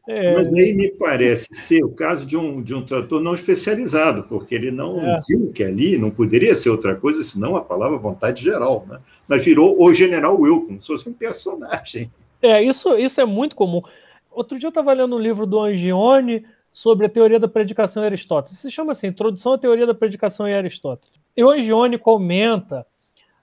É. 0.08 0.32
Mas 0.32 0.50
aí 0.52 0.72
me 0.72 0.88
parece 0.92 1.54
ser 1.54 1.84
o 1.84 1.90
caso 1.90 2.26
de 2.26 2.36
um, 2.36 2.62
de 2.62 2.74
um 2.74 2.82
trator 2.82 3.20
não 3.20 3.34
especializado, 3.34 4.22
porque 4.22 4.54
ele 4.54 4.70
não 4.70 4.98
é. 4.98 5.18
viu 5.28 5.52
que 5.52 5.62
ali 5.62 5.98
não 5.98 6.10
poderia 6.10 6.54
ser 6.54 6.70
outra 6.70 6.96
coisa 6.96 7.22
senão 7.22 7.56
a 7.56 7.60
palavra 7.60 7.98
vontade 7.98 8.42
geral, 8.42 8.86
né? 8.88 8.98
mas 9.28 9.44
virou 9.44 9.76
o 9.78 9.92
General 9.92 10.34
como 10.36 10.80
se 10.80 10.86
fosse 10.86 11.08
um 11.08 11.12
personagem. 11.12 12.10
É, 12.40 12.62
isso, 12.62 12.94
isso 12.96 13.20
é 13.20 13.26
muito 13.26 13.54
comum. 13.54 13.82
Outro 14.30 14.58
dia 14.58 14.68
eu 14.68 14.70
estava 14.70 14.92
lendo 14.92 15.16
um 15.16 15.18
livro 15.18 15.44
do 15.44 15.60
Angione 15.60 16.46
sobre 16.72 17.06
a 17.06 17.10
teoria 17.10 17.38
da 17.38 17.48
predicação 17.48 18.02
em 18.02 18.06
Aristóteles. 18.06 18.58
Se 18.58 18.70
chama 18.70 18.92
assim, 18.92 19.08
Introdução 19.08 19.54
à 19.54 19.58
Teoria 19.58 19.86
da 19.86 19.94
Predicação 19.94 20.46
em 20.46 20.54
Aristóteles. 20.54 21.12
E 21.36 21.42
o 21.42 21.50
Angione 21.50 21.98
comenta 21.98 22.86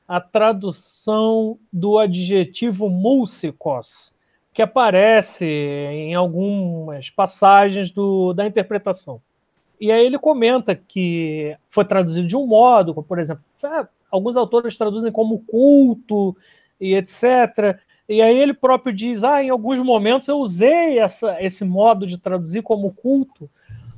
a 0.08 0.20
tradução 0.22 1.58
do 1.72 1.98
adjetivo 1.98 2.90
músicos, 2.90 4.14
que 4.54 4.62
aparece 4.62 5.46
em 5.46 6.14
algumas 6.14 7.10
passagens 7.10 7.92
do, 7.92 8.34
da 8.34 8.46
interpretação. 8.46 9.22
E 9.80 9.92
aí 9.92 10.06
ele 10.06 10.18
comenta 10.18 10.76
que 10.76 11.56
foi 11.70 11.84
traduzido 11.84 12.28
de 12.28 12.36
um 12.36 12.48
modo, 12.48 12.94
por 13.04 13.20
exemplo, 13.20 13.44
é, 13.64 13.88
alguns 14.10 14.38
autores 14.38 14.78
traduzem 14.78 15.12
como 15.12 15.40
culto 15.40 16.36
e 16.80 16.96
etc. 16.96 17.78
E 18.08 18.22
aí 18.22 18.38
ele 18.38 18.54
próprio 18.54 18.94
diz: 18.94 19.24
ah, 19.24 19.44
em 19.44 19.50
alguns 19.50 19.80
momentos 19.80 20.30
eu 20.30 20.38
usei 20.38 21.00
essa, 21.00 21.42
esse 21.44 21.66
modo 21.66 22.08
de 22.08 22.18
traduzir 22.18 22.62
como 22.62 22.94
culto, 22.94 23.50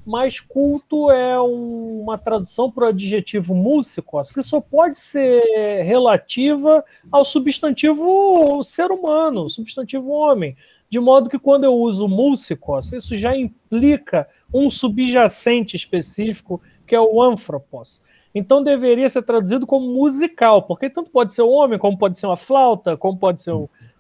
mas 0.07 0.39
culto 0.39 1.11
é 1.11 1.37
um, 1.41 2.03
uma 2.03 2.17
tradução 2.17 2.71
para 2.71 2.85
o 2.85 2.87
adjetivo 2.87 3.53
músicos, 3.53 4.31
que 4.31 4.41
só 4.41 4.61
pode 4.61 4.97
ser 4.97 5.83
relativa 5.83 6.81
ao 7.11 7.25
substantivo 7.25 8.63
ser 8.63 8.89
humano, 8.89 9.49
substantivo 9.49 10.09
homem. 10.11 10.55
De 10.89 10.97
modo 10.97 11.29
que 11.29 11.37
quando 11.37 11.65
eu 11.65 11.75
uso 11.75 12.07
músicos, 12.07 12.93
isso 12.93 13.17
já 13.17 13.35
implica 13.35 14.25
um 14.53 14.69
subjacente 14.69 15.75
específico, 15.75 16.61
que 16.87 16.95
é 16.95 17.01
o 17.01 17.21
anthropos. 17.21 18.01
Então 18.33 18.63
deveria 18.63 19.09
ser 19.09 19.23
traduzido 19.23 19.67
como 19.67 19.93
musical, 19.93 20.61
porque 20.61 20.89
tanto 20.89 21.11
pode 21.11 21.33
ser 21.33 21.41
o 21.41 21.49
homem, 21.49 21.77
como 21.77 21.97
pode 21.97 22.17
ser 22.17 22.27
uma 22.27 22.37
flauta, 22.37 22.95
como 22.95 23.17
pode 23.17 23.41
ser 23.41 23.51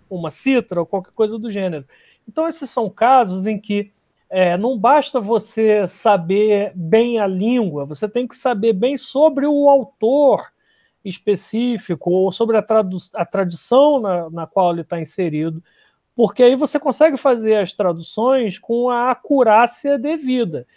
uma 0.09 0.31
citra, 0.31 0.79
ou 0.79 0.85
qualquer 0.85 1.11
coisa 1.11 1.37
do 1.37 1.51
gênero. 1.51 1.83
Então 2.25 2.47
esses 2.47 2.69
são 2.69 2.89
casos 2.89 3.45
em 3.45 3.59
que 3.59 3.91
é, 4.29 4.57
não 4.57 4.77
basta 4.77 5.19
você 5.19 5.87
saber 5.87 6.71
bem 6.75 7.19
a 7.19 7.27
língua, 7.27 7.85
você 7.85 8.07
tem 8.07 8.27
que 8.27 8.35
saber 8.35 8.73
bem 8.73 8.97
sobre 8.97 9.45
o 9.45 9.69
autor 9.69 10.51
específico 11.03 12.11
ou 12.11 12.31
sobre 12.31 12.57
a, 12.57 12.65
a 13.15 13.25
tradição 13.25 13.99
na, 13.99 14.29
na 14.29 14.47
qual 14.47 14.71
ele 14.71 14.81
está 14.81 14.99
inserido, 14.99 15.63
porque 16.15 16.43
aí 16.43 16.55
você 16.55 16.79
consegue 16.79 17.15
fazer 17.15 17.55
as 17.55 17.71
traduções 17.71 18.59
com 18.59 18.89
a 18.89 19.11
acurácia 19.11 19.97
devida. 19.97 20.67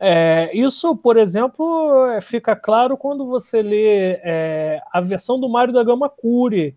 É, 0.00 0.50
isso, 0.54 0.94
por 0.96 1.16
exemplo, 1.16 2.06
é, 2.10 2.20
fica 2.20 2.54
claro 2.54 2.96
quando 2.96 3.26
você 3.26 3.62
lê 3.62 4.20
é, 4.22 4.80
a 4.92 5.00
versão 5.00 5.40
do 5.40 5.48
Mário 5.48 5.72
da 5.72 5.82
Gama 5.82 6.08
Cury, 6.08 6.76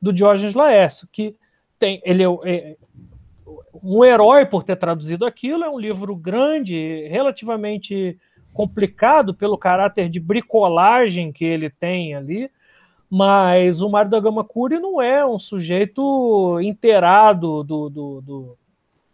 do 0.00 0.12
Diógenes 0.12 0.54
Laércio, 0.54 1.08
que 1.10 1.36
tem, 1.78 2.00
ele 2.04 2.22
é, 2.22 2.28
é 2.44 2.76
um 3.82 4.04
herói 4.04 4.46
por 4.46 4.62
ter 4.62 4.76
traduzido 4.76 5.24
aquilo. 5.26 5.64
É 5.64 5.70
um 5.70 5.78
livro 5.78 6.14
grande, 6.14 7.06
relativamente 7.08 8.18
complicado 8.52 9.34
pelo 9.34 9.56
caráter 9.56 10.08
de 10.08 10.20
bricolagem 10.20 11.32
que 11.32 11.44
ele 11.44 11.70
tem 11.70 12.14
ali. 12.14 12.50
Mas 13.10 13.82
o 13.82 13.90
Mário 13.90 14.10
da 14.10 14.20
Gama 14.20 14.42
Cury 14.42 14.78
não 14.78 15.00
é 15.00 15.24
um 15.26 15.38
sujeito 15.38 16.58
inteirado 16.62 17.62
do, 17.62 17.90
do, 17.90 18.20
do, 18.22 18.58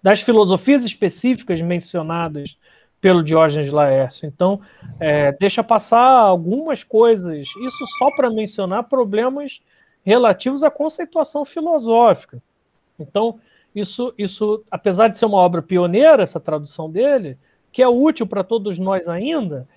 das 0.02 0.20
filosofias 0.20 0.84
específicas 0.84 1.60
mencionadas 1.60 2.56
pelo 3.00 3.22
Diógenes 3.22 3.72
Laércio. 3.72 4.26
Então, 4.26 4.60
é, 5.00 5.32
deixa 5.32 5.64
passar 5.64 6.00
algumas 6.00 6.84
coisas, 6.84 7.48
isso 7.48 7.86
só 7.98 8.10
para 8.14 8.30
mencionar 8.30 8.84
problemas 8.84 9.60
relativos 10.04 10.62
à 10.62 10.70
conceituação 10.70 11.44
filosófica. 11.44 12.42
Então, 12.98 13.38
isso, 13.78 14.14
isso, 14.16 14.64
apesar 14.70 15.08
de 15.08 15.18
ser 15.18 15.26
uma 15.26 15.38
obra 15.38 15.62
pioneira, 15.62 16.22
essa 16.22 16.40
tradução 16.40 16.90
dele, 16.90 17.36
que 17.72 17.82
é 17.82 17.88
útil 17.88 18.26
para 18.26 18.44
todos 18.44 18.78
nós 18.78 19.08
ainda, 19.08 19.68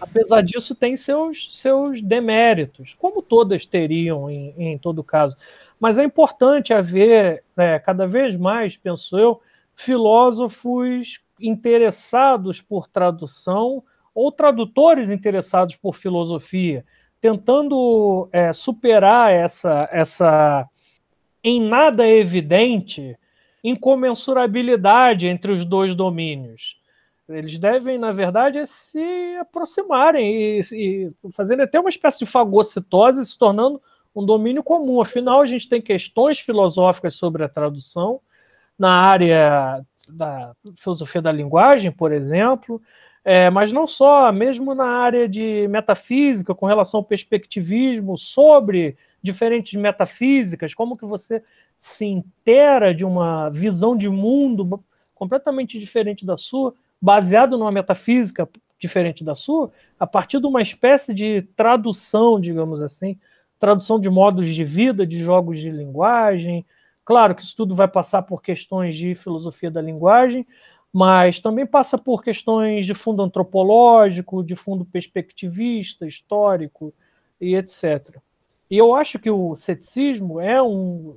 apesar 0.00 0.42
disso 0.42 0.74
tem 0.74 0.96
seus, 0.96 1.48
seus 1.56 2.00
deméritos, 2.02 2.94
como 2.98 3.22
todas 3.22 3.66
teriam 3.66 4.30
em, 4.30 4.54
em 4.56 4.78
todo 4.78 5.02
caso. 5.02 5.36
Mas 5.80 5.98
é 5.98 6.04
importante 6.04 6.74
haver, 6.74 7.42
é, 7.56 7.78
cada 7.78 8.06
vez 8.06 8.36
mais, 8.36 8.76
penso 8.76 9.18
eu, 9.18 9.40
filósofos 9.74 11.20
interessados 11.40 12.60
por 12.60 12.88
tradução 12.88 13.82
ou 14.14 14.32
tradutores 14.32 15.10
interessados 15.10 15.76
por 15.76 15.94
filosofia, 15.94 16.84
tentando 17.20 18.28
é, 18.32 18.52
superar 18.52 19.32
essa, 19.32 19.88
essa 19.92 20.68
em 21.42 21.60
nada 21.60 22.08
evidente 22.08 23.16
incomensurabilidade 23.62 25.26
entre 25.26 25.52
os 25.52 25.64
dois 25.64 25.94
domínios. 25.94 26.76
Eles 27.28 27.58
devem, 27.58 27.98
na 27.98 28.10
verdade, 28.10 28.66
se 28.66 29.36
aproximarem 29.38 30.58
e, 30.58 30.60
e 30.72 31.10
fazendo 31.32 31.62
até 31.62 31.78
uma 31.78 31.90
espécie 31.90 32.20
de 32.20 32.26
fagocitose, 32.26 33.24
se 33.24 33.38
tornando 33.38 33.80
um 34.14 34.24
domínio 34.24 34.62
comum. 34.62 35.00
Afinal, 35.00 35.42
a 35.42 35.46
gente 35.46 35.68
tem 35.68 35.80
questões 35.80 36.40
filosóficas 36.40 37.14
sobre 37.14 37.44
a 37.44 37.48
tradução 37.48 38.20
na 38.78 38.90
área 38.90 39.84
da 40.08 40.54
filosofia 40.76 41.20
da 41.20 41.30
linguagem, 41.30 41.92
por 41.92 42.12
exemplo, 42.12 42.80
é, 43.24 43.50
mas 43.50 43.72
não 43.72 43.86
só, 43.86 44.32
mesmo 44.32 44.74
na 44.74 44.86
área 44.86 45.28
de 45.28 45.68
metafísica, 45.68 46.54
com 46.54 46.64
relação 46.64 46.98
ao 47.00 47.04
perspectivismo, 47.04 48.16
sobre 48.16 48.96
diferentes 49.22 49.78
metafísicas, 49.78 50.72
como 50.72 50.96
que 50.96 51.04
você 51.04 51.42
se 51.78 52.04
intera 52.04 52.94
de 52.94 53.04
uma 53.04 53.48
visão 53.50 53.96
de 53.96 54.08
mundo 54.08 54.82
completamente 55.14 55.78
diferente 55.78 56.26
da 56.26 56.36
sua, 56.36 56.74
baseado 57.00 57.56
numa 57.56 57.72
metafísica 57.72 58.48
diferente 58.78 59.24
da 59.24 59.34
sua, 59.34 59.70
a 59.98 60.06
partir 60.06 60.40
de 60.40 60.46
uma 60.46 60.62
espécie 60.62 61.12
de 61.12 61.42
tradução, 61.56 62.40
digamos 62.40 62.80
assim, 62.80 63.18
tradução 63.58 63.98
de 63.98 64.08
modos 64.08 64.46
de 64.46 64.64
vida, 64.64 65.06
de 65.06 65.18
jogos 65.20 65.58
de 65.58 65.70
linguagem. 65.70 66.64
Claro 67.04 67.34
que 67.34 67.42
isso 67.42 67.56
tudo 67.56 67.74
vai 67.74 67.88
passar 67.88 68.22
por 68.22 68.42
questões 68.42 68.94
de 68.94 69.14
filosofia 69.14 69.70
da 69.70 69.80
linguagem, 69.80 70.46
mas 70.92 71.38
também 71.38 71.66
passa 71.66 71.98
por 71.98 72.22
questões 72.22 72.86
de 72.86 72.94
fundo 72.94 73.22
antropológico, 73.22 74.44
de 74.44 74.54
fundo 74.54 74.84
perspectivista, 74.84 76.06
histórico 76.06 76.94
e 77.40 77.54
etc. 77.56 78.16
E 78.70 78.76
eu 78.76 78.94
acho 78.94 79.18
que 79.18 79.30
o 79.30 79.54
ceticismo 79.54 80.40
é 80.40 80.62
um 80.62 81.16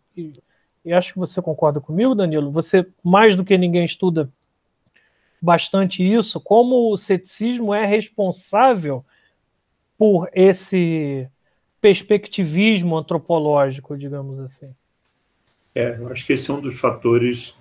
e 0.83 0.93
acho 0.93 1.13
que 1.13 1.19
você 1.19 1.41
concorda 1.41 1.79
comigo, 1.79 2.15
Danilo, 2.15 2.51
você 2.51 2.85
mais 3.03 3.35
do 3.35 3.45
que 3.45 3.57
ninguém 3.57 3.85
estuda 3.85 4.29
bastante 5.41 6.03
isso, 6.03 6.39
como 6.39 6.91
o 6.91 6.97
ceticismo 6.97 7.73
é 7.73 7.85
responsável 7.85 9.03
por 9.97 10.29
esse 10.33 11.27
perspectivismo 11.79 12.97
antropológico, 12.97 13.97
digamos 13.97 14.39
assim. 14.39 14.69
É, 15.73 15.97
eu 15.97 16.11
acho 16.11 16.25
que 16.25 16.33
esse 16.33 16.49
é 16.51 16.53
um 16.53 16.61
dos 16.61 16.79
fatores 16.79 17.55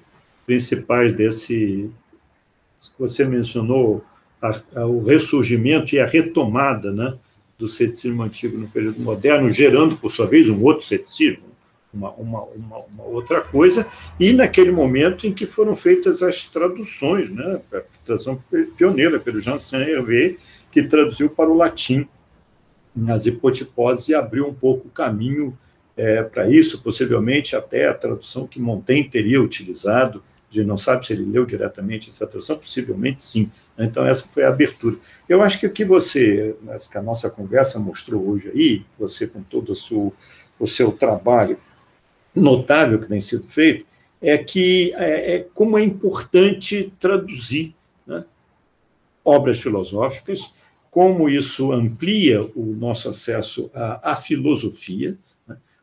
principais 0.45 1.13
desse 1.13 1.91
que 2.81 2.99
você 2.99 3.25
mencionou, 3.25 4.05
a, 4.41 4.81
a, 4.81 4.87
o 4.87 5.05
ressurgimento 5.05 5.95
e 5.95 6.01
a 6.01 6.07
retomada 6.07 6.93
né, 6.93 7.17
do 7.59 7.67
ceticismo 7.67 8.23
antigo 8.23 8.57
no 8.57 8.69
período 8.69 9.01
moderno, 9.01 9.51
gerando, 9.51 9.97
por 9.97 10.11
sua 10.11 10.27
vez, 10.27 10.49
um 10.49 10.63
outro 10.63 10.85
ceticismo, 10.85 11.45
uma, 11.93 12.11
uma, 12.13 12.43
uma, 12.45 12.79
uma, 12.79 13.05
outra 13.05 13.41
coisa, 13.41 13.87
e 14.19 14.33
naquele 14.33 14.71
momento 14.71 15.27
em 15.27 15.33
que 15.33 15.47
foram 15.47 15.75
feitas 15.75 16.23
as 16.23 16.49
traduções, 16.49 17.31
né, 17.31 17.61
a 17.73 17.83
tradução 18.05 18.43
pioneira 18.77 19.19
pelo 19.19 19.41
Jean 19.41 19.57
Hervé, 19.73 20.37
que 20.71 20.85
traduziu 20.85 21.31
para 21.31 21.51
o 21.51 21.57
latim 21.57 22.07
nas 22.95 23.27
hipotiposes 23.27 24.09
e 24.09 24.15
abriu 24.15 24.47
um 24.47 24.55
pouco 24.55 24.89
o 24.89 24.91
caminho 24.91 25.57
é, 25.97 26.23
para 26.23 26.49
isso, 26.49 26.81
possivelmente 26.83 27.57
até 27.57 27.89
a 27.89 27.95
tradução 27.95 28.47
que 28.47 28.61
Montaigne 28.61 29.09
teria 29.09 29.43
utilizado, 29.43 30.23
de 30.49 30.65
não 30.65 30.77
sabe 30.77 31.07
se 31.07 31.13
ele 31.13 31.25
leu 31.25 31.47
diretamente 31.47 32.09
essa 32.09 32.27
tradução, 32.27 32.57
possivelmente 32.57 33.23
sim. 33.23 33.51
Então, 33.79 34.05
essa 34.05 34.27
foi 34.27 34.43
a 34.43 34.49
abertura. 34.49 34.97
Eu 35.29 35.43
acho 35.43 35.61
que 35.61 35.67
o 35.67 35.71
que 35.71 35.85
você, 35.85 36.57
que 36.91 36.99
a 36.99 37.03
nossa 37.03 37.31
conversa 37.31 37.79
mostrou 37.79 38.29
hoje 38.29 38.51
aí, 38.53 38.83
você 38.99 39.29
com 39.29 39.43
todo 39.43 39.73
o 39.73 39.77
seu, 39.77 40.13
o 40.59 40.67
seu 40.67 40.91
trabalho 40.91 41.57
notável 42.35 43.01
que 43.01 43.09
tem 43.09 43.21
sido 43.21 43.45
feito, 43.45 43.87
é 44.21 44.37
que 44.39 44.93
é, 44.95 45.35
é 45.35 45.47
como 45.55 45.79
é 45.79 45.83
importante 45.83 46.93
traduzir 46.99 47.75
né, 48.07 48.25
obras 49.25 49.61
filosóficas, 49.61 50.55
como 50.91 51.29
isso 51.29 51.73
amplia 51.73 52.43
o 52.55 52.75
nosso 52.77 53.09
acesso 53.09 53.71
à, 53.75 54.13
à 54.13 54.17
filosofia, 54.17 55.17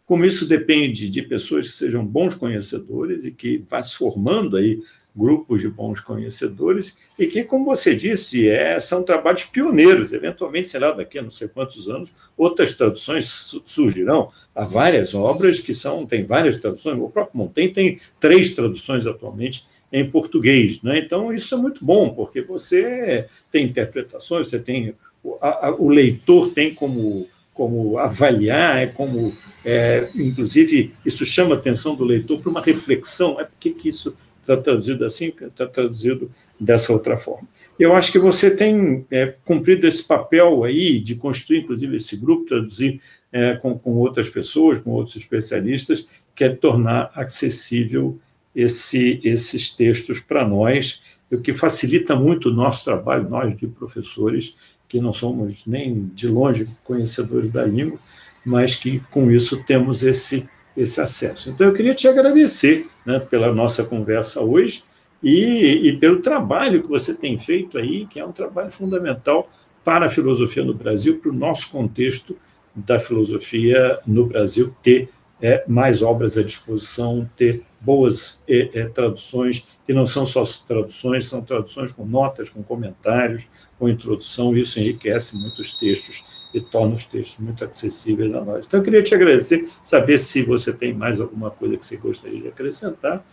como 0.05 0.23
isso 0.23 0.47
depende 0.47 1.09
de 1.09 1.21
pessoas 1.21 1.67
que 1.67 1.73
sejam 1.73 2.05
bons 2.05 2.33
conhecedores 2.33 3.25
e 3.25 3.31
que 3.31 3.57
vá 3.57 3.81
se 3.81 3.95
formando 3.95 4.55
aí 4.55 4.79
grupos 5.17 5.61
de 5.61 5.69
bons 5.69 5.99
conhecedores 5.99 6.97
e 7.17 7.25
que, 7.25 7.43
como 7.43 7.65
você 7.65 7.95
disse, 7.95 8.47
é, 8.47 8.79
são 8.79 9.03
trabalhos 9.03 9.45
pioneiros. 9.45 10.13
Eventualmente, 10.13 10.67
será 10.67 10.91
daqui 10.91 11.17
a 11.17 11.23
não 11.23 11.31
sei 11.31 11.47
quantos 11.47 11.89
anos, 11.89 12.13
outras 12.37 12.73
traduções 12.73 13.55
surgirão. 13.65 14.31
Há 14.53 14.63
várias 14.63 15.15
obras 15.15 15.59
que 15.59 15.73
são, 15.73 16.05
tem 16.05 16.23
várias 16.23 16.59
traduções. 16.61 16.99
O 16.99 17.09
próprio 17.09 17.37
Montaigne 17.37 17.73
tem 17.73 17.99
três 18.19 18.53
traduções 18.53 19.07
atualmente 19.07 19.65
em 19.91 20.07
português. 20.09 20.81
Né? 20.83 20.99
Então, 20.99 21.33
isso 21.33 21.55
é 21.55 21.57
muito 21.57 21.83
bom, 21.83 22.09
porque 22.09 22.41
você 22.41 23.25
tem 23.51 23.65
interpretações, 23.65 24.49
você 24.49 24.59
tem. 24.59 24.93
A, 25.41 25.67
a, 25.67 25.71
o 25.75 25.89
leitor 25.89 26.51
tem 26.51 26.73
como 26.73 27.27
como 27.57 27.97
avaliar, 27.97 28.77
é 28.77 28.85
como, 28.85 29.33
é, 29.65 30.11
inclusive, 30.13 30.93
isso 31.03 31.25
chama 31.25 31.55
a 31.55 31.57
atenção 31.57 31.95
do 31.95 32.03
leitor 32.03 32.39
para 32.39 32.51
uma 32.51 32.61
reflexão, 32.61 33.41
é 33.41 33.45
por 33.45 33.57
que 33.57 33.89
isso 33.89 34.15
está 34.51 34.57
traduzido 34.57 35.05
assim, 35.05 35.33
está 35.41 35.65
traduzido 35.65 36.31
dessa 36.59 36.93
outra 36.93 37.17
forma. 37.17 37.47
Eu 37.79 37.93
acho 37.93 38.11
que 38.11 38.17
você 38.17 38.49
tem 38.49 39.05
é, 39.11 39.27
cumprido 39.45 39.85
esse 39.85 40.03
papel 40.07 40.63
aí 40.63 40.99
de 40.99 41.15
construir, 41.15 41.59
inclusive, 41.59 41.97
esse 41.97 42.17
grupo, 42.17 42.45
traduzir 42.45 42.99
é, 43.31 43.55
com, 43.55 43.77
com 43.77 43.91
outras 43.97 44.29
pessoas, 44.29 44.79
com 44.79 44.91
outros 44.91 45.15
especialistas, 45.15 46.07
que 46.35 46.43
é 46.43 46.49
tornar 46.49 47.11
acessível 47.13 48.17
esse, 48.55 49.21
esses 49.23 49.69
textos 49.69 50.19
para 50.19 50.47
nós, 50.47 51.03
o 51.31 51.37
que 51.37 51.53
facilita 51.53 52.15
muito 52.15 52.49
o 52.49 52.53
nosso 52.53 52.83
trabalho, 52.85 53.29
nós 53.29 53.55
de 53.55 53.67
professores, 53.67 54.55
que 54.87 54.99
não 54.99 55.13
somos 55.13 55.65
nem 55.67 56.09
de 56.15 56.27
longe 56.27 56.67
conhecedores 56.83 57.51
da 57.51 57.63
língua, 57.65 57.99
mas 58.43 58.75
que 58.75 59.01
com 59.11 59.29
isso 59.29 59.63
temos 59.63 60.01
esse, 60.01 60.49
esse 60.77 61.01
acesso. 61.01 61.49
Então, 61.49 61.65
eu 61.65 61.73
queria 61.73 61.95
te 61.95 62.07
agradecer 62.07 62.87
né, 63.03 63.19
pela 63.19 63.51
nossa 63.51 63.83
conversa 63.83 64.41
hoje 64.41 64.83
e, 65.23 65.89
e 65.89 65.97
pelo 65.97 66.21
trabalho 66.21 66.83
que 66.83 66.87
você 66.87 67.15
tem 67.15 67.37
feito 67.37 67.79
aí, 67.79 68.05
que 68.05 68.19
é 68.19 68.25
um 68.25 68.31
trabalho 68.31 68.71
fundamental 68.71 69.49
para 69.83 70.05
a 70.05 70.09
filosofia 70.09 70.63
no 70.63 70.75
Brasil, 70.75 71.17
para 71.17 71.31
o 71.31 71.33
nosso 71.33 71.71
contexto 71.71 72.37
da 72.75 72.99
filosofia 72.99 73.99
no 74.05 74.27
Brasil 74.27 74.73
ter 74.83 75.09
é, 75.41 75.63
mais 75.67 76.03
obras 76.03 76.37
à 76.37 76.43
disposição, 76.43 77.27
ter 77.35 77.63
boas 77.81 78.43
é, 78.47 78.81
é, 78.81 78.87
traduções, 78.87 79.65
que 79.85 79.93
não 79.93 80.05
são 80.05 80.25
só 80.25 80.43
traduções, 80.67 81.25
são 81.25 81.41
traduções 81.41 81.91
com 81.91 82.05
notas, 82.05 82.49
com 82.49 82.61
comentários, 82.61 83.47
com 83.79 83.89
introdução, 83.89 84.55
isso 84.55 84.79
enriquece 84.79 85.37
muitos 85.37 85.79
textos 85.79 86.36
e 86.53 86.61
torna 86.61 86.95
os 86.95 87.05
textos 87.05 87.39
muito 87.39 87.63
acessíveis 87.63 88.33
a 88.33 88.41
nós. 88.43 88.65
Então, 88.65 88.79
eu 88.79 88.83
queria 88.83 89.03
te 89.03 89.13
agradecer, 89.13 89.67
saber 89.81 90.17
se 90.17 90.43
você 90.43 90.73
tem 90.73 90.93
mais 90.93 91.19
alguma 91.19 91.51
coisa 91.51 91.77
que 91.77 91.85
você 91.85 91.97
gostaria 91.97 92.41
de 92.41 92.47
acrescentar. 92.47 93.23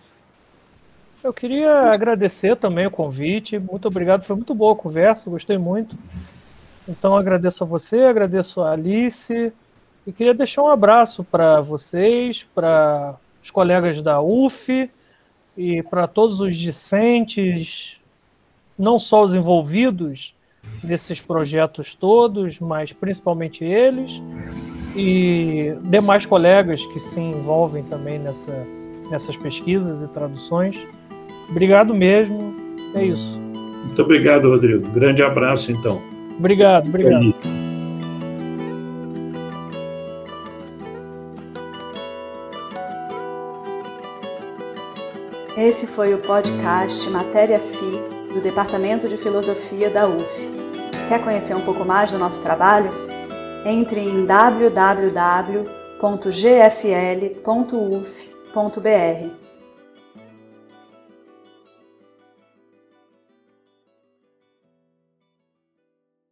Eu 1.23 1.33
queria 1.33 1.93
agradecer 1.93 2.57
também 2.57 2.87
o 2.87 2.91
convite, 2.91 3.59
muito 3.59 3.89
obrigado, 3.89 4.25
foi 4.25 4.37
muito 4.37 4.55
boa 4.55 4.75
a 4.75 4.77
conversa, 4.77 5.31
gostei 5.31 5.57
muito. 5.57 5.97
Então, 6.87 7.17
agradeço 7.17 7.65
a 7.65 7.67
você, 7.67 8.01
agradeço 8.01 8.61
a 8.61 8.73
Alice, 8.73 9.53
e 10.07 10.13
queria 10.13 10.35
deixar 10.35 10.63
um 10.63 10.69
abraço 10.69 11.25
para 11.25 11.63
vocês, 11.63 12.47
para 12.55 13.17
os 13.43 13.51
colegas 13.51 14.03
da 14.03 14.21
UF 14.21 14.91
e 15.57 15.83
para 15.85 16.07
todos 16.07 16.41
os 16.41 16.57
discentes, 16.57 17.99
não 18.79 18.99
só 18.99 19.23
os 19.23 19.33
envolvidos 19.33 20.34
nesses 20.83 21.21
projetos 21.21 21.95
todos, 21.95 22.61
mas 22.61 22.93
principalmente 22.93 23.65
eles 23.65 24.23
e 24.97 25.75
demais 25.83 26.25
colegas 26.27 26.85
que 26.87 27.01
se 27.01 27.21
envolvem 27.21 27.83
também 27.85 28.19
nessa, 28.19 28.67
nessas 29.11 29.37
pesquisas 29.37 30.03
e 30.03 30.09
traduções. 30.09 30.77
Obrigado 31.51 31.95
mesmo. 31.95 32.55
É 32.95 33.05
isso. 33.05 33.39
Muito 33.85 34.03
obrigado, 34.03 34.49
Rodrigo. 34.49 34.89
Grande 34.91 35.23
abraço, 35.23 35.73
então. 35.73 36.01
Obrigado, 36.39 36.89
obrigado. 36.89 37.25
É 45.57 45.69
Esse 45.69 45.87
foi 45.87 46.13
o 46.13 46.19
podcast 46.19 47.09
Matéria 47.11 47.61
Fi 47.61 48.33
do 48.33 48.41
Departamento 48.41 49.09
de 49.09 49.17
Filosofia 49.17 49.89
da 49.89 50.09
UF. 50.09 50.54
Quer 51.09 51.23
conhecer 51.23 51.55
um 51.55 51.61
pouco 51.61 51.85
mais 51.85 52.11
do 52.11 52.19
nosso 52.19 52.41
trabalho? 52.41 52.91
Entre 53.65 54.01
em 54.01 54.25
www.gfl.uf.br 54.27 55.05